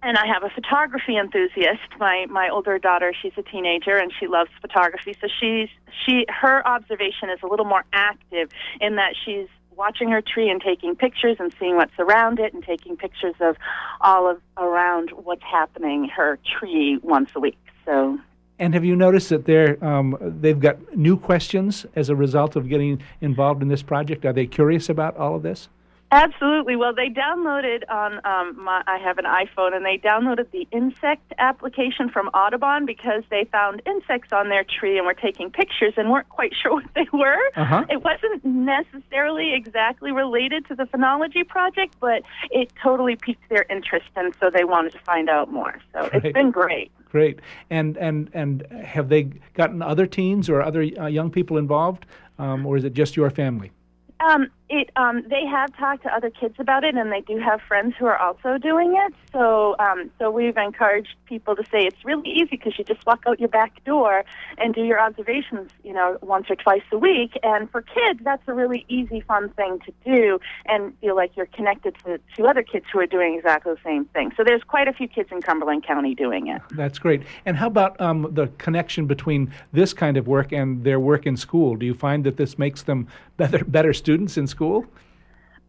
and 0.02 0.18
I 0.18 0.28
have 0.28 0.44
a 0.44 0.50
photography 0.50 1.18
enthusiast. 1.18 1.82
My 2.00 2.26
my 2.30 2.48
older 2.50 2.80
daughter, 2.80 3.14
she's 3.22 3.34
a 3.36 3.42
teenager 3.42 3.98
and 3.98 4.14
she 4.18 4.28
loves 4.28 4.50
photography. 4.62 5.14
So 5.20 5.28
she's 5.42 5.68
she 6.06 6.26
her 6.30 6.66
observation 6.66 7.30
is 7.30 7.40
a 7.44 7.48
little 7.48 7.66
more 7.66 7.84
active 7.92 8.50
in 8.80 8.96
that 8.96 9.14
she's 9.26 9.48
watching 9.80 10.10
her 10.12 10.22
tree 10.22 10.50
and 10.50 10.62
taking 10.62 10.96
pictures 10.96 11.38
and 11.40 11.52
seeing 11.58 11.78
what's 11.78 11.98
around 11.98 12.38
it 12.38 12.54
and 12.54 12.64
taking 12.64 12.98
pictures 12.98 13.34
of 13.40 13.56
all 14.02 14.30
of 14.30 14.40
around 14.58 15.10
what's 15.12 15.42
happening 15.42 16.10
her 16.10 16.38
tree 16.60 17.00
once 17.02 17.30
a 17.36 17.40
week. 17.40 17.58
So 17.86 18.20
and 18.60 18.74
have 18.74 18.84
you 18.84 18.96
noticed 18.96 19.30
that 19.30 19.46
they're 19.46 19.84
um, 19.84 20.18
they've 20.20 20.60
got 20.60 20.96
new 20.96 21.18
questions 21.18 21.86
as 21.96 22.10
a 22.10 22.16
result 22.16 22.58
of 22.58 22.68
getting 22.68 23.02
involved 23.22 23.62
in 23.62 23.70
this 23.70 23.82
project? 23.82 24.26
Are 24.26 24.34
they 24.34 24.46
curious 24.46 24.90
about 24.90 25.16
all 25.16 25.36
of 25.36 25.44
this? 25.44 25.70
Absolutely. 26.12 26.76
Well, 26.76 26.94
they 26.94 27.10
downloaded 27.10 27.84
on 27.88 28.26
um, 28.26 28.64
my. 28.64 28.82
I 28.88 28.98
have 28.98 29.20
an 29.20 29.26
iPhone, 29.26 29.76
and 29.76 29.86
they 29.86 29.98
downloaded 30.00 30.50
the 30.52 30.68
insect 30.72 31.34
application 31.38 32.10
from 32.10 32.30
Audubon 32.30 32.88
because 32.88 33.24
they 33.30 33.48
found 33.52 33.84
insects 33.86 34.34
on 34.34 34.50
their 34.50 34.64
tree 34.64 34.98
and 34.98 35.06
were 35.06 35.14
taking 35.14 35.52
pictures 35.52 35.94
and 35.98 36.10
weren't 36.10 36.30
quite 36.30 36.54
sure 36.62 36.74
what 36.74 36.86
they 36.96 37.06
were. 37.14 37.40
Uh-huh. 37.56 37.86
It 37.90 38.04
wasn't 38.04 38.44
necessarily 38.44 39.54
exactly 39.54 40.12
related 40.12 40.68
to 40.70 40.76
the 40.76 40.86
phenology 40.86 41.48
project, 41.48 41.96
but 42.00 42.24
it 42.50 42.72
totally 42.82 43.16
piqued 43.16 43.48
their 43.50 43.66
interest, 43.70 44.08
and 44.16 44.34
so 44.40 44.50
they 44.50 44.64
wanted 44.64 44.94
to 44.94 45.00
find 45.00 45.30
out 45.30 45.52
more. 45.52 45.80
So 45.94 46.10
great. 46.10 46.26
it's 46.26 46.34
been 46.34 46.50
great. 46.50 46.92
Great. 47.06 47.40
And 47.70 47.98
and 47.98 48.32
and 48.34 48.66
have 48.84 49.10
they 49.10 49.24
gotten 49.54 49.84
other 49.84 50.08
teens 50.08 50.50
or 50.50 50.62
other 50.64 50.88
uh, 50.98 51.06
young 51.06 51.30
people 51.30 51.58
involved, 51.58 52.08
um, 52.40 52.66
or 52.66 52.78
is 52.78 52.84
it 52.84 52.94
just 52.94 53.16
your 53.16 53.30
family? 53.30 53.72
Um, 54.20 54.50
it 54.70 54.92
um, 54.96 55.24
they 55.28 55.46
have 55.46 55.76
talked 55.78 56.04
to 56.04 56.14
other 56.14 56.30
kids 56.30 56.56
about 56.60 56.84
it, 56.84 56.96
and 56.96 57.12
they 57.12 57.22
do 57.22 57.40
have 57.40 57.60
friends 57.62 57.96
who 57.98 58.06
are 58.06 58.18
also 58.18 58.58
doing 58.58 58.96
it. 58.96 59.14
So, 59.32 59.76
um, 59.80 60.12
so 60.20 60.30
we've 60.30 60.58
encouraged 60.58 61.16
people 61.26 61.56
to 61.56 61.64
say 61.66 61.86
it's 61.86 62.06
really 62.06 62.30
easy 62.30 62.50
because 62.52 62.78
you 62.78 62.84
just 62.84 63.04
walk 63.06 63.24
out 63.28 63.40
your 63.40 63.50
back 63.50 63.84
door 63.84 64.24
and 64.60 64.74
do 64.74 64.84
your 64.84 65.00
observations, 65.00 65.72
you 65.84 65.94
know, 65.94 66.18
once 66.22 66.48
or 66.50 66.56
twice 66.56 66.84
a 66.92 66.98
week. 66.98 67.32
And 67.42 67.70
for 67.72 67.82
kids, 67.82 68.20
that's 68.24 68.44
a 68.48 68.54
really 68.54 68.86
easy, 68.90 69.22
fun 69.22 69.50
thing 69.50 69.80
to 69.86 69.94
do, 70.06 70.40
and 70.68 70.96
feel 71.00 71.16
like 71.16 71.32
you're 71.36 71.48
connected 71.48 71.96
to 72.06 72.20
to 72.38 72.46
other 72.46 72.62
kids 72.62 72.86
who 72.94 73.00
are 73.00 73.08
doing 73.08 73.36
exactly 73.36 73.74
the 73.74 73.82
same 73.84 74.06
thing. 74.06 74.32
So 74.38 74.44
there's 74.44 74.64
quite 74.64 74.88
a 74.88 74.94
few 74.94 75.08
kids 75.08 75.30
in 75.32 75.42
Cumberland 75.42 75.84
County 75.84 76.14
doing 76.14 76.48
it. 76.48 76.62
That's 76.72 77.00
great. 77.00 77.24
And 77.46 77.58
how 77.58 77.68
about 77.68 78.00
um, 78.00 78.28
the 78.32 78.48
connection 78.60 79.08
between 79.08 79.52
this 79.74 79.94
kind 79.94 80.16
of 80.16 80.28
work 80.28 80.52
and 80.52 80.84
their 80.84 81.00
work 81.00 81.26
in 81.26 81.38
school? 81.38 81.76
Do 81.76 81.88
you 81.88 81.96
find 81.96 82.24
that 82.26 82.38
this 82.38 82.60
makes 82.60 82.84
them 82.84 83.08
better 83.38 83.64
better 83.66 83.94
students 83.94 84.38
in 84.38 84.46
school? 84.46 84.59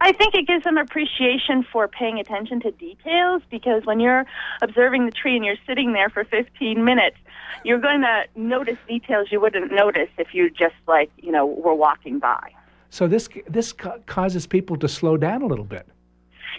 I 0.02 0.12
think 0.12 0.34
it 0.34 0.46
gives 0.46 0.64
them 0.64 0.78
appreciation 0.78 1.64
for 1.70 1.86
paying 1.86 2.18
attention 2.18 2.60
to 2.60 2.70
details 2.70 3.42
because 3.50 3.84
when 3.84 4.00
you're 4.00 4.24
observing 4.62 5.04
the 5.04 5.12
tree 5.12 5.36
and 5.36 5.44
you're 5.44 5.56
sitting 5.66 5.92
there 5.92 6.08
for 6.08 6.24
15 6.24 6.82
minutes, 6.82 7.16
you're 7.64 7.78
going 7.78 8.00
to 8.00 8.24
notice 8.34 8.78
details 8.88 9.28
you 9.30 9.40
wouldn't 9.40 9.70
notice 9.70 10.08
if 10.16 10.32
you 10.32 10.48
just 10.48 10.74
like, 10.88 11.10
you 11.18 11.30
know, 11.30 11.44
were 11.44 11.74
walking 11.74 12.18
by. 12.18 12.50
So 12.88 13.06
this 13.06 13.28
this 13.48 13.72
causes 14.06 14.46
people 14.46 14.76
to 14.78 14.88
slow 14.88 15.16
down 15.16 15.42
a 15.42 15.46
little 15.46 15.64
bit. 15.64 15.86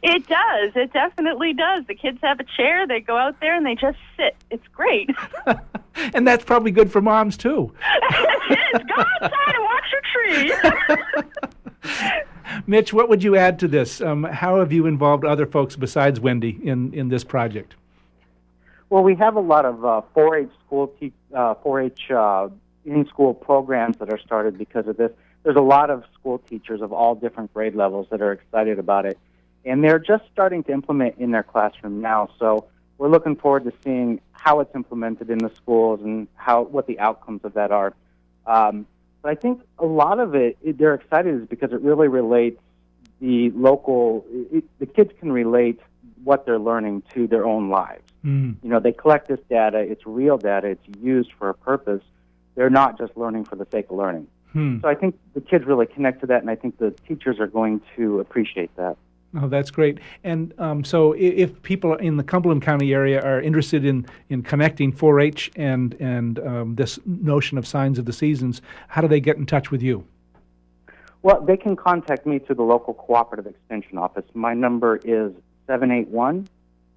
It 0.04 0.28
does. 0.28 0.72
It 0.76 0.94
definitely 0.94 1.54
does. 1.54 1.86
The 1.88 1.96
kids 1.96 2.20
have 2.22 2.40
a 2.40 2.46
chair, 2.56 2.88
they 2.88 3.02
go 3.02 3.18
out 3.18 3.40
there 3.42 3.56
and 3.56 3.66
they 3.66 3.76
just 3.76 3.98
sit. 4.16 4.36
It's 4.50 4.68
great. 4.68 5.10
and 6.14 6.28
that's 6.28 6.44
probably 6.44 6.72
good 6.72 6.92
for 6.92 7.02
moms 7.02 7.38
too. 7.38 7.74
it 8.50 8.60
is. 8.76 8.82
Go 8.96 9.04
outside 9.22 9.56
and 9.56 9.64
watch 9.64 9.84
your 9.92 10.02
tree. 10.14 10.54
Mitch, 12.68 12.94
what 12.94 13.10
would 13.10 13.24
you 13.24 13.36
add 13.36 13.60
to 13.60 13.68
this? 13.68 14.02
Um, 14.02 14.24
how 14.24 14.60
have 14.60 14.72
you 14.72 14.86
involved 14.86 15.26
other 15.26 15.46
folks 15.46 15.76
besides 15.76 16.20
Wendy 16.20 16.60
in, 16.64 16.94
in 16.94 17.10
this 17.10 17.24
project? 17.24 17.76
Well, 18.90 19.04
we 19.04 19.16
have 19.16 19.36
a 19.36 19.42
lot 19.42 19.66
of 19.66 19.86
uh, 19.86 20.02
4-H 20.16 20.50
school 20.66 20.94
te- 21.00 21.14
uh, 21.34 21.56
4-H 21.56 22.12
uh, 22.12 22.50
in 22.86 23.08
school 23.08 23.34
programs 23.34 23.98
that 23.98 24.12
are 24.12 24.20
started 24.20 24.58
because 24.58 24.88
of 24.88 24.98
this. 24.98 25.12
There's 25.44 25.56
a 25.56 25.62
lot 25.62 25.90
of 25.90 26.04
school 26.14 26.40
teachers 26.40 26.82
of 26.82 26.92
all 26.92 27.16
different 27.16 27.54
grade 27.54 27.76
levels 27.76 28.08
that 28.12 28.22
are 28.22 28.34
excited 28.34 28.80
about 28.80 29.06
it, 29.06 29.18
and 29.66 29.84
they're 29.84 30.00
just 30.00 30.24
starting 30.32 30.64
to 30.66 30.72
implement 30.72 31.16
in 31.18 31.32
their 31.32 31.44
classroom 31.44 32.02
now. 32.02 32.30
So 32.38 32.68
we're 32.98 33.10
looking 33.10 33.36
forward 33.36 33.64
to 33.64 33.74
seeing 33.84 34.20
how 34.34 34.60
it's 34.60 34.76
implemented 34.76 35.30
in 35.30 35.40
the 35.40 35.52
schools 35.56 36.02
and 36.04 36.28
how 36.36 36.64
what 36.64 36.86
the 36.86 37.00
outcomes 37.00 37.42
of 37.44 37.54
that 37.54 37.72
are. 37.72 37.94
Um, 38.46 38.86
but 39.22 39.30
I 39.30 39.36
think 39.36 39.62
a 39.78 39.86
lot 39.86 40.20
of 40.20 40.36
it, 40.36 40.58
it 40.64 40.78
they're 40.78 40.96
excited 40.96 41.42
is 41.42 41.48
because 41.48 41.72
it 41.72 41.82
really 41.82 42.08
relates 42.08 42.60
the 43.20 43.52
local. 43.52 44.26
It, 44.30 44.64
the 44.80 44.86
kids 44.86 45.12
can 45.20 45.32
relate 45.32 45.80
what 46.24 46.46
they're 46.46 46.60
learning 46.60 47.04
to 47.14 47.28
their 47.28 47.46
own 47.46 47.70
lives. 47.70 48.04
Mm. 48.26 48.56
You 48.64 48.70
know, 48.70 48.80
they 48.80 48.92
collect 48.92 49.28
this 49.28 49.40
data. 49.50 49.80
It's 49.80 50.06
real 50.06 50.38
data. 50.38 50.68
It's 50.68 51.00
used 51.02 51.32
for 51.38 51.50
a 51.50 51.54
purpose. 51.54 52.04
They're 52.56 52.70
not 52.70 52.98
just 52.98 53.16
learning 53.18 53.46
for 53.46 53.56
the 53.56 53.68
sake 53.72 53.90
of 53.90 53.98
learning. 53.98 54.28
Hmm. 54.52 54.80
So 54.82 54.90
I 54.90 54.96
think 54.96 55.18
the 55.34 55.42
kids 55.42 55.66
really 55.66 55.86
connect 55.86 56.22
to 56.22 56.28
that, 56.28 56.42
and 56.42 56.50
I 56.50 56.56
think 56.56 56.78
the 56.78 56.92
teachers 57.08 57.40
are 57.40 57.48
going 57.48 57.82
to 57.96 58.20
appreciate 58.20 58.76
that. 58.76 58.98
Oh, 59.40 59.48
that's 59.48 59.72
great. 59.72 60.00
And 60.24 60.54
um, 60.58 60.84
so, 60.84 61.14
if 61.14 61.62
people 61.62 61.96
in 61.96 62.18
the 62.18 62.24
Cumberland 62.24 62.64
County 62.64 62.94
area 62.94 63.22
are 63.22 63.42
interested 63.42 63.86
in, 63.86 64.06
in 64.30 64.44
connecting 64.44 64.92
4-H 64.92 65.52
and 65.56 65.94
and 66.02 66.40
um, 66.40 66.76
this 66.76 67.00
notion 67.06 67.58
of 67.58 67.66
signs 67.66 67.98
of 67.98 68.06
the 68.06 68.14
seasons, 68.14 68.62
how 68.90 69.02
do 69.02 69.08
they 69.08 69.22
get 69.22 69.38
in 69.38 69.46
touch 69.46 69.72
with 69.72 69.82
you? 69.82 70.06
Well, 71.22 71.42
they 71.42 71.56
can 71.56 71.76
contact 71.76 72.26
me 72.26 72.40
through 72.40 72.56
the 72.56 72.64
local 72.64 72.94
cooperative 72.94 73.46
extension 73.46 73.98
office. 73.98 74.26
My 74.34 74.54
number 74.54 74.98
is 74.98 75.32
781 75.68 76.50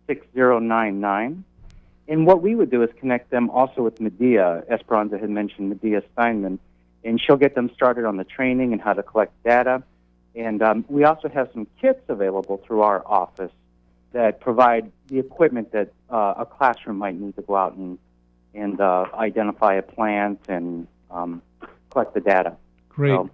6099. 0.06 1.44
And 2.06 2.26
what 2.26 2.42
we 2.42 2.54
would 2.54 2.70
do 2.70 2.82
is 2.82 2.90
connect 2.98 3.30
them 3.30 3.48
also 3.50 3.82
with 3.82 4.00
Medea. 4.00 4.62
Esperanza 4.68 5.18
had 5.18 5.30
mentioned 5.30 5.68
Medea 5.68 6.02
Steinman. 6.12 6.58
and 7.04 7.20
she'll 7.20 7.36
get 7.36 7.54
them 7.54 7.70
started 7.74 8.06
on 8.06 8.16
the 8.16 8.24
training 8.24 8.72
and 8.72 8.80
how 8.80 8.94
to 8.94 9.02
collect 9.02 9.32
data. 9.44 9.82
And 10.36 10.62
um, 10.62 10.84
we 10.88 11.04
also 11.04 11.28
have 11.28 11.50
some 11.52 11.66
kits 11.80 12.00
available 12.08 12.60
through 12.66 12.82
our 12.82 13.06
office 13.06 13.52
that 14.12 14.40
provide 14.40 14.90
the 15.08 15.18
equipment 15.18 15.72
that 15.72 15.92
uh, 16.10 16.34
a 16.38 16.46
classroom 16.46 16.98
might 16.98 17.18
need 17.18 17.36
to 17.36 17.42
go 17.42 17.56
out 17.56 17.74
and 17.74 17.98
and 18.54 18.80
uh, 18.80 19.06
identify 19.14 19.74
a 19.74 19.82
plant 19.82 20.40
and 20.48 20.86
um, 21.10 21.42
collect 21.90 22.14
the 22.14 22.20
data. 22.20 22.56
Great. 22.88 23.10
So, 23.10 23.30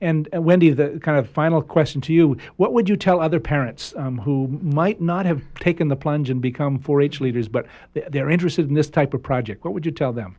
and 0.00 0.28
uh, 0.34 0.42
Wendy, 0.42 0.70
the 0.70 0.98
kind 1.00 1.16
of 1.16 1.30
final 1.30 1.62
question 1.62 2.00
to 2.02 2.12
you: 2.12 2.36
What 2.56 2.72
would 2.72 2.88
you 2.88 2.96
tell 2.96 3.20
other 3.20 3.38
parents 3.38 3.94
um, 3.96 4.18
who 4.18 4.48
might 4.62 5.00
not 5.00 5.26
have 5.26 5.42
taken 5.54 5.88
the 5.88 5.96
plunge 5.96 6.28
and 6.28 6.42
become 6.42 6.78
4-H 6.78 7.20
leaders, 7.20 7.46
but 7.46 7.66
they're 7.92 8.30
interested 8.30 8.68
in 8.68 8.74
this 8.74 8.90
type 8.90 9.14
of 9.14 9.22
project? 9.22 9.64
What 9.64 9.74
would 9.74 9.86
you 9.86 9.92
tell 9.92 10.12
them? 10.12 10.36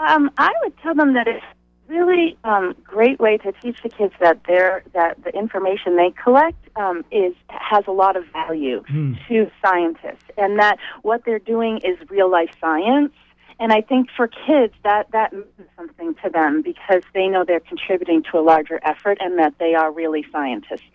Um, 0.00 0.30
I 0.36 0.52
would 0.64 0.76
tell 0.78 0.96
them 0.96 1.14
that 1.14 1.28
it's 1.28 1.44
really 1.92 2.36
um, 2.44 2.74
great 2.82 3.20
way 3.20 3.36
to 3.38 3.52
teach 3.52 3.82
the 3.82 3.88
kids 3.88 4.14
that 4.20 4.40
they 4.46 4.80
that 4.94 5.22
the 5.22 5.30
information 5.30 5.96
they 5.96 6.10
collect 6.10 6.56
um, 6.76 7.04
is 7.10 7.34
has 7.48 7.84
a 7.86 7.92
lot 7.92 8.16
of 8.16 8.24
value 8.32 8.82
mm. 8.90 9.16
to 9.28 9.50
scientists, 9.64 10.24
and 10.36 10.58
that 10.58 10.78
what 11.02 11.24
they're 11.24 11.38
doing 11.38 11.78
is 11.84 11.98
real 12.08 12.30
life 12.30 12.50
science. 12.60 13.12
And 13.60 13.72
I 13.72 13.80
think 13.80 14.08
for 14.16 14.26
kids 14.26 14.74
that 14.82 15.10
that 15.12 15.32
means 15.32 15.68
something 15.76 16.14
to 16.24 16.30
them 16.30 16.62
because 16.62 17.02
they 17.14 17.28
know 17.28 17.44
they're 17.44 17.60
contributing 17.60 18.22
to 18.32 18.38
a 18.38 18.42
larger 18.42 18.80
effort 18.82 19.18
and 19.20 19.38
that 19.38 19.54
they 19.58 19.74
are 19.74 19.92
really 19.92 20.24
scientists 20.32 20.90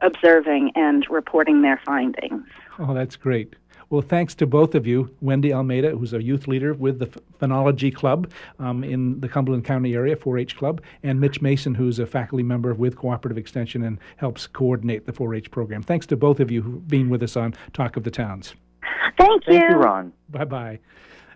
observing 0.00 0.72
and 0.74 1.06
reporting 1.10 1.62
their 1.62 1.80
findings. 1.84 2.46
Oh, 2.78 2.94
that's 2.94 3.16
great. 3.16 3.56
Well, 3.88 4.02
thanks 4.02 4.34
to 4.36 4.46
both 4.46 4.74
of 4.74 4.84
you, 4.84 5.14
Wendy 5.20 5.52
Almeida, 5.52 5.90
who's 5.90 6.12
a 6.12 6.20
youth 6.20 6.48
leader 6.48 6.74
with 6.74 6.98
the 6.98 7.06
Phenology 7.40 7.94
Club 7.94 8.32
um, 8.58 8.82
in 8.82 9.20
the 9.20 9.28
Cumberland 9.28 9.64
County 9.64 9.94
area, 9.94 10.16
4-H 10.16 10.56
Club, 10.56 10.82
and 11.04 11.20
Mitch 11.20 11.40
Mason, 11.40 11.72
who's 11.72 12.00
a 12.00 12.06
faculty 12.06 12.42
member 12.42 12.74
with 12.74 12.96
Cooperative 12.96 13.38
Extension 13.38 13.84
and 13.84 13.98
helps 14.16 14.48
coordinate 14.48 15.06
the 15.06 15.12
4-H 15.12 15.52
program. 15.52 15.84
Thanks 15.84 16.04
to 16.06 16.16
both 16.16 16.40
of 16.40 16.50
you 16.50 16.62
for 16.62 16.68
being 16.68 17.08
with 17.08 17.22
us 17.22 17.36
on 17.36 17.54
Talk 17.74 17.96
of 17.96 18.02
the 18.02 18.10
Towns. 18.10 18.54
Thank 19.18 19.46
you. 19.46 19.52
Thank 19.58 19.70
you, 19.70 19.76
Ron. 19.76 20.12
Bye 20.30 20.44
bye. 20.44 20.80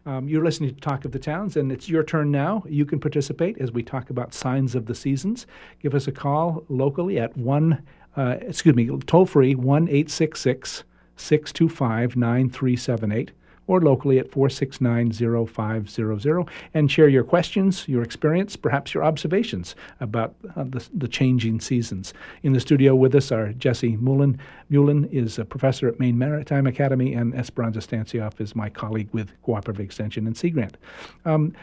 Um, 0.07 0.29
you're 0.29 0.45
listening 0.45 0.75
to 0.75 0.81
Talk 0.81 1.05
of 1.05 1.13
the 1.13 1.19
Towns, 1.19 1.57
and 1.57 1.71
it's 1.71 1.89
your 1.89 2.03
turn 2.03 2.33
now. 2.33 2.65
You 2.69 2.85
can 2.85 2.99
participate 2.99 3.59
as 3.59 3.71
we 3.71 3.83
talk 3.83 4.11
about 4.11 4.35
signs 4.35 4.75
of 4.75 4.87
the 4.87 4.95
seasons. 4.95 5.47
Give 5.81 5.95
us 5.95 6.09
a 6.09 6.13
call 6.13 6.65
locally 6.69 7.21
at 7.21 7.37
one, 7.37 7.87
uh, 8.17 8.37
excuse 8.41 8.75
me, 8.75 8.89
toll 9.07 9.27
free 9.27 9.55
one 9.55 9.89
eight 9.89 10.11
six 10.11 10.41
six 10.41 10.85
625 11.21 12.17
9378 12.17 13.33
or 13.71 13.81
locally 13.81 14.19
at 14.19 14.29
469 14.33 15.13
0500 15.47 16.49
and 16.75 16.91
share 16.91 17.09
your 17.09 17.23
questions, 17.23 17.87
your 17.87 18.03
experience, 18.03 18.57
perhaps 18.57 18.93
your 18.93 19.05
observations 19.05 19.77
about 20.01 20.35
uh, 20.57 20.65
the, 20.65 20.85
the, 20.93 21.07
changing 21.07 21.61
seasons. 21.61 22.13
In 22.43 22.53
the 22.53 22.59
studio 22.59 22.97
with 22.97 23.15
us 23.15 23.31
are 23.31 23.53
Jesse 23.53 23.97
Muhlin. 23.99 24.41
Muhlin 24.73 25.09
is 25.13 25.39
a 25.39 25.45
professor 25.45 25.87
at 25.87 26.01
Maine 26.01 26.19
Maritime 26.19 26.67
Academy, 26.67 27.15
and 27.15 27.33
Esperanza 27.33 27.79
Stancioff 27.79 28.41
is 28.41 28.57
my 28.57 28.69
colleague 28.69 29.09
with 29.13 29.31
Cooperative 29.43 29.81
Extension 29.81 30.27
and 30.27 30.37
Sea 30.37 30.51
Grant. 30.51 30.77
Um, 31.25 31.55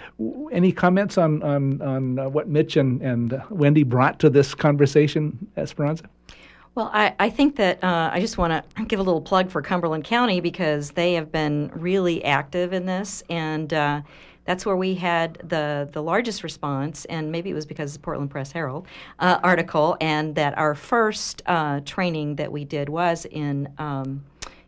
any 0.54 0.72
comments 0.72 1.18
on, 1.18 1.44
on, 1.44 1.82
on 1.82 2.20
uh, 2.20 2.30
what 2.30 2.48
Mitch 2.48 2.78
and, 2.78 3.02
and 3.02 3.44
Wendy 3.50 3.84
brought 3.84 4.18
to 4.20 4.30
this 4.30 4.56
conversation, 4.56 5.46
Esperanza? 5.58 6.06
Well, 6.78 6.92
I, 6.94 7.16
I 7.18 7.32
think 7.32 7.56
that 7.56 7.84
uh, 7.84 8.12
I 8.14 8.20
just 8.20 8.38
want 8.38 8.54
to 8.78 8.86
give 8.86 9.00
a 9.00 9.04
little 9.04 9.20
plug 9.20 9.50
for 9.50 9.64
Cumberland 9.64 10.04
County 10.04 10.42
because 10.42 10.92
they 10.92 11.16
have 11.16 11.32
been 11.32 11.72
really 11.74 12.24
active 12.24 12.72
in 12.72 12.86
this, 12.86 13.24
and 13.32 13.74
uh, 13.74 14.02
that's 14.46 14.64
where 14.64 14.76
we 14.76 14.94
had 14.94 15.40
the 15.44 15.90
the 15.92 16.04
largest 16.04 16.44
response. 16.44 17.06
And 17.06 17.32
maybe 17.32 17.50
it 17.50 17.56
was 17.56 17.66
because 17.66 17.96
of 17.96 18.02
the 18.02 18.06
Portland 18.06 18.30
Press 18.30 18.52
Herald 18.52 18.88
uh, 19.18 19.40
article, 19.42 19.98
and 20.00 20.36
that 20.36 20.56
our 20.56 20.76
first 20.76 21.42
uh, 21.48 21.80
training 21.84 22.36
that 22.36 22.52
we 22.52 22.64
did 22.64 22.90
was 22.90 23.26
in. 23.26 23.74
Um, 23.80 24.24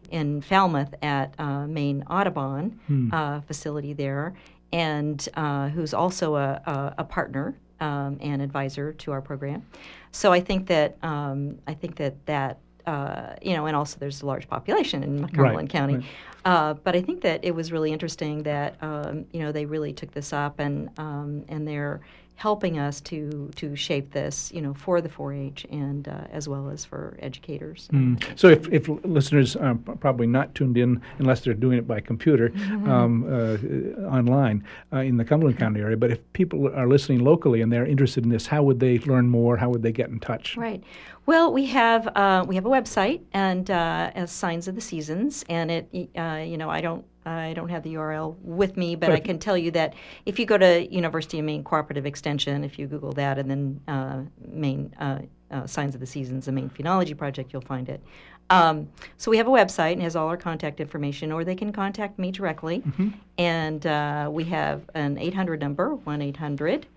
in 0.10 0.42
Falmouth 0.42 0.96
at 1.04 1.36
uh, 1.38 1.68
Maine 1.68 2.04
Audubon 2.10 2.80
hmm. 2.88 3.14
Uh, 3.14 3.42
facility 3.42 3.94
there, 3.94 4.34
and 4.74 5.30
who's 5.76 5.94
also 5.94 6.36
a, 6.36 6.60
a, 6.66 6.96
a 6.98 7.04
partner 7.04 7.56
um, 7.80 8.18
and 8.22 8.42
advisor 8.42 8.94
to 8.94 9.12
our 9.12 9.22
program. 9.22 9.66
So 10.12 10.32
I 10.32 10.40
think 10.40 10.68
that 10.68 10.98
um, 11.04 11.60
I 11.68 11.74
think 11.74 11.96
that 11.98 12.26
that 12.26 12.60
uh, 12.86 13.36
you 13.42 13.56
know, 13.56 13.66
and 13.68 13.76
also 13.76 13.98
there's 14.00 14.22
a 14.22 14.26
large 14.26 14.48
population 14.48 15.04
in 15.04 15.28
Cumberland 15.28 15.58
right, 15.58 15.70
County. 15.70 15.96
Right. 15.96 16.06
Uh, 16.46 16.74
but 16.74 16.96
I 16.96 17.02
think 17.02 17.22
that 17.22 17.44
it 17.44 17.54
was 17.54 17.72
really 17.72 17.92
interesting 17.92 18.44
that 18.44 18.82
um, 18.82 19.26
you 19.32 19.42
know 19.42 19.52
they 19.52 19.66
really 19.66 19.94
took 19.94 20.12
this 20.12 20.34
up 20.34 20.60
and 20.60 20.90
um, 20.98 21.46
and 21.50 21.68
they're 21.68 22.02
helping 22.40 22.80
us 22.80 23.02
to 23.02 23.52
to 23.58 23.76
shape 23.76 24.14
this, 24.14 24.50
you 24.54 24.62
know, 24.62 24.74
for 24.74 25.02
the 25.02 25.10
4-H 25.10 25.66
and 25.72 26.08
uh, 26.08 26.24
as 26.32 26.48
well 26.48 26.70
as 26.70 26.86
for 26.86 27.18
educators. 27.20 27.90
Mm. 27.92 28.24
So, 28.40 28.48
if, 28.48 28.70
if 28.70 28.88
listeners 29.04 29.58
are 29.58 29.76
probably 29.76 30.26
not 30.26 30.56
tuned 30.56 30.78
in 30.78 31.02
unless 31.18 31.42
they're 31.42 31.54
doing 31.54 31.78
it 31.78 31.86
by 31.86 32.00
computer 32.00 32.50
mm-hmm. 32.50 32.90
um, 32.90 33.26
uh, 33.28 34.08
online 34.08 34.64
uh, 34.94 35.00
in 35.00 35.18
the 35.18 35.26
Cumberland 35.26 35.60
County 35.60 35.82
area, 35.82 35.98
but 35.98 36.12
if 36.12 36.20
people 36.32 36.74
are 36.74 36.88
listening 36.88 37.20
locally 37.20 37.60
and 37.60 37.74
they're 37.74 37.86
interested 37.86 38.24
in 38.24 38.30
this, 38.30 38.48
how 38.48 38.64
would 38.64 38.80
they 38.80 39.00
learn 39.00 39.28
more? 39.28 39.58
How 39.58 39.70
would 39.70 39.84
they 39.84 39.92
get 39.92 40.10
in 40.10 40.22
touch? 40.22 40.56
Right. 40.56 40.82
Well, 41.26 41.52
we 41.52 41.66
have 41.66 42.08
uh, 42.16 42.46
we 42.48 42.56
have 42.56 42.66
a 42.66 42.70
website 42.70 43.20
and 43.34 43.70
uh, 43.70 44.12
as 44.16 44.32
Signs 44.32 44.70
of 44.70 44.76
the 44.76 44.82
Seasons, 44.82 45.44
and 45.50 45.70
it 45.70 46.10
uh, 46.18 46.42
you 46.46 46.58
know 46.58 46.70
I 46.70 46.80
don't 46.80 47.04
I 47.30 47.54
don't 47.54 47.70
have 47.70 47.84
the 47.84 47.94
URL 47.94 48.36
with 48.42 48.76
me, 48.76 48.96
but 48.96 49.12
I 49.12 49.20
can 49.20 49.38
tell 49.38 49.58
you 49.58 49.72
that 49.72 49.94
if 50.26 50.40
you 50.40 50.46
go 50.46 50.58
to 50.58 50.92
University 50.94 51.40
of 51.40 51.46
Maine 51.46 51.64
Cooperative 51.64 52.06
Extension, 52.06 52.64
if 52.64 52.80
you 52.80 52.88
Google 52.88 53.12
that 53.14 53.38
and 53.38 53.50
then 53.50 53.82
uh, 53.88 54.22
Maine 54.48 54.94
uh, 55.00 55.20
uh, 55.52 55.68
Signs 55.68 55.94
of 55.94 56.02
the 56.02 56.08
Seasons, 56.08 56.46
the 56.46 56.52
Maine 56.52 56.70
Phenology 56.70 57.16
Project, 57.16 57.54
you'll 57.54 57.62
find 57.62 57.88
it. 57.90 58.02
Um, 58.50 58.90
so 59.18 59.30
we 59.30 59.38
have 59.38 59.48
a 59.48 59.52
website 59.52 59.94
and 59.94 60.02
has 60.02 60.16
all 60.16 60.28
our 60.28 60.38
contact 60.38 60.80
information, 60.80 61.32
or 61.32 61.44
they 61.44 61.56
can 61.56 61.72
contact 61.72 62.18
me 62.18 62.32
directly. 62.32 62.80
Mm-hmm. 62.80 63.10
And 63.38 63.86
uh, 63.86 64.30
we 64.32 64.44
have 64.46 64.90
an 64.96 65.18
800 65.18 65.60
number, 65.60 65.96
1 65.96 66.22
800 66.22 66.88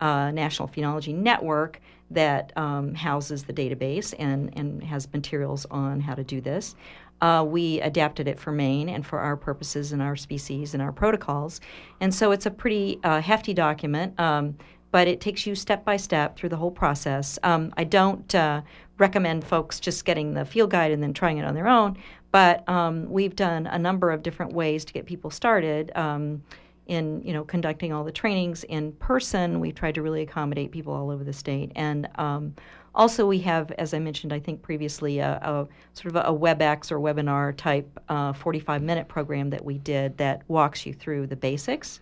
uh, 0.00 0.30
National 0.30 0.68
Phenology 0.68 1.14
Network 1.14 1.80
that 2.10 2.52
um, 2.56 2.94
houses 2.94 3.44
the 3.44 3.52
database 3.52 4.14
and, 4.18 4.56
and 4.56 4.82
has 4.82 5.12
materials 5.12 5.66
on 5.70 6.00
how 6.00 6.14
to 6.14 6.24
do 6.24 6.40
this. 6.40 6.74
Uh, 7.20 7.44
we 7.46 7.80
adapted 7.80 8.28
it 8.28 8.38
for 8.38 8.52
Maine 8.52 8.88
and 8.88 9.04
for 9.04 9.18
our 9.18 9.36
purposes 9.36 9.92
and 9.92 10.00
our 10.00 10.16
species 10.16 10.72
and 10.72 10.82
our 10.82 10.92
protocols. 10.92 11.60
And 12.00 12.14
so 12.14 12.30
it's 12.30 12.46
a 12.46 12.50
pretty 12.50 13.00
uh, 13.02 13.20
hefty 13.20 13.52
document. 13.52 14.18
Um, 14.20 14.56
but 14.90 15.06
it 15.06 15.20
takes 15.20 15.46
you 15.46 15.54
step 15.54 15.84
by 15.84 15.96
step 15.96 16.36
through 16.36 16.48
the 16.48 16.56
whole 16.56 16.70
process. 16.70 17.38
Um, 17.42 17.72
I 17.76 17.84
don't 17.84 18.34
uh, 18.34 18.62
recommend 18.96 19.44
folks 19.44 19.80
just 19.80 20.04
getting 20.04 20.34
the 20.34 20.44
field 20.44 20.70
guide 20.70 20.92
and 20.92 21.02
then 21.02 21.12
trying 21.12 21.38
it 21.38 21.44
on 21.44 21.54
their 21.54 21.68
own. 21.68 21.96
But 22.30 22.68
um, 22.68 23.10
we've 23.10 23.34
done 23.34 23.66
a 23.66 23.78
number 23.78 24.10
of 24.10 24.22
different 24.22 24.52
ways 24.52 24.84
to 24.84 24.92
get 24.92 25.06
people 25.06 25.30
started. 25.30 25.92
Um, 25.94 26.42
in 26.86 27.20
you 27.22 27.34
know 27.34 27.44
conducting 27.44 27.92
all 27.92 28.02
the 28.02 28.10
trainings 28.10 28.64
in 28.64 28.92
person, 28.92 29.60
We've 29.60 29.74
tried 29.74 29.94
to 29.96 30.02
really 30.02 30.22
accommodate 30.22 30.72
people 30.72 30.94
all 30.94 31.10
over 31.10 31.22
the 31.22 31.34
state, 31.34 31.70
and 31.76 32.08
um, 32.16 32.54
also 32.94 33.26
we 33.26 33.38
have, 33.40 33.70
as 33.72 33.94
I 33.94 33.98
mentioned, 33.98 34.32
I 34.32 34.40
think 34.40 34.62
previously, 34.62 35.20
a, 35.20 35.38
a 35.42 35.68
sort 35.94 36.14
of 36.14 36.16
a, 36.16 36.36
WebEx 36.36 36.90
or 36.90 36.98
webinar 36.98 37.56
type 37.56 37.88
uh, 38.08 38.32
45 38.32 38.82
minute 38.82 39.08
program 39.08 39.50
that 39.50 39.64
we 39.64 39.78
did 39.78 40.16
that 40.18 40.42
walks 40.48 40.84
you 40.84 40.92
through 40.92 41.26
the 41.28 41.36
basics. 41.36 42.00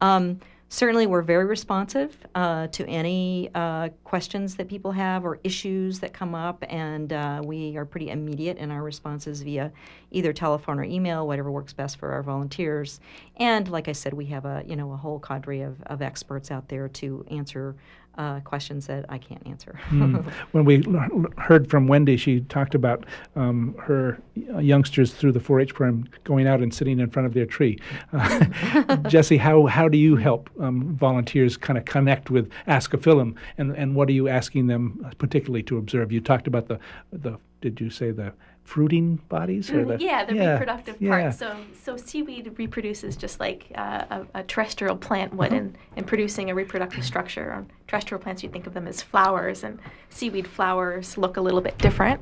Um, 0.00 0.40
Certainly, 0.72 1.06
we're 1.06 1.20
very 1.20 1.44
responsive 1.44 2.16
uh, 2.34 2.66
to 2.68 2.86
any 2.86 3.50
uh, 3.54 3.90
questions 4.04 4.54
that 4.54 4.68
people 4.68 4.90
have 4.90 5.22
or 5.22 5.38
issues 5.44 6.00
that 6.00 6.14
come 6.14 6.34
up, 6.34 6.64
and 6.66 7.12
uh, 7.12 7.42
we 7.44 7.76
are 7.76 7.84
pretty 7.84 8.08
immediate 8.08 8.56
in 8.56 8.70
our 8.70 8.82
responses 8.82 9.42
via 9.42 9.70
either 10.12 10.32
telephone 10.32 10.78
or 10.78 10.84
email, 10.84 11.26
whatever 11.26 11.50
works 11.50 11.74
best 11.74 11.98
for 11.98 12.12
our 12.12 12.22
volunteers. 12.22 13.00
And 13.36 13.68
like 13.68 13.86
I 13.86 13.92
said, 13.92 14.14
we 14.14 14.24
have 14.26 14.46
a 14.46 14.64
you 14.66 14.74
know 14.74 14.92
a 14.92 14.96
whole 14.96 15.20
cadre 15.20 15.60
of, 15.60 15.82
of 15.82 16.00
experts 16.00 16.50
out 16.50 16.70
there 16.70 16.88
to 16.88 17.26
answer 17.30 17.76
uh, 18.18 18.40
questions 18.40 18.86
that 18.86 19.06
I 19.08 19.18
can't 19.18 19.46
answer. 19.46 19.78
mm. 19.88 20.24
When 20.52 20.64
we 20.64 20.84
l- 20.86 21.26
heard 21.38 21.70
from 21.70 21.86
Wendy, 21.86 22.16
she 22.16 22.40
talked 22.42 22.74
about 22.74 23.06
um, 23.36 23.74
her 23.78 24.20
youngsters 24.34 25.12
through 25.14 25.32
the 25.32 25.40
4-H 25.40 25.74
program 25.74 26.06
going 26.24 26.46
out 26.46 26.60
and 26.60 26.72
sitting 26.72 27.00
in 27.00 27.10
front 27.10 27.26
of 27.26 27.34
their 27.34 27.46
tree. 27.46 27.78
Uh, 28.12 28.96
Jesse, 29.08 29.38
how, 29.38 29.66
how 29.66 29.88
do 29.88 29.96
you 29.98 30.16
help 30.16 30.50
um, 30.60 30.94
volunteers 30.96 31.56
kind 31.56 31.78
of 31.78 31.84
connect 31.84 32.30
with 32.30 32.50
Ascophyllum, 32.68 33.34
and, 33.58 33.72
and 33.76 33.94
what 33.96 34.08
are 34.08 34.12
you 34.12 34.28
asking 34.28 34.66
them 34.66 35.10
particularly 35.18 35.62
to 35.64 35.78
observe? 35.78 36.12
You 36.12 36.20
talked 36.20 36.46
about 36.46 36.68
the, 36.68 36.78
the 37.12 37.38
did 37.60 37.80
you 37.80 37.90
say 37.90 38.10
the 38.10 38.32
fruiting 38.64 39.16
bodies 39.28 39.70
or 39.70 39.84
the 39.84 39.94
mm, 39.94 40.00
yeah 40.00 40.24
the 40.24 40.34
yeah, 40.34 40.52
reproductive 40.52 40.96
yeah. 41.00 41.10
part 41.10 41.34
so 41.34 41.56
so 41.82 41.96
seaweed 41.96 42.54
reproduces 42.58 43.16
just 43.16 43.40
like 43.40 43.66
uh, 43.74 44.04
a, 44.10 44.38
a, 44.38 44.42
terrestrial 44.44 44.96
plant 44.96 45.34
would 45.34 45.48
uh-huh. 45.48 45.56
in, 45.56 45.76
in 45.96 46.04
producing 46.04 46.48
a 46.48 46.54
reproductive 46.54 47.04
structure 47.04 47.52
on 47.52 47.68
terrestrial 47.88 48.22
plants 48.22 48.42
you 48.42 48.48
think 48.48 48.66
of 48.66 48.72
them 48.72 48.86
as 48.86 49.02
flowers 49.02 49.64
and 49.64 49.78
seaweed 50.10 50.46
flowers 50.46 51.18
look 51.18 51.36
a 51.36 51.40
little 51.40 51.60
bit 51.60 51.76
different 51.78 52.20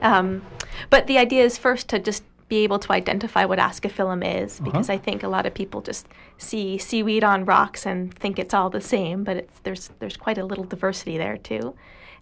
um, 0.00 0.42
but 0.90 1.06
the 1.06 1.18
idea 1.18 1.44
is 1.44 1.58
first 1.58 1.88
to 1.88 1.98
just 1.98 2.22
be 2.50 2.58
able 2.58 2.80
to 2.80 2.92
identify 2.92 3.44
what 3.44 3.58
ascophyllum 3.58 4.22
is 4.42 4.60
uh-huh. 4.60 4.64
because 4.70 4.90
uh-huh. 4.90 4.98
I 4.98 5.02
think 5.02 5.22
a 5.22 5.28
lot 5.28 5.46
of 5.46 5.54
people 5.54 5.80
just 5.80 6.06
see 6.36 6.76
seaweed 6.76 7.24
on 7.24 7.46
rocks 7.46 7.86
and 7.86 8.12
think 8.12 8.38
it's 8.38 8.52
all 8.52 8.68
the 8.68 8.80
same, 8.80 9.24
but 9.24 9.48
there's 9.62 9.90
there's 10.00 10.16
quite 10.16 10.36
a 10.36 10.44
little 10.44 10.64
diversity 10.64 11.16
there 11.16 11.38
too. 11.38 11.74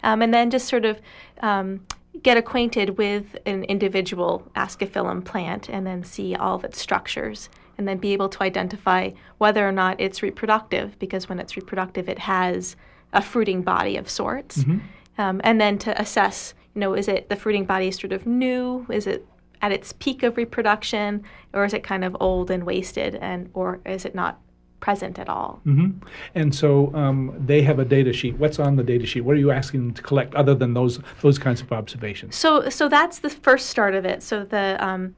Um, 0.03 0.21
and 0.21 0.33
then 0.33 0.49
just 0.49 0.69
sort 0.69 0.85
of 0.85 1.01
um, 1.41 1.81
get 2.21 2.37
acquainted 2.37 2.97
with 2.97 3.37
an 3.45 3.63
individual 3.65 4.49
ascophyllum 4.55 5.23
plant 5.23 5.69
and 5.69 5.85
then 5.85 6.03
see 6.03 6.35
all 6.35 6.55
of 6.55 6.63
its 6.63 6.79
structures 6.79 7.49
and 7.77 7.87
then 7.87 7.97
be 7.97 8.13
able 8.13 8.27
to 8.27 8.43
identify 8.43 9.09
whether 9.37 9.67
or 9.67 9.71
not 9.71 9.99
it's 10.01 10.21
reproductive 10.21 10.99
because 10.99 11.29
when 11.29 11.39
it's 11.39 11.55
reproductive 11.55 12.09
it 12.09 12.19
has 12.19 12.75
a 13.13 13.21
fruiting 13.21 13.61
body 13.61 13.95
of 13.95 14.09
sorts. 14.09 14.59
Mm-hmm. 14.59 14.79
um, 15.17 15.41
and 15.43 15.61
then 15.61 15.77
to 15.79 15.99
assess 15.99 16.53
you 16.75 16.81
know 16.81 16.93
is 16.93 17.07
it 17.07 17.29
the 17.29 17.35
fruiting 17.35 17.65
body 17.65 17.91
sort 17.91 18.11
of 18.11 18.25
new? 18.25 18.85
Is 18.89 19.07
it 19.07 19.25
at 19.61 19.71
its 19.71 19.93
peak 19.93 20.23
of 20.23 20.37
reproduction? 20.37 21.23
Or 21.53 21.65
is 21.65 21.73
it 21.73 21.83
kind 21.83 22.03
of 22.03 22.15
old 22.19 22.51
and 22.51 22.65
wasted 22.65 23.15
and 23.15 23.49
or 23.53 23.79
is 23.85 24.05
it 24.05 24.13
not 24.15 24.39
present 24.79 25.19
at 25.19 25.29
all. 25.29 25.61
Mm-hmm. 25.65 26.05
And 26.35 26.53
so 26.53 26.93
um, 26.95 27.33
they 27.37 27.61
have 27.63 27.79
a 27.79 27.85
data 27.85 28.13
sheet. 28.13 28.37
What's 28.37 28.59
on 28.59 28.75
the 28.75 28.83
data 28.83 29.05
sheet? 29.05 29.21
What 29.21 29.35
are 29.35 29.39
you 29.39 29.51
asking 29.51 29.81
them 29.81 29.93
to 29.93 30.01
collect 30.01 30.33
other 30.35 30.55
than 30.55 30.73
those 30.73 30.99
those 31.21 31.37
kinds 31.37 31.61
of 31.61 31.71
observations? 31.71 32.35
So 32.35 32.69
so 32.69 32.89
that's 32.89 33.19
the 33.19 33.29
first 33.29 33.69
start 33.69 33.95
of 33.95 34.05
it. 34.05 34.23
So 34.23 34.43
the 34.43 34.77
um, 34.79 35.15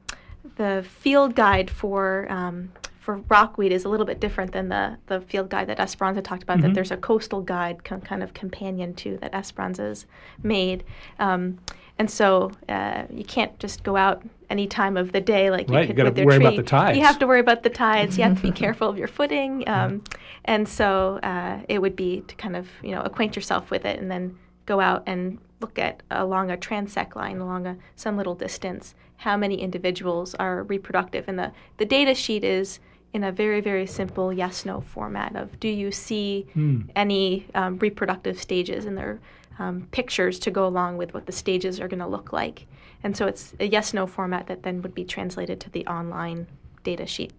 the 0.56 0.84
field 0.88 1.34
guide 1.34 1.70
for 1.70 2.30
um, 2.30 2.72
for 3.02 3.16
rockweed 3.28 3.72
is 3.72 3.84
a 3.84 3.88
little 3.88 4.06
bit 4.06 4.20
different 4.20 4.52
than 4.52 4.68
the, 4.68 4.96
the 5.06 5.20
field 5.22 5.50
guide 5.50 5.68
that 5.68 5.80
Esperanza 5.80 6.22
talked 6.22 6.44
about. 6.44 6.58
Mm-hmm. 6.58 6.68
That 6.68 6.74
there's 6.74 6.92
a 6.92 6.96
coastal 6.96 7.40
guide 7.42 7.82
kind 7.82 8.22
of 8.22 8.32
companion 8.32 8.94
to 8.94 9.16
that 9.18 9.34
Esperanza's 9.34 10.06
made. 10.42 10.84
Um, 11.18 11.58
and 11.98 12.10
so 12.10 12.50
uh, 12.68 13.04
you 13.10 13.24
can't 13.24 13.58
just 13.58 13.82
go 13.82 13.96
out 13.96 14.22
any 14.50 14.66
time 14.66 14.96
of 14.96 15.12
the 15.12 15.20
day 15.20 15.50
like 15.50 15.68
right, 15.70 15.88
you 15.88 15.94
could 15.94 16.04
with 16.04 16.14
their 16.14 16.26
worry 16.26 16.36
tree. 16.36 16.46
about 16.46 16.56
the 16.56 16.62
tides. 16.62 16.98
You 16.98 17.04
have 17.04 17.18
to 17.18 17.26
worry 17.26 17.40
about 17.40 17.62
the 17.62 17.70
tides. 17.70 18.18
You 18.18 18.24
have 18.24 18.36
to 18.36 18.42
be 18.42 18.50
careful 18.64 18.88
of 18.88 18.98
your 18.98 19.08
footing. 19.08 19.66
Um, 19.68 20.02
and 20.44 20.68
so 20.68 21.18
uh, 21.22 21.60
it 21.68 21.80
would 21.80 21.96
be 21.96 22.22
to 22.22 22.34
kind 22.36 22.56
of 22.56 22.68
you 22.82 22.90
know 22.90 23.02
acquaint 23.02 23.36
yourself 23.36 23.70
with 23.70 23.84
it 23.84 23.98
and 23.98 24.10
then 24.10 24.38
go 24.66 24.80
out 24.80 25.02
and 25.06 25.38
look 25.60 25.78
at 25.78 26.02
along 26.10 26.50
a 26.50 26.56
transect 26.56 27.14
line 27.14 27.38
along 27.38 27.66
a, 27.66 27.76
some 27.94 28.16
little 28.16 28.34
distance 28.34 28.94
how 29.22 29.36
many 29.36 29.60
individuals 29.60 30.34
are 30.34 30.64
reproductive. 30.64 31.28
And 31.28 31.38
the, 31.38 31.52
the 31.76 31.84
data 31.84 32.12
sheet 32.12 32.42
is 32.42 32.80
in 33.12 33.22
a 33.22 33.30
very, 33.30 33.60
very 33.60 33.86
simple 33.86 34.32
yes 34.32 34.64
no 34.64 34.80
format 34.80 35.36
of 35.36 35.60
do 35.60 35.68
you 35.68 35.92
see 35.92 36.46
mm. 36.56 36.88
any 36.96 37.46
um, 37.54 37.78
reproductive 37.78 38.40
stages 38.40 38.84
in 38.84 38.96
their 38.96 39.20
um, 39.58 39.88
pictures 39.90 40.38
to 40.40 40.50
go 40.50 40.66
along 40.66 40.96
with 40.96 41.14
what 41.14 41.26
the 41.26 41.32
stages 41.32 41.80
are 41.80 41.88
going 41.88 42.00
to 42.00 42.06
look 42.06 42.32
like. 42.32 42.66
And 43.04 43.16
so 43.16 43.26
it's 43.26 43.54
a 43.58 43.66
yes 43.66 43.92
no 43.92 44.06
format 44.06 44.46
that 44.46 44.62
then 44.62 44.82
would 44.82 44.94
be 44.94 45.04
translated 45.04 45.60
to 45.60 45.70
the 45.70 45.86
online 45.86 46.46
data 46.84 47.06
sheet. 47.06 47.32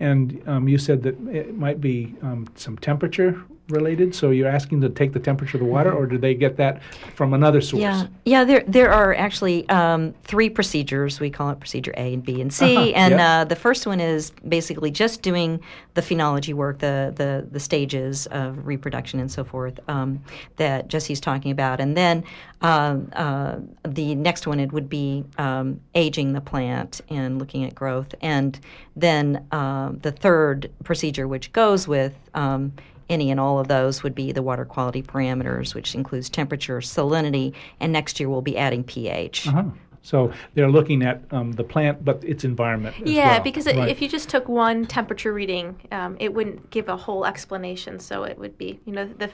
And 0.00 0.42
um, 0.46 0.68
you 0.68 0.78
said 0.78 1.02
that 1.02 1.18
it 1.28 1.56
might 1.56 1.80
be 1.80 2.14
um, 2.22 2.48
some 2.56 2.76
temperature 2.78 3.42
related? 3.68 4.14
So 4.14 4.30
you're 4.30 4.48
asking 4.48 4.80
to 4.82 4.88
take 4.88 5.12
the 5.12 5.18
temperature 5.18 5.56
of 5.56 5.62
the 5.62 5.68
water, 5.68 5.92
or 5.92 6.06
do 6.06 6.18
they 6.18 6.34
get 6.34 6.56
that 6.58 6.82
from 7.14 7.32
another 7.32 7.60
source? 7.60 7.80
Yeah, 7.80 8.06
yeah. 8.24 8.44
There 8.44 8.64
there 8.66 8.92
are 8.92 9.14
actually 9.14 9.68
um, 9.68 10.14
three 10.24 10.50
procedures. 10.50 11.20
We 11.20 11.30
call 11.30 11.50
it 11.50 11.60
procedure 11.60 11.94
A 11.96 12.14
and 12.14 12.22
B 12.22 12.40
and 12.40 12.52
C. 12.52 12.76
Uh-huh. 12.76 12.86
And 12.94 13.14
yeah. 13.14 13.40
uh, 13.40 13.44
the 13.44 13.56
first 13.56 13.86
one 13.86 14.00
is 14.00 14.30
basically 14.48 14.90
just 14.90 15.22
doing 15.22 15.60
the 15.94 16.02
phenology 16.02 16.52
work, 16.52 16.78
the 16.80 17.12
the 17.16 17.46
the 17.50 17.60
stages 17.60 18.26
of 18.26 18.66
reproduction 18.66 19.20
and 19.20 19.30
so 19.30 19.44
forth 19.44 19.80
um, 19.88 20.22
that 20.56 20.88
Jesse's 20.88 21.20
talking 21.20 21.50
about, 21.50 21.80
and 21.80 21.96
then 21.96 22.24
uh, 22.60 22.98
uh, 23.14 23.58
the 23.86 24.14
next 24.14 24.46
one 24.46 24.60
it 24.60 24.72
would 24.72 24.88
be 24.88 25.24
um, 25.38 25.80
aging 25.94 26.32
the 26.32 26.40
plant 26.40 27.00
and 27.08 27.38
looking 27.38 27.64
at 27.64 27.74
growth, 27.74 28.14
and 28.20 28.58
then 28.96 29.46
uh, 29.52 29.92
the 30.02 30.12
third 30.12 30.70
procedure, 30.82 31.26
which 31.26 31.52
goes 31.52 31.88
with 31.88 32.14
um, 32.34 32.72
any 33.08 33.30
and 33.30 33.38
all 33.38 33.58
of 33.58 33.68
those 33.68 34.02
would 34.02 34.14
be 34.14 34.32
the 34.32 34.42
water 34.42 34.64
quality 34.64 35.02
parameters, 35.02 35.74
which 35.74 35.94
includes 35.94 36.28
temperature, 36.28 36.78
salinity, 36.78 37.54
and 37.80 37.92
next 37.92 38.18
year 38.18 38.28
we'll 38.28 38.42
be 38.42 38.56
adding 38.56 38.84
pH. 38.84 39.48
Uh-huh. 39.48 39.64
So 40.02 40.32
they're 40.54 40.70
looking 40.70 41.02
at 41.02 41.22
um, 41.30 41.52
the 41.52 41.64
plant, 41.64 42.04
but 42.04 42.22
its 42.22 42.44
environment. 42.44 42.94
yeah, 43.06 43.32
well. 43.32 43.42
because 43.42 43.66
right. 43.66 43.88
if 43.88 44.02
you 44.02 44.08
just 44.08 44.28
took 44.28 44.48
one 44.48 44.84
temperature 44.84 45.32
reading, 45.32 45.80
um, 45.92 46.18
it 46.20 46.32
wouldn't 46.32 46.70
give 46.70 46.90
a 46.90 46.96
whole 46.96 47.24
explanation. 47.24 47.98
So 47.98 48.24
it 48.24 48.38
would 48.38 48.58
be, 48.58 48.78
you 48.84 48.92
know, 48.92 49.06
the 49.06 49.30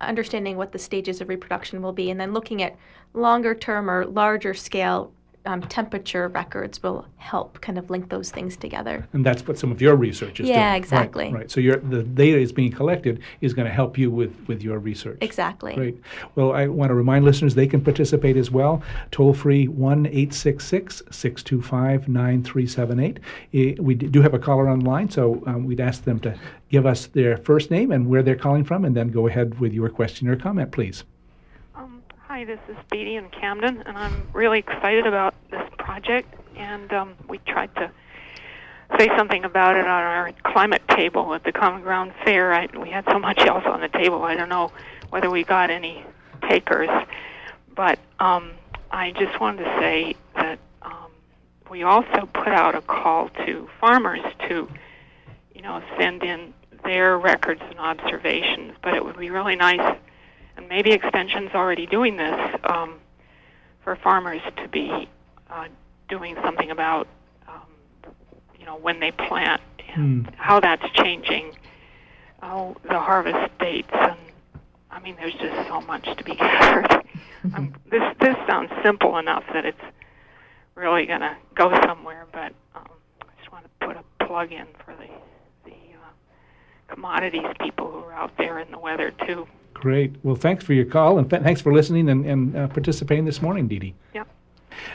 understanding 0.00 0.56
what 0.56 0.72
the 0.72 0.78
stages 0.78 1.20
of 1.20 1.28
reproduction 1.28 1.82
will 1.82 1.92
be, 1.92 2.10
and 2.10 2.20
then 2.20 2.32
looking 2.32 2.62
at 2.62 2.76
longer 3.14 3.54
term 3.54 3.88
or 3.88 4.06
larger 4.06 4.54
scale 4.54 5.12
um, 5.48 5.62
temperature 5.62 6.28
records 6.28 6.82
will 6.82 7.06
help 7.16 7.58
kind 7.62 7.78
of 7.78 7.88
link 7.88 8.10
those 8.10 8.30
things 8.30 8.54
together. 8.54 9.08
And 9.14 9.24
that's 9.24 9.46
what 9.48 9.58
some 9.58 9.72
of 9.72 9.80
your 9.80 9.96
research 9.96 10.40
is 10.40 10.46
yeah, 10.46 10.54
doing. 10.54 10.64
Yeah, 10.64 10.74
exactly. 10.74 11.24
Right, 11.24 11.34
right. 11.34 11.50
So 11.50 11.60
your, 11.60 11.78
the 11.78 12.02
data 12.02 12.38
is 12.38 12.52
being 12.52 12.70
collected 12.70 13.22
is 13.40 13.54
going 13.54 13.66
to 13.66 13.72
help 13.72 13.96
you 13.96 14.10
with, 14.10 14.36
with 14.46 14.62
your 14.62 14.78
research. 14.78 15.16
Exactly. 15.22 15.74
Great. 15.74 16.02
Well, 16.34 16.52
I 16.52 16.66
want 16.66 16.90
to 16.90 16.94
remind 16.94 17.24
listeners 17.24 17.54
they 17.54 17.66
can 17.66 17.80
participate 17.80 18.36
as 18.36 18.50
well. 18.50 18.82
Toll 19.10 19.32
free 19.32 19.68
1 19.68 20.06
866 20.06 21.02
625 21.10 22.08
9378. 22.08 23.18
Eh, 23.54 23.74
we 23.80 23.94
do 23.94 24.20
have 24.20 24.34
a 24.34 24.38
caller 24.38 24.68
on 24.68 24.80
the 24.80 24.84
line, 24.84 25.08
so 25.08 25.42
um, 25.46 25.64
we'd 25.64 25.80
ask 25.80 26.04
them 26.04 26.20
to 26.20 26.38
give 26.68 26.84
us 26.84 27.06
their 27.06 27.38
first 27.38 27.70
name 27.70 27.90
and 27.90 28.06
where 28.06 28.22
they're 28.22 28.36
calling 28.36 28.64
from, 28.64 28.84
and 28.84 28.94
then 28.94 29.08
go 29.08 29.26
ahead 29.26 29.58
with 29.58 29.72
your 29.72 29.88
question 29.88 30.28
or 30.28 30.36
comment, 30.36 30.72
please. 30.72 31.04
Hi, 32.38 32.44
this 32.44 32.60
is 32.68 32.76
Beatty 32.88 33.16
in 33.16 33.30
Camden, 33.30 33.82
and 33.84 33.98
I'm 33.98 34.28
really 34.32 34.60
excited 34.60 35.08
about 35.08 35.34
this 35.50 35.68
project. 35.76 36.32
And 36.54 36.92
um, 36.92 37.14
we 37.26 37.38
tried 37.38 37.74
to 37.74 37.90
say 38.96 39.08
something 39.16 39.44
about 39.44 39.74
it 39.74 39.88
on 39.88 39.88
our 39.88 40.30
climate 40.44 40.82
table 40.86 41.34
at 41.34 41.42
the 41.42 41.50
Common 41.50 41.82
Ground 41.82 42.12
Fair. 42.24 42.52
I, 42.52 42.68
we 42.80 42.90
had 42.90 43.04
so 43.10 43.18
much 43.18 43.40
else 43.40 43.64
on 43.66 43.80
the 43.80 43.88
table. 43.88 44.22
I 44.22 44.36
don't 44.36 44.48
know 44.48 44.70
whether 45.10 45.28
we 45.28 45.42
got 45.42 45.70
any 45.70 46.04
takers, 46.48 46.88
but 47.74 47.98
um, 48.20 48.52
I 48.92 49.10
just 49.10 49.40
wanted 49.40 49.64
to 49.64 49.76
say 49.80 50.14
that 50.36 50.60
um, 50.82 51.10
we 51.68 51.82
also 51.82 52.28
put 52.32 52.52
out 52.52 52.76
a 52.76 52.82
call 52.82 53.30
to 53.30 53.68
farmers 53.80 54.20
to, 54.48 54.68
you 55.56 55.62
know, 55.62 55.82
send 55.98 56.22
in 56.22 56.54
their 56.84 57.18
records 57.18 57.62
and 57.68 57.80
observations. 57.80 58.74
But 58.80 58.94
it 58.94 59.04
would 59.04 59.18
be 59.18 59.30
really 59.30 59.56
nice 59.56 59.98
and 60.58 60.68
maybe 60.68 60.90
Extension's 60.90 61.54
already 61.54 61.86
doing 61.86 62.16
this 62.16 62.56
um, 62.64 62.98
for 63.84 63.96
farmers 63.96 64.42
to 64.56 64.68
be 64.68 65.08
uh, 65.48 65.68
doing 66.08 66.36
something 66.42 66.70
about, 66.72 67.06
um, 67.46 68.12
you 68.58 68.66
know, 68.66 68.76
when 68.76 68.98
they 68.98 69.12
plant 69.12 69.62
and 69.94 70.26
mm. 70.26 70.34
how 70.34 70.58
that's 70.58 70.84
changing, 70.94 71.56
oh, 72.42 72.76
the 72.82 72.98
harvest 72.98 73.56
dates, 73.60 73.88
and 73.92 74.18
I 74.90 74.98
mean, 75.00 75.16
there's 75.16 75.34
just 75.34 75.68
so 75.68 75.80
much 75.82 76.04
to 76.16 76.24
be 76.24 76.34
gathered. 76.36 77.04
um, 77.54 77.72
this 77.90 78.02
this 78.20 78.36
sounds 78.48 78.70
simple 78.82 79.16
enough 79.16 79.44
that 79.52 79.64
it's 79.64 79.78
really 80.74 81.06
going 81.06 81.20
to 81.20 81.36
go 81.54 81.70
somewhere, 81.86 82.26
but 82.32 82.52
um, 82.74 82.84
I 83.22 83.26
just 83.38 83.52
want 83.52 83.64
to 83.64 83.86
put 83.86 83.96
a 83.96 84.26
plug 84.26 84.50
in 84.50 84.66
for 84.84 84.94
the 84.96 85.08
the 85.64 85.76
uh, 85.76 86.92
commodities 86.92 87.46
people 87.60 87.92
who 87.92 87.98
are 87.98 88.12
out 88.12 88.32
there 88.38 88.58
in 88.58 88.72
the 88.72 88.78
weather 88.78 89.12
too. 89.24 89.46
Great. 89.80 90.16
Well, 90.24 90.34
thanks 90.34 90.64
for 90.64 90.72
your 90.72 90.84
call 90.84 91.18
and 91.18 91.30
thanks 91.30 91.60
for 91.60 91.72
listening 91.72 92.08
and, 92.08 92.26
and 92.26 92.56
uh, 92.56 92.68
participating 92.68 93.24
this 93.24 93.40
morning, 93.40 93.68
Dee 93.68 93.78
Dee. 93.78 93.94
Yep. 94.14 94.28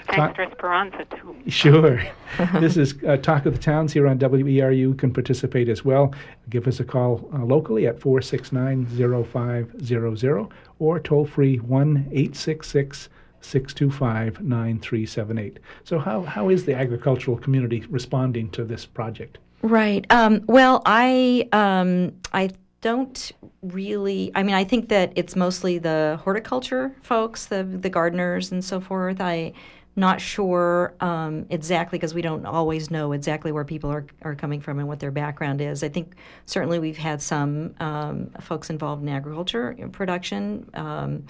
Thanks 0.08 0.36
for 0.36 0.44
Esperanza, 0.44 1.06
too. 1.06 1.36
Sure. 1.48 2.02
this 2.60 2.78
is 2.78 2.96
uh, 3.08 3.18
Talk 3.18 3.46
of 3.46 3.54
the 3.54 3.60
Towns 3.60 3.94
here 3.94 4.08
on 4.08 4.20
WERU. 4.20 4.78
You 4.78 4.94
can 4.96 5.14
participate 5.14 5.70
as 5.70 5.86
well. 5.86 6.14
Give 6.50 6.68
us 6.68 6.80
a 6.80 6.84
call 6.84 7.30
uh, 7.34 7.44
locally 7.44 7.88
at 7.88 8.00
469 8.00 8.86
0500 9.26 10.48
or 10.80 11.00
toll 11.00 11.26
free 11.26 11.58
1 11.58 11.98
866 12.12 13.10
625 13.42 14.42
9378. 14.42 15.60
So, 15.84 16.00
how, 16.00 16.22
how 16.24 16.50
is 16.50 16.66
the 16.66 16.76
agricultural 16.76 17.38
community 17.38 17.84
responding 17.90 18.50
to 18.52 18.64
this 18.64 18.86
project? 18.86 19.38
Right. 19.62 20.06
Um, 20.10 20.44
well, 20.48 20.82
I 20.86 21.48
um, 21.54 22.14
I 22.34 22.50
don't 22.84 23.32
really. 23.62 24.32
I 24.36 24.44
mean, 24.44 24.56
I 24.56 24.66
think 24.66 24.90
that 24.90 25.14
it's 25.16 25.36
mostly 25.36 25.78
the 25.78 26.20
horticulture 26.22 26.94
folks, 27.02 27.48
the 27.48 27.64
the 27.64 27.90
gardeners 27.90 28.52
and 28.52 28.64
so 28.64 28.80
forth. 28.80 29.20
I 29.22 29.54
not 29.96 30.20
sure 30.20 30.94
um, 31.00 31.46
exactly 31.50 31.98
because 31.98 32.14
we 32.14 32.22
don't 32.22 32.46
always 32.46 32.90
know 32.92 33.12
exactly 33.14 33.52
where 33.52 33.64
people 33.64 33.92
are, 33.92 34.06
are 34.24 34.34
coming 34.34 34.60
from 34.60 34.80
and 34.80 34.88
what 34.88 35.00
their 35.00 35.12
background 35.12 35.62
is. 35.62 35.84
I 35.84 35.90
think 35.90 36.16
certainly 36.48 36.80
we've 36.80 36.98
had 36.98 37.22
some 37.22 37.76
um, 37.80 38.32
folks 38.42 38.70
involved 38.72 39.04
in 39.04 39.10
agriculture 39.10 39.78
production, 39.92 40.68
um, 40.74 41.24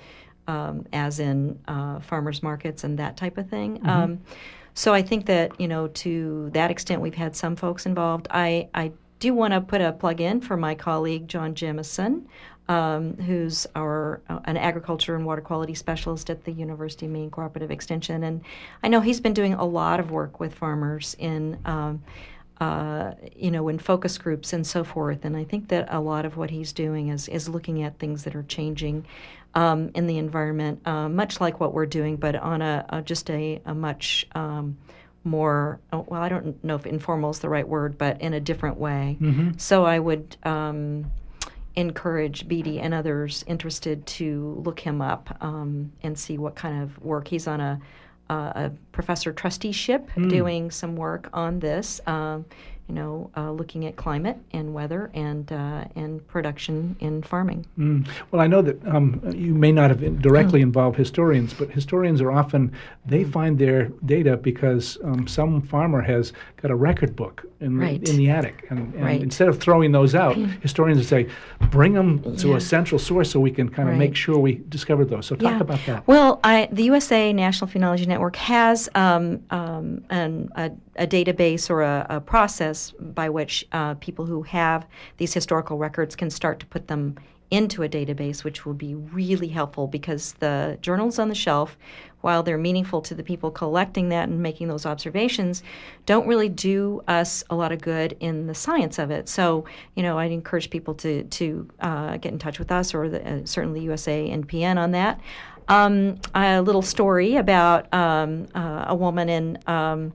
um, 0.47 0.85
as 0.93 1.19
in 1.19 1.59
uh, 1.67 1.99
farmers 1.99 2.41
markets 2.41 2.83
and 2.83 2.97
that 2.99 3.17
type 3.17 3.37
of 3.37 3.49
thing. 3.49 3.79
Mm-hmm. 3.79 3.89
Um, 3.89 4.21
so 4.73 4.93
I 4.93 5.03
think 5.03 5.27
that 5.27 5.59
you 5.59 5.67
know 5.67 5.87
to 5.87 6.49
that 6.53 6.71
extent 6.71 7.01
we've 7.01 7.13
had 7.13 7.35
some 7.35 7.55
folks 7.55 7.85
involved. 7.85 8.27
I 8.31 8.69
I 8.73 8.93
do 9.23 9.33
want 9.33 9.53
to 9.53 9.61
put 9.61 9.81
a 9.81 9.93
plug 9.93 10.19
in 10.19 10.41
for 10.41 10.57
my 10.57 10.75
colleague 10.75 11.27
John 11.27 11.55
Jemison 11.55 12.23
um, 12.69 13.17
who's 13.17 13.67
our 13.75 14.21
uh, 14.29 14.39
an 14.45 14.57
agriculture 14.57 15.15
and 15.15 15.25
water 15.25 15.41
quality 15.41 15.73
specialist 15.73 16.29
at 16.29 16.45
the 16.45 16.51
University 16.51 17.05
of 17.05 17.11
Maine 17.11 17.29
Cooperative 17.29 17.71
Extension, 17.71 18.23
and 18.23 18.41
I 18.81 18.87
know 18.87 19.01
he's 19.01 19.19
been 19.19 19.33
doing 19.33 19.53
a 19.53 19.65
lot 19.65 19.99
of 19.99 20.11
work 20.11 20.39
with 20.39 20.53
farmers 20.53 21.15
in. 21.19 21.57
Um, 21.65 22.03
uh, 22.61 23.15
you 23.35 23.51
know, 23.51 23.67
in 23.67 23.77
focus 23.77 24.17
groups 24.17 24.53
and 24.53 24.65
so 24.65 24.83
forth, 24.85 25.25
and 25.25 25.35
I 25.35 25.43
think 25.43 25.67
that 25.69 25.87
a 25.89 25.99
lot 25.99 26.23
of 26.23 26.37
what 26.37 26.51
he's 26.51 26.71
doing 26.71 27.09
is 27.09 27.27
is 27.27 27.49
looking 27.49 27.83
at 27.83 27.97
things 27.97 28.23
that 28.23 28.35
are 28.35 28.43
changing 28.43 29.05
um, 29.55 29.89
in 29.95 30.07
the 30.07 30.17
environment, 30.17 30.79
uh, 30.87 31.09
much 31.09 31.41
like 31.41 31.59
what 31.59 31.73
we're 31.73 31.87
doing, 31.87 32.15
but 32.15 32.35
on 32.35 32.61
a, 32.61 32.85
a 32.89 33.01
just 33.01 33.29
a, 33.31 33.59
a 33.65 33.73
much 33.73 34.27
um, 34.35 34.77
more 35.23 35.79
oh, 35.91 36.05
well, 36.09 36.21
I 36.21 36.29
don't 36.29 36.61
know 36.63 36.75
if 36.75 36.85
informal 36.85 37.29
is 37.31 37.39
the 37.39 37.49
right 37.49 37.67
word, 37.67 37.97
but 37.97 38.21
in 38.21 38.33
a 38.33 38.39
different 38.39 38.77
way. 38.77 39.17
Mm-hmm. 39.21 39.51
So 39.57 39.85
I 39.85 39.99
would 39.99 40.35
um, 40.43 41.05
encourage 41.75 42.47
Beatty 42.47 42.79
and 42.79 42.93
others 42.93 43.43
interested 43.47 44.05
to 44.05 44.61
look 44.63 44.79
him 44.79 45.01
up 45.01 45.35
um, 45.41 45.91
and 46.03 46.17
see 46.17 46.37
what 46.37 46.55
kind 46.55 46.83
of 46.83 47.01
work 47.03 47.27
he's 47.27 47.47
on 47.47 47.59
a, 47.61 47.79
a 48.29 48.71
professor 48.91 49.31
trusteeship 49.33 50.09
Mm. 50.15 50.29
doing 50.29 50.71
some 50.71 50.95
work 50.95 51.29
on 51.33 51.59
this. 51.59 52.01
Um, 52.07 52.45
you 52.89 52.95
know, 52.95 53.29
uh, 53.37 53.49
looking 53.51 53.85
at 53.85 53.95
climate 53.95 54.37
and 54.51 54.73
weather 54.73 55.09
and 55.13 55.51
uh, 55.51 55.85
and 55.95 56.25
production 56.27 56.95
in 56.99 57.21
farming. 57.21 57.65
Mm. 57.79 58.07
Well, 58.31 58.41
I 58.41 58.47
know 58.47 58.61
that 58.61 58.85
um, 58.87 59.21
you 59.33 59.53
may 59.53 59.71
not 59.71 59.89
have 59.89 60.21
directly 60.21 60.59
Mm. 60.59 60.63
involved 60.63 60.97
historians, 60.97 61.53
but 61.53 61.69
historians 61.71 62.19
are 62.21 62.31
often 62.31 62.71
they 63.05 63.23
find 63.23 63.57
their 63.57 63.85
data 64.05 64.35
because 64.37 64.97
um, 65.03 65.27
some 65.27 65.61
farmer 65.61 66.01
has 66.01 66.33
got 66.61 66.71
a 66.71 66.75
record 66.75 67.15
book 67.15 67.45
in, 67.61 67.77
Right. 67.77 68.01
in 68.09 68.17
the 68.17 68.29
attic, 68.29 68.65
and, 68.69 68.93
and 68.95 69.03
Right. 69.03 69.21
instead 69.21 69.47
of 69.47 69.59
throwing 69.59 69.91
those 69.93 70.13
out, 70.15 70.35
historians 70.61 70.97
would 70.99 71.07
say, 71.07 71.27
bring 71.71 71.93
them 71.93 72.09
to 72.37 72.49
Yeah. 72.49 72.57
a 72.57 72.59
central 72.59 72.99
source 72.99 73.31
so 73.31 73.39
we 73.39 73.51
can 73.51 73.69
kind 73.69 73.87
of 73.87 73.93
Right. 73.93 73.99
make 74.05 74.15
sure 74.15 74.37
we 74.37 74.61
discover 74.69 75.05
those. 75.05 75.25
So 75.27 75.35
talk 75.35 75.51
Yeah. 75.53 75.59
about 75.61 75.79
that. 75.85 76.05
Well, 76.07 76.39
I, 76.43 76.67
the 76.71 76.83
USA 76.91 77.31
National 77.33 77.69
Phenology 77.69 78.07
Network 78.07 78.35
has 78.35 78.89
um, 78.95 79.39
um, 79.59 80.03
an, 80.09 80.49
a, 80.55 80.71
a 80.97 81.07
database 81.07 81.69
or 81.69 81.81
a, 81.81 82.05
a 82.09 82.19
process 82.33 82.72
by 82.99 83.29
which 83.29 83.65
uh, 83.71 83.95
people 83.95 84.25
who 84.25 84.43
have 84.43 84.87
these 85.17 85.33
historical 85.33 85.77
records 85.77 86.15
can 86.15 86.29
start 86.29 86.59
to 86.59 86.65
put 86.65 86.87
them 86.87 87.15
into 87.53 87.83
a 87.83 87.87
database, 87.87 88.43
which 88.43 88.65
will 88.65 88.73
be 88.73 88.95
really 88.95 89.47
helpful 89.47 89.87
because 89.87 90.33
the 90.39 90.75
journals 90.81 91.19
on 91.19 91.29
the 91.29 91.35
shelf, 91.35 91.77
while 92.21 92.41
they're 92.41 92.57
meaningful 92.57 92.99
to 92.99 93.13
the 93.13 93.21
people 93.21 93.51
collecting 93.51 94.09
that 94.09 94.27
and 94.27 94.41
making 94.41 94.67
those 94.67 94.87
observations, 94.87 95.61
don't 96.07 96.25
really 96.25 96.49
do 96.49 97.03
us 97.07 97.43
a 97.51 97.55
lot 97.55 97.71
of 97.71 97.79
good 97.79 98.17
in 98.19 98.47
the 98.47 98.55
science 98.55 98.97
of 98.97 99.11
it. 99.11 99.29
So, 99.29 99.65
you 99.95 100.01
know, 100.01 100.17
I'd 100.17 100.31
encourage 100.31 100.71
people 100.71 100.95
to 100.95 101.25
to 101.25 101.69
uh, 101.79 102.17
get 102.17 102.31
in 102.31 102.39
touch 102.39 102.57
with 102.57 102.71
us 102.71 102.91
or 102.95 103.07
the, 103.07 103.21
uh, 103.21 103.45
certainly 103.45 103.81
USA 103.81 104.29
NPN 104.29 104.77
on 104.77 104.89
that. 104.91 105.19
Um, 105.67 106.17
a 106.33 106.59
little 106.59 106.81
story 106.81 107.35
about 107.35 107.93
um, 107.93 108.47
uh, 108.55 108.85
a 108.87 108.95
woman 108.95 109.29
in. 109.29 109.59
Um, 109.67 110.13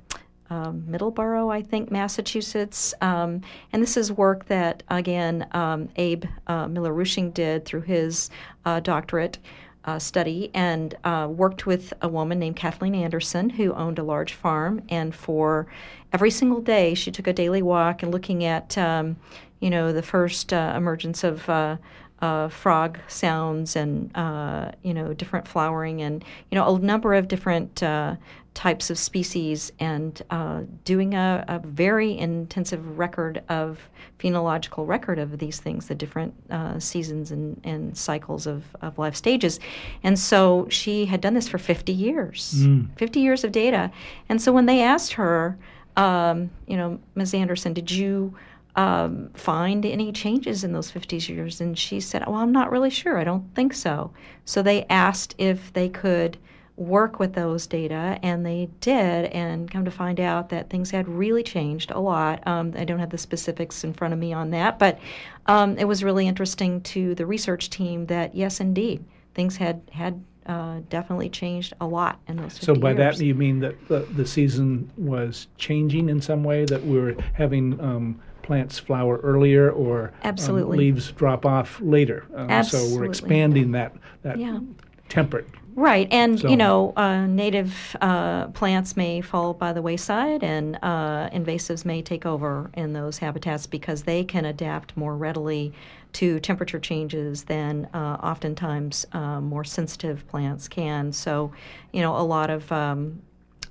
um, 0.51 0.83
Middleborough, 0.89 1.53
I 1.53 1.63
think, 1.63 1.91
Massachusetts. 1.91 2.95
Um, 3.01 3.43
and 3.73 3.83
this 3.83 3.97
is 3.97 4.11
work 4.13 4.47
that, 4.47 4.83
again, 4.89 5.47
um, 5.53 5.89
Abe 5.97 6.25
uh, 6.47 6.69
Miller 6.69 6.93
Rushing 6.93 7.31
did 7.31 7.65
through 7.65 7.83
his 7.83 8.31
uh, 8.65 8.81
doctorate 8.81 9.39
uh, 9.85 9.99
study 9.99 10.51
and 10.55 10.95
uh, 11.05 11.29
worked 11.31 11.67
with 11.67 11.93
a 12.03 12.09
woman 12.09 12.39
named 12.39 12.57
Kathleen 12.57 12.95
Anderson 12.95 13.49
who 13.49 13.73
owned 13.73 13.99
a 13.99 14.03
large 14.03 14.35
farm. 14.35 14.83
And 14.89 15.15
for 15.15 15.67
every 16.13 16.31
single 16.31 16.61
day, 16.61 16.95
she 16.95 17.11
took 17.11 17.27
a 17.27 17.33
daily 17.33 17.63
walk 17.63 18.03
and 18.03 18.13
looking 18.13 18.45
at, 18.45 18.77
um, 18.77 19.17
you 19.61 19.71
know, 19.71 19.93
the 19.93 20.03
first 20.03 20.53
uh, 20.53 20.75
emergence 20.77 21.25
of. 21.25 21.49
Uh, 21.49 21.77
uh, 22.21 22.49
frog 22.49 22.99
sounds 23.07 23.77
and 23.77 24.11
uh, 24.17 24.73
you 24.83 24.93
know 24.93 25.15
different 25.15 25.47
flowering 25.47 26.03
and 26.03 26.25
you 26.51 26.57
know 26.57 26.75
a 26.75 26.79
number 26.81 27.15
of 27.15 27.29
different 27.29 27.81
uh, 27.81 28.17
types 28.59 28.91
of 28.91 28.99
species 28.99 29.71
and 29.79 30.21
uh, 30.31 30.63
doing 30.85 31.15
a, 31.15 31.45
a, 31.47 31.61
very 31.61 32.19
intensive 32.19 32.99
record 32.99 33.41
of 33.49 33.79
phenological 34.19 34.85
record 34.85 35.17
of 35.17 35.39
these 35.39 35.61
things 35.61 35.87
the 35.87 35.95
different 35.95 36.35
uh, 36.51 36.77
seasons 36.81 37.31
and, 37.31 37.61
and 37.63 37.97
cycles 37.97 38.49
of, 38.49 38.65
of 38.83 38.99
life 38.99 39.15
stages 39.15 39.61
and 40.03 40.19
so 40.19 40.67
she 40.71 41.07
had 41.07 41.21
done 41.21 41.35
this 41.35 41.47
for 41.47 41.59
50 41.59 41.93
years 41.93 42.53
Mm. 42.59 42.89
50 42.99 43.21
years 43.21 43.45
of 43.45 43.53
data 43.53 43.93
and 44.29 44.43
so 44.43 44.53
when 44.53 44.67
they 44.67 44.83
asked 44.83 45.13
her 45.13 45.57
um, 45.97 46.51
you 46.67 46.77
know 46.77 46.99
ms 47.15 47.35
anderson 47.35 47.73
did 47.73 47.93
you 47.93 48.35
um, 48.75 49.31
find 49.35 49.87
any 49.87 50.11
changes 50.11 50.63
in 50.63 50.73
those 50.73 50.89
50 50.89 51.17
years? 51.33 51.61
And 51.61 51.77
she 51.77 51.99
said, 51.99 52.25
Well, 52.27 52.37
I'm 52.37 52.53
not 52.53 52.71
really 52.71 52.91
sure. 52.91 53.19
I 53.19 53.25
don't 53.25 53.53
think 53.57 53.75
so. 53.75 54.13
So 54.45 54.63
they 54.63 54.85
asked 54.89 55.35
if 55.37 55.73
they 55.73 55.89
could 55.89 56.39
work 56.79 57.19
with 57.19 57.35
those 57.35 57.67
data, 57.67 58.19
and 58.23 58.47
they 58.47 58.69
did, 58.81 59.27
and 59.27 59.69
come 59.71 59.85
to 59.85 59.91
find 59.91 60.21
out 60.21 60.49
that 60.51 60.71
things 60.71 60.91
had 60.93 61.09
really 61.09 61.43
changed 61.43 61.91
a 61.91 61.99
lot. 62.01 62.47
Um, 62.47 62.73
I 62.77 62.85
don't 62.85 63.01
have 63.01 63.11
the 63.11 63.19
specifics 63.19 63.83
in 63.83 63.93
front 63.93 64.15
of 64.15 64.21
me 64.21 64.33
on 64.33 64.51
that, 64.51 64.79
but 64.79 64.99
um, 65.47 65.77
it 65.77 65.87
was 65.87 66.05
really 66.05 66.27
interesting 66.29 66.81
to 66.83 67.15
the 67.17 67.27
research 67.27 67.69
team 67.69 68.07
that, 68.07 68.35
yes, 68.35 68.61
indeed, 68.61 69.05
things 69.35 69.57
had, 69.57 69.83
had 69.93 70.23
uh, 70.47 70.79
definitely 70.89 71.29
changed 71.29 71.73
a 71.81 71.87
lot 71.87 72.21
in 72.29 72.37
those 72.37 72.53
50 72.53 72.67
So 72.67 72.75
by 72.77 72.93
years. 72.93 73.19
that 73.19 73.25
you 73.25 73.35
mean 73.35 73.59
that 73.61 73.75
the, 73.89 74.01
the 74.15 74.25
season 74.25 74.91
was 74.97 75.49
changing 75.59 76.09
in 76.09 76.23
some 76.23 76.45
way, 76.45 76.65
that 76.67 76.85
we 76.87 76.99
were 76.99 77.17
having 77.35 77.79
um, 77.81 78.21
plants 78.43 78.79
flower 78.79 79.19
earlier 79.19 79.71
or 79.71 80.13
um, 80.23 80.69
leaves 80.71 81.11
drop 81.13 81.45
off 81.45 81.81
later. 81.83 82.25
Um, 82.35 82.63
So 82.65 82.87
we're 82.97 83.05
expanding 83.07 83.73
that 83.73 83.95
that 84.23 84.39
Yeah. 84.39 84.61
temperate. 85.09 85.49
Right, 85.75 86.09
and 86.11 86.41
So- 86.41 86.49
you 86.49 86.57
know, 86.57 86.93
uh, 86.97 87.27
native 87.27 87.97
uh, 88.01 88.49
plants 88.49 88.97
may 88.97 89.21
fall 89.21 89.55
by 89.55 89.73
the 89.73 89.83
wayside, 89.83 90.43
and 90.43 90.77
uh, 90.83 91.31
invasives 91.31 91.85
may 91.85 92.03
take 92.03 92.27
over 92.27 92.71
in 92.75 92.93
those 92.93 93.19
habitats 93.19 93.67
because 93.67 94.03
they 94.03 94.25
can 94.25 94.45
adapt 94.45 94.97
more 94.97 95.17
readily 95.17 95.73
to 96.15 96.41
temperature 96.41 96.81
changes 96.81 97.45
than 97.45 97.89
uh, 97.95 98.19
oftentimes 98.23 99.07
uh, 99.13 99.41
more 99.41 99.63
sensitive 99.65 100.27
plants 100.29 100.67
can. 100.67 101.13
So, 101.13 101.53
you 101.93 102.01
know, 102.01 102.17
a 102.17 102.25
lot 102.25 102.51
of 102.51 102.71
um, 102.73 103.23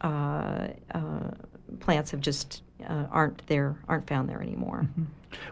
uh, 0.02 0.68
uh, 0.94 1.32
plants 1.80 2.12
have 2.12 2.22
just 2.22 2.62
uh, 2.88 3.06
aren't 3.12 3.46
there, 3.48 3.76
aren't 3.90 4.08
found 4.08 4.30
there 4.30 4.42
anymore. 4.42 4.88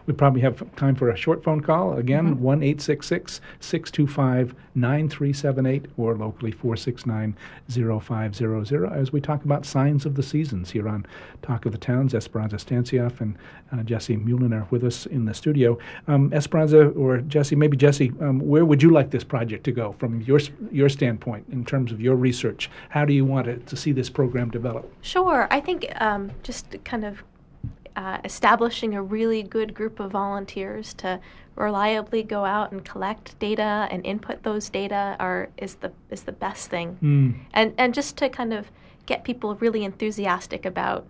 We 0.06 0.14
probably 0.14 0.40
have 0.42 0.62
time 0.76 0.94
for 0.94 1.10
a 1.10 1.16
short 1.16 1.42
phone 1.44 1.60
call. 1.60 1.94
Again, 1.94 2.16
Mm-hmm. 2.34 2.42
one 2.42 2.62
eight 2.62 2.80
six 2.80 3.06
six 3.06 3.40
six 3.60 3.90
two 3.90 4.06
five 4.06 4.54
nine 4.74 5.08
three 5.08 5.32
seven 5.32 5.66
eight, 5.66 5.86
or 5.96 6.14
locally 6.16 6.50
469 6.50 7.36
0500 8.00 8.92
as 8.92 9.12
we 9.12 9.20
talk 9.20 9.44
about 9.44 9.64
signs 9.66 10.06
of 10.06 10.14
the 10.14 10.22
seasons 10.22 10.70
here 10.70 10.88
on 10.88 11.06
Talk 11.42 11.66
of 11.66 11.72
the 11.72 11.78
Towns. 11.78 12.14
Esperanza 12.14 12.56
Stancioff 12.56 13.20
and 13.20 13.36
uh, 13.72 13.82
Jesse 13.82 14.16
Muhlin 14.16 14.52
are 14.54 14.66
with 14.70 14.84
us 14.84 15.06
in 15.06 15.24
the 15.24 15.34
studio. 15.34 15.78
Um, 16.08 16.32
Esperanza 16.32 16.88
or 16.90 17.18
Jesse, 17.18 17.56
maybe 17.56 17.76
Jesse, 17.76 18.12
um, 18.20 18.38
where 18.40 18.64
would 18.64 18.82
you 18.82 18.90
like 18.90 19.10
this 19.10 19.24
project 19.24 19.64
to 19.64 19.72
go 19.72 19.92
from 19.98 20.20
your, 20.22 20.40
your 20.70 20.88
standpoint 20.88 21.46
in 21.50 21.64
terms 21.64 21.92
of 21.92 22.00
your 22.00 22.16
research? 22.16 22.70
How 22.90 23.04
do 23.04 23.12
you 23.12 23.24
want 23.24 23.46
it 23.48 23.66
to 23.66 23.76
see 23.76 23.92
this 23.92 24.08
program 24.10 24.50
develop? 24.50 24.90
Sure. 25.02 25.48
I 25.50 25.60
think 25.60 25.86
um, 26.00 26.30
just 26.42 26.76
kind 26.84 27.04
of 27.04 27.22
uh, 27.96 28.18
establishing 28.24 28.94
a 28.94 29.02
really 29.02 29.42
good 29.42 29.74
group 29.74 29.98
of 30.00 30.12
volunteers 30.12 30.94
to 30.94 31.18
reliably 31.56 32.22
go 32.22 32.44
out 32.44 32.70
and 32.70 32.84
collect 32.84 33.38
data 33.38 33.88
and 33.90 34.04
input 34.04 34.42
those 34.42 34.68
data 34.68 35.16
are 35.18 35.48
is 35.56 35.76
the 35.76 35.90
is 36.10 36.22
the 36.24 36.32
best 36.32 36.68
thing. 36.70 36.98
Mm. 37.02 37.34
And 37.54 37.74
and 37.78 37.94
just 37.94 38.16
to 38.18 38.28
kind 38.28 38.52
of 38.52 38.70
get 39.06 39.24
people 39.24 39.54
really 39.56 39.82
enthusiastic 39.84 40.66
about 40.66 41.06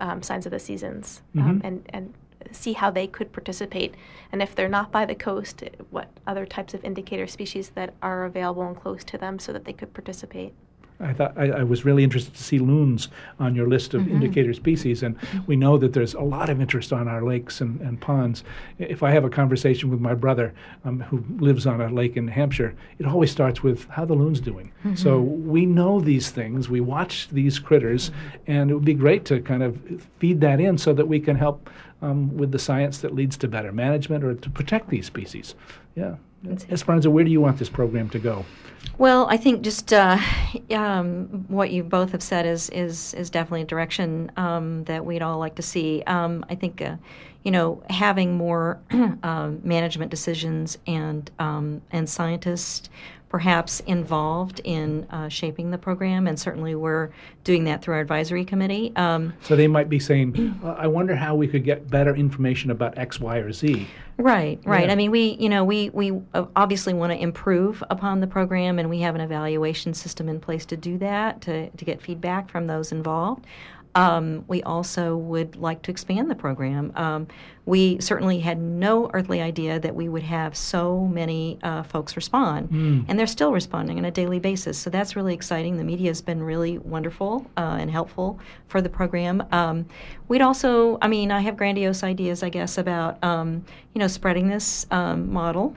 um, 0.00 0.22
signs 0.22 0.44
of 0.44 0.50
the 0.52 0.58
seasons 0.58 1.22
um, 1.36 1.60
Mhm. 1.60 1.64
and 1.64 1.86
and 1.90 2.14
see 2.50 2.72
how 2.74 2.90
they 2.90 3.06
could 3.06 3.32
participate. 3.32 3.94
And 4.32 4.42
if 4.42 4.54
they're 4.54 4.68
not 4.68 4.90
by 4.90 5.06
the 5.06 5.14
coast, 5.14 5.62
what 5.90 6.08
other 6.26 6.44
types 6.44 6.74
of 6.74 6.84
indicator 6.84 7.26
species 7.26 7.70
that 7.70 7.94
are 8.02 8.24
available 8.24 8.66
and 8.66 8.76
close 8.76 9.04
to 9.04 9.18
them 9.18 9.38
so 9.38 9.52
that 9.52 9.64
they 9.64 9.72
could 9.72 9.94
participate. 9.94 10.52
I 11.00 11.12
thought 11.12 11.34
I, 11.36 11.50
I, 11.50 11.62
was 11.64 11.84
really 11.84 12.04
interested 12.04 12.34
to 12.34 12.42
see 12.42 12.58
loons 12.58 13.08
on 13.40 13.54
your 13.54 13.68
list 13.68 13.94
of 13.94 14.02
mm-hmm. 14.02 14.14
indicator 14.14 14.54
species, 14.54 15.02
and 15.02 15.16
we 15.46 15.56
know 15.56 15.76
that 15.78 15.92
there's 15.92 16.14
a 16.14 16.20
lot 16.20 16.48
of 16.48 16.60
interest 16.60 16.92
on 16.92 17.08
our 17.08 17.22
lakes 17.22 17.60
and, 17.60 17.80
and 17.80 18.00
ponds. 18.00 18.44
If 18.78 19.02
I 19.02 19.10
have 19.10 19.24
a 19.24 19.30
conversation 19.30 19.90
with 19.90 20.00
my 20.00 20.14
brother 20.14 20.54
um, 20.84 21.00
who 21.00 21.24
lives 21.44 21.66
on 21.66 21.80
a 21.80 21.88
lake 21.88 22.16
in 22.16 22.28
Hampshire, 22.28 22.74
it 22.98 23.06
always 23.06 23.30
starts 23.30 23.62
with 23.62 23.88
how 23.88 24.04
the 24.04 24.14
loon's 24.14 24.40
doing. 24.40 24.72
Mm-hmm. 24.84 24.94
So 24.94 25.20
we 25.20 25.66
know 25.66 26.00
these 26.00 26.30
things, 26.30 26.68
we 26.68 26.80
watch 26.80 27.28
these 27.30 27.58
critters, 27.58 28.10
mm-hmm. 28.10 28.52
and 28.52 28.70
it 28.70 28.74
would 28.74 28.84
be 28.84 28.94
great 28.94 29.24
to 29.26 29.40
kind 29.40 29.62
of 29.62 29.78
feed 30.18 30.40
that 30.42 30.60
in 30.60 30.78
so 30.78 30.92
that 30.92 31.08
we 31.08 31.18
can 31.18 31.36
help 31.36 31.68
um, 32.02 32.36
with 32.36 32.52
the 32.52 32.58
science 32.58 32.98
that 32.98 33.14
leads 33.14 33.36
to 33.38 33.48
better 33.48 33.72
management 33.72 34.22
or 34.22 34.34
to 34.34 34.50
protect 34.50 34.90
these 34.90 35.06
species. 35.06 35.54
Yeah. 35.94 36.16
Esperanza, 36.70 37.10
where 37.10 37.24
do 37.24 37.30
you 37.30 37.40
want 37.40 37.58
this 37.58 37.70
program 37.70 38.10
to 38.10 38.18
go? 38.18 38.44
Well, 38.98 39.26
I 39.28 39.36
think 39.36 39.62
just 39.62 39.92
uh, 39.92 40.18
um, 40.70 41.46
what 41.48 41.70
you 41.70 41.82
both 41.82 42.12
have 42.12 42.22
said 42.22 42.46
is 42.46 42.68
is 42.70 43.14
is 43.14 43.30
definitely 43.30 43.62
a 43.62 43.66
direction 43.66 44.30
um, 44.36 44.84
that 44.84 45.04
we'd 45.04 45.22
all 45.22 45.38
like 45.38 45.54
to 45.56 45.62
see. 45.62 46.02
Um, 46.06 46.44
I 46.50 46.54
think, 46.54 46.82
uh, 46.82 46.96
you 47.42 47.50
know, 47.50 47.82
having 47.88 48.34
more 48.34 48.78
um, 49.22 49.60
management 49.64 50.10
decisions 50.10 50.78
and 50.86 51.30
um, 51.38 51.82
and 51.90 52.08
scientists 52.08 52.90
perhaps 53.34 53.80
involved 53.80 54.60
in 54.62 55.04
uh, 55.10 55.28
shaping 55.28 55.72
the 55.72 55.76
program, 55.76 56.28
and 56.28 56.38
certainly 56.38 56.76
we're 56.76 57.10
doing 57.42 57.64
that 57.64 57.82
through 57.82 57.94
our 57.94 58.00
advisory 58.00 58.44
committee. 58.44 58.92
Um, 58.94 59.34
so 59.42 59.56
they 59.56 59.66
might 59.66 59.88
be 59.88 59.98
saying, 59.98 60.56
well, 60.62 60.76
"I 60.78 60.86
wonder 60.86 61.16
how 61.16 61.34
we 61.34 61.48
could 61.48 61.64
get 61.64 61.90
better 61.90 62.14
information 62.14 62.70
about 62.70 62.96
X, 62.96 63.18
Y, 63.18 63.38
or 63.38 63.50
Z." 63.50 63.88
Right, 64.18 64.60
right. 64.64 64.86
Yeah. 64.86 64.92
I 64.92 64.94
mean, 64.94 65.10
we, 65.10 65.36
you 65.40 65.48
know, 65.48 65.64
we 65.64 65.90
we 65.90 66.12
obviously 66.54 66.94
want 66.94 67.12
to 67.12 67.20
improve 67.20 67.82
upon 67.90 68.20
the 68.20 68.28
program, 68.28 68.78
and 68.78 68.88
we 68.88 69.00
have 69.00 69.16
an 69.16 69.20
evaluation 69.20 69.94
system 69.94 70.28
in 70.28 70.38
place 70.38 70.64
to 70.66 70.76
do 70.76 70.96
that 70.98 71.40
to 71.40 71.70
to 71.70 71.84
get 71.84 72.00
feedback 72.00 72.48
from 72.48 72.68
those 72.68 72.92
involved. 72.92 73.46
Um, 73.94 74.44
we 74.48 74.62
also 74.62 75.16
would 75.16 75.56
like 75.56 75.82
to 75.82 75.90
expand 75.90 76.30
the 76.30 76.34
program. 76.34 76.92
Um, 76.96 77.26
we 77.66 77.98
certainly 78.00 78.40
had 78.40 78.60
no 78.60 79.10
earthly 79.14 79.40
idea 79.40 79.80
that 79.80 79.94
we 79.94 80.08
would 80.08 80.22
have 80.22 80.54
so 80.54 81.06
many 81.06 81.58
uh, 81.62 81.82
folks 81.82 82.14
respond, 82.14 82.68
mm. 82.68 83.04
and 83.08 83.18
they're 83.18 83.26
still 83.26 83.52
responding 83.52 83.96
on 83.96 84.04
a 84.04 84.10
daily 84.10 84.38
basis. 84.38 84.76
So 84.76 84.90
that's 84.90 85.16
really 85.16 85.32
exciting. 85.32 85.78
The 85.78 85.84
media 85.84 86.10
has 86.10 86.20
been 86.20 86.42
really 86.42 86.76
wonderful 86.78 87.50
uh, 87.56 87.78
and 87.80 87.90
helpful 87.90 88.38
for 88.68 88.82
the 88.82 88.90
program. 88.90 89.42
Um, 89.50 89.86
we'd 90.28 90.42
also, 90.42 90.98
I 91.00 91.08
mean, 91.08 91.30
I 91.30 91.40
have 91.40 91.56
grandiose 91.56 92.02
ideas, 92.02 92.42
I 92.42 92.50
guess, 92.50 92.76
about 92.76 93.22
um, 93.24 93.64
you 93.94 93.98
know 93.98 94.08
spreading 94.08 94.48
this 94.48 94.86
um, 94.90 95.32
model. 95.32 95.74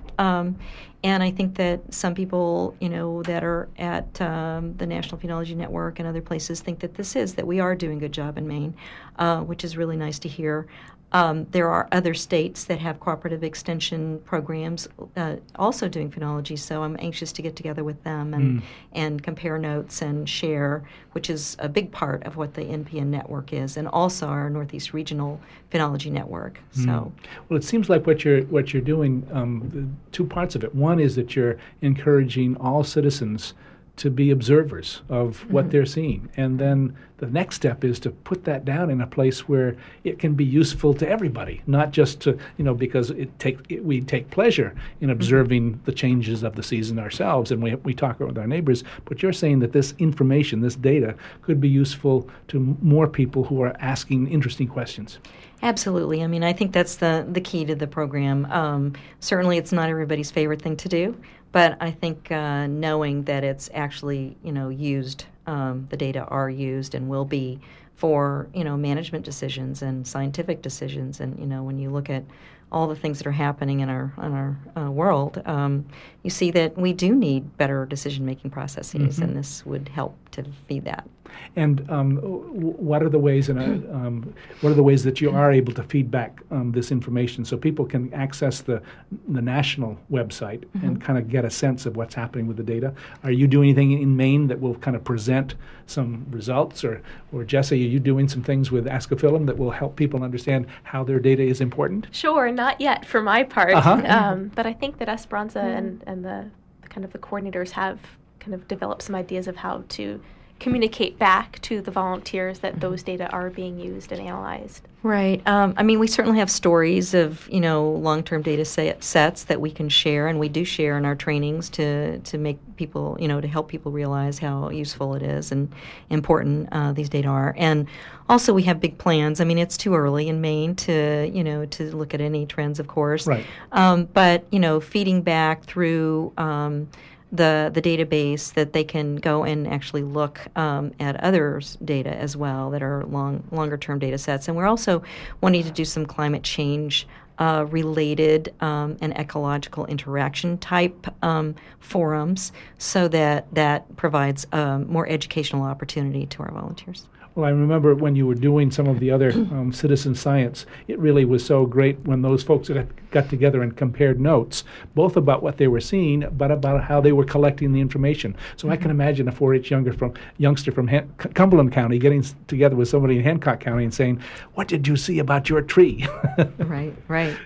And 1.03 1.21
I 1.21 1.29
think 1.29 1.55
that 1.55 1.93
some 1.93 2.15
people, 2.15 2.75
you 2.79 2.89
know, 2.89 3.21
that 3.23 3.43
are 3.43 3.69
at 3.77 4.19
um, 4.19 4.75
the 4.77 4.87
National 4.87 5.19
Phenology 5.19 5.55
Network 5.55 5.99
and 5.99 6.07
other 6.07 6.21
places 6.21 6.59
think 6.59 6.79
that 6.79 6.95
this 6.95 7.15
is 7.15 7.35
that 7.35 7.45
we 7.45 7.59
are 7.59 7.75
doing 7.75 7.97
a 7.97 7.99
good 7.99 8.11
job 8.11 8.37
in 8.37 8.47
Maine, 8.47 8.75
uh, 9.19 9.41
which 9.41 9.63
is 9.63 9.77
really 9.77 9.95
nice 9.95 10.17
to 10.19 10.27
hear. 10.27 10.67
Um, 11.13 11.47
there 11.51 11.69
are 11.69 11.87
other 11.93 12.13
states 12.13 12.65
that 12.65 12.79
have 12.79 12.99
cooperative 12.99 13.41
extension 13.41 14.19
programs 14.25 14.89
uh, 15.15 15.37
also 15.55 15.87
doing 15.87 16.11
phenology, 16.11 16.59
so 16.59 16.83
I'm 16.83 16.97
anxious 16.99 17.31
to 17.33 17.41
get 17.41 17.55
together 17.55 17.85
with 17.85 18.03
them 18.03 18.33
and, 18.33 18.61
mm. 18.61 18.65
and 18.91 19.23
compare 19.23 19.57
notes 19.57 20.01
and 20.01 20.27
share, 20.27 20.83
which 21.13 21.29
is 21.29 21.55
a 21.59 21.69
big 21.69 21.93
part 21.93 22.23
of 22.23 22.35
what 22.35 22.53
the 22.55 22.61
NPN 22.61 23.07
network 23.07 23.53
is, 23.53 23.77
and 23.77 23.87
also 23.87 24.27
our 24.27 24.49
Northeast 24.49 24.91
Regional 24.91 25.39
Phenology 25.71 26.11
Network. 26.11 26.59
Mm. 26.75 26.85
So, 26.85 27.13
well, 27.47 27.57
it 27.57 27.63
seems 27.63 27.87
like 27.89 28.05
what 28.05 28.25
you're 28.25 28.41
what 28.43 28.73
you're 28.73 28.81
doing. 28.81 29.25
Um, 29.31 29.97
two 30.11 30.25
parts 30.25 30.55
of 30.55 30.63
it. 30.65 30.75
One 30.75 30.99
is 30.99 31.15
that 31.15 31.37
you're 31.37 31.57
encouraging 31.81 32.57
all 32.57 32.83
citizens 32.83 33.53
to 33.97 34.09
be 34.11 34.31
observers 34.31 35.01
of 35.09 35.39
what 35.51 35.63
mm-hmm. 35.63 35.71
they're 35.71 35.85
seeing. 35.85 36.29
And 36.37 36.59
then 36.59 36.95
the 37.17 37.25
next 37.25 37.55
step 37.55 37.83
is 37.83 37.99
to 38.01 38.11
put 38.11 38.43
that 38.45 38.63
down 38.63 38.91
in 38.91 39.01
a 39.01 39.07
place 39.07 39.47
where 39.49 39.75
it 40.03 40.19
can 40.19 40.35
be 40.35 40.45
useful 40.45 40.93
to 40.93 41.09
everybody, 41.09 41.61
not 41.65 41.91
just 41.91 42.21
to, 42.21 42.37
you 42.57 42.63
know, 42.63 42.75
because 42.75 43.09
it 43.09 43.37
take 43.39 43.59
it, 43.69 43.83
we 43.83 44.01
take 44.01 44.29
pleasure 44.29 44.75
in 45.01 45.07
mm-hmm. 45.07 45.11
observing 45.11 45.71
mm-hmm. 45.71 45.83
the 45.85 45.91
changes 45.91 46.43
of 46.43 46.55
the 46.55 46.63
season 46.63 46.99
ourselves 46.99 47.51
and 47.51 47.61
we, 47.61 47.73
we 47.75 47.93
talk 47.93 48.19
with 48.19 48.37
our 48.37 48.47
neighbors. 48.47 48.83
But 49.05 49.23
you're 49.23 49.33
saying 49.33 49.59
that 49.59 49.73
this 49.73 49.95
information, 49.97 50.61
this 50.61 50.75
data, 50.75 51.15
could 51.41 51.59
be 51.59 51.69
useful 51.69 52.29
to 52.49 52.77
more 52.81 53.07
people 53.07 53.43
who 53.43 53.61
are 53.63 53.75
asking 53.79 54.27
interesting 54.27 54.67
questions. 54.67 55.17
Absolutely. 55.63 56.23
I 56.23 56.27
mean, 56.27 56.43
I 56.43 56.53
think 56.53 56.71
that's 56.71 56.97
the, 56.97 57.25
the 57.31 57.41
key 57.41 57.65
to 57.65 57.73
the 57.73 57.87
program. 57.87 58.45
Um, 58.51 58.93
certainly, 59.21 59.57
it's 59.57 59.71
not 59.71 59.89
everybody's 59.89 60.29
favorite 60.29 60.61
thing 60.61 60.77
to 60.77 60.87
do. 60.87 61.17
But 61.57 61.75
I 61.81 61.89
think 61.89 62.31
uh, 62.31 62.67
knowing 62.67 63.23
that 63.23 63.43
it's 63.43 63.67
actually 63.73 64.37
you 64.43 64.51
know 64.51 64.69
used, 64.69 65.25
um, 65.47 65.87
the 65.89 65.97
data 65.97 66.23
are 66.25 66.51
used 66.51 66.93
and 66.93 67.09
will 67.09 67.25
be 67.25 67.59
for 67.95 68.47
you 68.53 68.63
know 68.63 68.77
management 68.77 69.25
decisions 69.25 69.81
and 69.81 70.05
scientific 70.05 70.61
decisions, 70.61 71.19
and 71.19 71.39
you 71.39 71.47
know 71.47 71.63
when 71.63 71.79
you 71.79 71.89
look 71.89 72.11
at 72.11 72.23
all 72.71 72.87
the 72.87 72.95
things 72.95 73.17
that 73.19 73.27
are 73.27 73.31
happening 73.31 73.79
in 73.79 73.89
our 73.89 74.13
in 74.17 74.33
our 74.33 74.57
uh, 74.75 74.91
world, 74.91 75.41
um, 75.45 75.85
you 76.23 76.29
see 76.29 76.51
that 76.51 76.77
we 76.77 76.93
do 76.93 77.15
need 77.15 77.57
better 77.57 77.85
decision 77.85 78.25
making 78.25 78.51
processes, 78.51 79.15
mm-hmm. 79.15 79.23
and 79.23 79.37
this 79.37 79.65
would 79.65 79.89
help 79.89 80.15
to 80.31 80.43
feed 80.67 80.85
that. 80.85 81.07
And 81.55 81.89
um, 81.89 82.17
what 82.17 83.03
are 83.03 83.09
the 83.09 83.19
ways 83.19 83.49
and 83.49 83.59
um, 83.91 84.33
what 84.61 84.71
are 84.71 84.75
the 84.75 84.83
ways 84.83 85.03
that 85.03 85.21
you 85.21 85.31
are 85.31 85.51
able 85.51 85.73
to 85.73 85.83
feed 85.83 86.09
back 86.11 86.41
um, 86.51 86.71
this 86.71 86.91
information 86.91 87.45
so 87.45 87.57
people 87.57 87.85
can 87.85 88.13
access 88.13 88.61
the 88.61 88.81
the 89.29 89.41
national 89.41 89.97
website 90.11 90.65
mm-hmm. 90.65 90.85
and 90.85 91.01
kind 91.01 91.17
of 91.17 91.29
get 91.29 91.45
a 91.45 91.49
sense 91.49 91.85
of 91.85 91.95
what's 91.95 92.15
happening 92.15 92.47
with 92.47 92.57
the 92.57 92.63
data? 92.63 92.93
Are 93.23 93.31
you 93.31 93.47
doing 93.47 93.69
anything 93.69 94.01
in 94.01 94.15
Maine 94.15 94.47
that 94.47 94.59
will 94.59 94.75
kind 94.75 94.95
of 94.95 95.03
present 95.03 95.55
some 95.85 96.25
results, 96.29 96.83
or 96.83 97.01
or 97.31 97.43
Jesse, 97.43 97.75
are 97.75 97.89
you 97.89 97.99
doing 97.99 98.27
some 98.27 98.43
things 98.43 98.71
with 98.71 98.85
Ascophyllum 98.85 99.45
that 99.47 99.57
will 99.57 99.71
help 99.71 99.95
people 99.95 100.23
understand 100.23 100.67
how 100.83 101.03
their 101.03 101.19
data 101.19 101.43
is 101.43 101.61
important? 101.61 102.07
Sure, 102.11 102.51
not 102.57 102.81
yet 102.81 103.05
for 103.05 103.21
my 103.21 103.43
part, 103.43 103.73
uh-huh. 103.73 104.01
Um, 104.05 104.51
but 104.53 104.65
I 104.65 104.73
think 104.73 104.97
that 104.97 105.07
Esperanza 105.07 105.59
mm-hmm. 105.59 105.77
and 105.77 106.03
and 106.05 106.25
the, 106.25 106.51
the 106.81 106.89
kind 106.89 107.05
of 107.05 107.13
the 107.13 107.19
coordinators 107.19 107.71
have 107.71 107.99
kind 108.41 108.53
of 108.53 108.67
developed 108.67 109.03
some 109.03 109.15
ideas 109.15 109.47
of 109.47 109.55
how 109.55 109.85
to 109.89 110.21
communicate 110.59 111.19
back 111.19 111.61
to 111.61 111.81
the 111.81 111.91
volunteers 111.91 112.59
that 112.59 112.79
those 112.79 113.03
data 113.03 113.29
are 113.31 113.49
being 113.49 113.79
used 113.79 114.11
and 114.11 114.21
analyzed. 114.21 114.87
Right. 115.03 115.47
Um, 115.47 115.75
I 115.77 115.83
mean, 115.83 115.99
we 115.99 116.07
certainly 116.07 116.39
have 116.39 116.49
stories 116.49 117.13
of 117.13 117.47
you 117.49 117.61
know 117.61 117.91
long-term 117.91 118.41
data 118.41 118.65
set, 118.65 119.03
sets 119.03 119.43
that 119.45 119.61
we 119.61 119.69
can 119.69 119.89
share, 119.89 120.27
and 120.27 120.39
we 120.39 120.49
do 120.49 120.65
share 120.65 120.97
in 120.97 121.05
our 121.05 121.15
trainings 121.15 121.69
to 121.71 122.19
to 122.19 122.37
make 122.37 122.57
people 122.77 123.15
you 123.19 123.27
know 123.27 123.39
to 123.39 123.47
help 123.47 123.69
people 123.69 123.91
realize 123.91 124.39
how 124.39 124.69
useful 124.69 125.13
it 125.13 125.21
is 125.21 125.51
and 125.51 125.71
important 126.09 126.67
uh, 126.71 126.93
these 126.93 127.09
data 127.09 127.27
are. 127.27 127.53
And 127.57 127.87
also, 128.27 128.53
we 128.53 128.63
have 128.63 128.79
big 128.79 128.97
plans. 128.97 129.39
I 129.39 129.43
mean, 129.43 129.59
it's 129.59 129.77
too 129.77 129.95
early 129.95 130.27
in 130.27 130.41
Maine 130.41 130.75
to 130.75 131.31
you 131.31 131.43
know 131.43 131.65
to 131.65 131.95
look 131.95 132.13
at 132.15 132.19
any 132.19 132.47
trends, 132.47 132.79
of 132.79 132.87
course. 132.87 133.27
Right. 133.27 133.45
Um, 133.71 134.05
but 134.05 134.45
you 134.49 134.59
know, 134.59 134.79
feeding 134.79 135.21
back 135.21 135.63
through. 135.65 136.33
Um, 136.37 136.89
the 137.31 137.69
the 137.73 137.81
database 137.81 138.53
that 138.53 138.73
they 138.73 138.83
can 138.83 139.17
go 139.17 139.43
and 139.43 139.67
actually 139.67 140.03
look 140.03 140.39
um, 140.55 140.93
at 140.99 141.21
others' 141.23 141.77
data 141.83 142.15
as 142.15 142.37
well 142.37 142.71
that 142.71 142.81
are 142.81 143.05
long 143.05 143.43
longer 143.51 143.77
term 143.77 143.99
data 143.99 144.17
sets. 144.17 144.47
And 144.47 144.55
we're 144.55 144.67
also 144.67 145.03
wanting 145.41 145.63
to 145.63 145.71
do 145.71 145.85
some 145.85 146.05
climate 146.05 146.43
change. 146.43 147.07
Uh, 147.39 147.67
related 147.69 148.51
um, 148.61 148.97
and 148.99 149.15
ecological 149.15 149.85
interaction 149.85 150.57
type 150.57 151.05
um, 151.23 151.53
forums 151.79 152.51
so 152.79 153.07
that 153.07 153.45
that 153.53 153.95
provides 153.95 154.47
um, 154.53 154.87
more 154.87 155.07
educational 155.07 155.61
opportunity 155.61 156.25
to 156.25 156.41
our 156.41 156.51
volunteers. 156.51 157.07
Well, 157.37 157.45
I 157.45 157.49
remember 157.49 157.93
when 157.93 158.15
you 158.15 158.25
were 158.25 158.33
doing 158.33 158.71
some 158.71 158.87
of 158.87 158.99
the 158.99 159.11
other 159.11 159.29
um, 159.31 159.71
citizen 159.71 160.15
science, 160.15 160.65
it 160.87 160.97
really 160.97 161.23
was 161.23 161.45
so 161.45 161.67
great 161.67 161.99
when 161.99 162.23
those 162.23 162.41
folks 162.41 162.67
got, 162.67 162.87
got 163.11 163.29
together 163.29 163.61
and 163.61 163.77
compared 163.77 164.19
notes, 164.19 164.63
both 164.95 165.15
about 165.15 165.43
what 165.43 165.57
they 165.57 165.67
were 165.67 165.79
seeing, 165.79 166.27
but 166.31 166.49
about 166.49 166.83
how 166.83 166.99
they 166.99 167.11
were 167.11 167.23
collecting 167.23 167.73
the 167.73 167.79
information. 167.79 168.35
So 168.55 168.65
mm-hmm. 168.65 168.73
I 168.73 168.75
can 168.77 168.85
mm-hmm. 168.85 169.01
imagine 169.01 169.27
a 169.27 169.31
4-H 169.31 169.69
younger 169.69 169.93
from, 169.93 170.15
youngster 170.39 170.71
from 170.71 170.87
Han- 170.87 171.13
Cumberland 171.35 171.73
County 171.73 171.99
getting 171.99 172.25
together 172.47 172.75
with 172.75 172.89
somebody 172.89 173.17
in 173.17 173.23
Hancock 173.23 173.59
County 173.59 173.83
and 173.83 173.93
saying, 173.93 174.19
"What 174.55 174.67
did 174.67 174.87
you 174.87 174.95
see 174.95 175.19
about 175.19 175.47
your 175.47 175.61
tree?" 175.61 176.07
right, 176.57 176.95
right. 177.07 177.37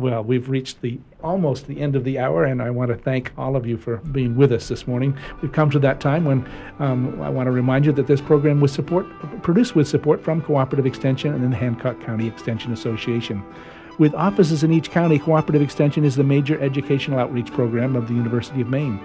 Well, 0.00 0.24
we've 0.24 0.48
reached 0.48 0.80
the 0.80 0.98
almost 1.22 1.66
the 1.66 1.78
end 1.78 1.94
of 1.94 2.04
the 2.04 2.18
hour, 2.18 2.44
and 2.44 2.62
I 2.62 2.70
want 2.70 2.88
to 2.88 2.96
thank 2.96 3.32
all 3.36 3.54
of 3.54 3.66
you 3.66 3.76
for 3.76 3.98
being 3.98 4.34
with 4.34 4.50
us 4.50 4.66
this 4.68 4.86
morning. 4.86 5.14
We've 5.42 5.52
come 5.52 5.68
to 5.72 5.78
that 5.80 6.00
time 6.00 6.24
when 6.24 6.48
um, 6.78 7.20
I 7.20 7.28
want 7.28 7.48
to 7.48 7.50
remind 7.50 7.84
you 7.84 7.92
that 7.92 8.06
this 8.06 8.22
program 8.22 8.62
was 8.62 8.72
support 8.72 9.06
produced 9.42 9.76
with 9.76 9.86
support 9.86 10.24
from 10.24 10.40
Cooperative 10.40 10.86
Extension 10.86 11.34
and 11.34 11.52
the 11.52 11.54
Hancock 11.54 12.00
County 12.00 12.26
Extension 12.26 12.72
Association. 12.72 13.44
With 13.98 14.14
offices 14.14 14.64
in 14.64 14.72
each 14.72 14.90
county, 14.90 15.18
Cooperative 15.18 15.60
Extension 15.60 16.06
is 16.06 16.16
the 16.16 16.24
major 16.24 16.58
educational 16.62 17.18
outreach 17.18 17.52
program 17.52 17.94
of 17.94 18.08
the 18.08 18.14
University 18.14 18.62
of 18.62 18.68
Maine. 18.68 18.98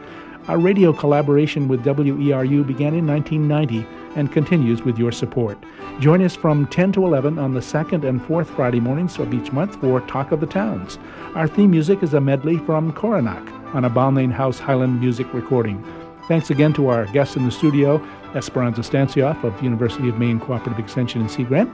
Our 0.47 0.59
radio 0.59 0.93
collaboration 0.93 1.67
with 1.67 1.83
WERU 1.83 2.67
began 2.67 2.93
in 2.93 3.07
1990 3.07 3.87
and 4.15 4.31
continues 4.31 4.83
with 4.83 4.99
your 4.99 5.11
support. 5.11 5.57
Join 5.99 6.21
us 6.21 6.35
from 6.35 6.67
10 6.67 6.91
to 6.93 7.05
11 7.05 7.39
on 7.39 7.55
the 7.55 7.63
second 7.63 8.05
and 8.05 8.23
fourth 8.23 8.47
Friday 8.51 8.79
mornings 8.79 9.17
of 9.17 9.33
each 9.33 9.51
month 9.51 9.75
for 9.81 10.01
Talk 10.01 10.31
of 10.31 10.41
the 10.41 10.45
Towns. 10.45 10.99
Our 11.33 11.47
theme 11.47 11.71
music 11.71 12.03
is 12.03 12.13
a 12.13 12.21
medley 12.21 12.59
from 12.59 12.93
Coronach 12.93 13.51
on 13.73 13.85
a 13.85 13.89
Balmain 13.89 14.31
House 14.31 14.59
Highland 14.59 14.99
music 14.99 15.33
recording. 15.33 15.83
Thanks 16.27 16.51
again 16.51 16.73
to 16.73 16.89
our 16.89 17.07
guests 17.07 17.35
in 17.35 17.45
the 17.45 17.51
studio, 17.51 17.99
Esperanza 18.35 18.81
Stancioff 18.81 19.43
of 19.43 19.63
University 19.63 20.09
of 20.09 20.19
Maine 20.19 20.39
Cooperative 20.39 20.77
Extension 20.77 21.21
in 21.21 21.29
Sea 21.29 21.43
Grant, 21.43 21.73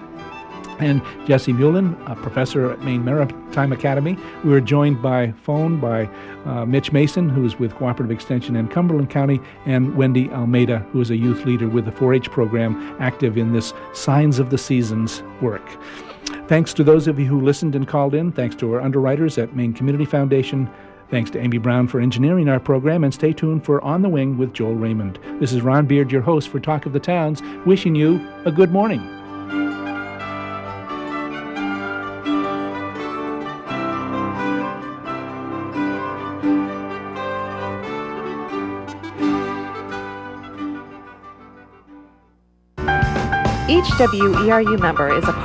and 0.81 1.01
Jesse 1.27 1.53
Muhlin, 1.53 1.95
a 2.09 2.15
professor 2.15 2.71
at 2.71 2.81
Maine 2.81 3.05
Maritime 3.05 3.71
Academy. 3.71 4.17
We 4.43 4.49
were 4.49 4.61
joined 4.61 5.01
by 5.01 5.31
phone 5.43 5.79
by 5.79 6.09
uh, 6.45 6.65
Mitch 6.65 6.91
Mason, 6.91 7.29
who 7.29 7.45
is 7.45 7.57
with 7.57 7.73
Cooperative 7.75 8.11
Extension 8.11 8.55
in 8.55 8.67
Cumberland 8.67 9.09
County, 9.09 9.39
and 9.65 9.95
Wendy 9.95 10.29
Almeida, 10.31 10.79
who 10.91 10.99
is 10.99 11.11
a 11.11 11.15
youth 11.15 11.45
leader 11.45 11.69
with 11.69 11.85
the 11.85 11.91
4 11.91 12.15
H 12.15 12.29
program 12.31 12.95
active 12.99 13.37
in 13.37 13.53
this 13.53 13.73
Signs 13.93 14.39
of 14.39 14.49
the 14.49 14.57
Seasons 14.57 15.23
work. 15.41 15.67
Thanks 16.47 16.73
to 16.73 16.83
those 16.83 17.07
of 17.07 17.19
you 17.19 17.25
who 17.25 17.39
listened 17.39 17.75
and 17.75 17.87
called 17.87 18.13
in. 18.13 18.31
Thanks 18.31 18.55
to 18.57 18.73
our 18.73 18.81
underwriters 18.81 19.37
at 19.37 19.55
Maine 19.55 19.73
Community 19.73 20.05
Foundation. 20.05 20.69
Thanks 21.09 21.29
to 21.31 21.39
Amy 21.39 21.57
Brown 21.57 21.87
for 21.87 21.99
engineering 21.99 22.47
our 22.47 22.59
program, 22.59 23.03
and 23.03 23.13
stay 23.13 23.33
tuned 23.33 23.65
for 23.65 23.81
On 23.83 24.01
the 24.01 24.09
Wing 24.09 24.37
with 24.37 24.53
Joel 24.53 24.75
Raymond. 24.75 25.19
This 25.39 25.51
is 25.51 25.61
Ron 25.61 25.85
Beard, 25.85 26.11
your 26.11 26.21
host 26.21 26.47
for 26.47 26.59
Talk 26.59 26.85
of 26.85 26.93
the 26.93 26.99
Towns, 27.01 27.41
wishing 27.65 27.95
you 27.95 28.25
a 28.45 28.51
good 28.51 28.71
morning. 28.71 29.20
Each 43.81 43.89
WERU 43.97 44.79
member 44.79 45.11
is 45.17 45.23
a 45.23 45.33
part 45.33 45.41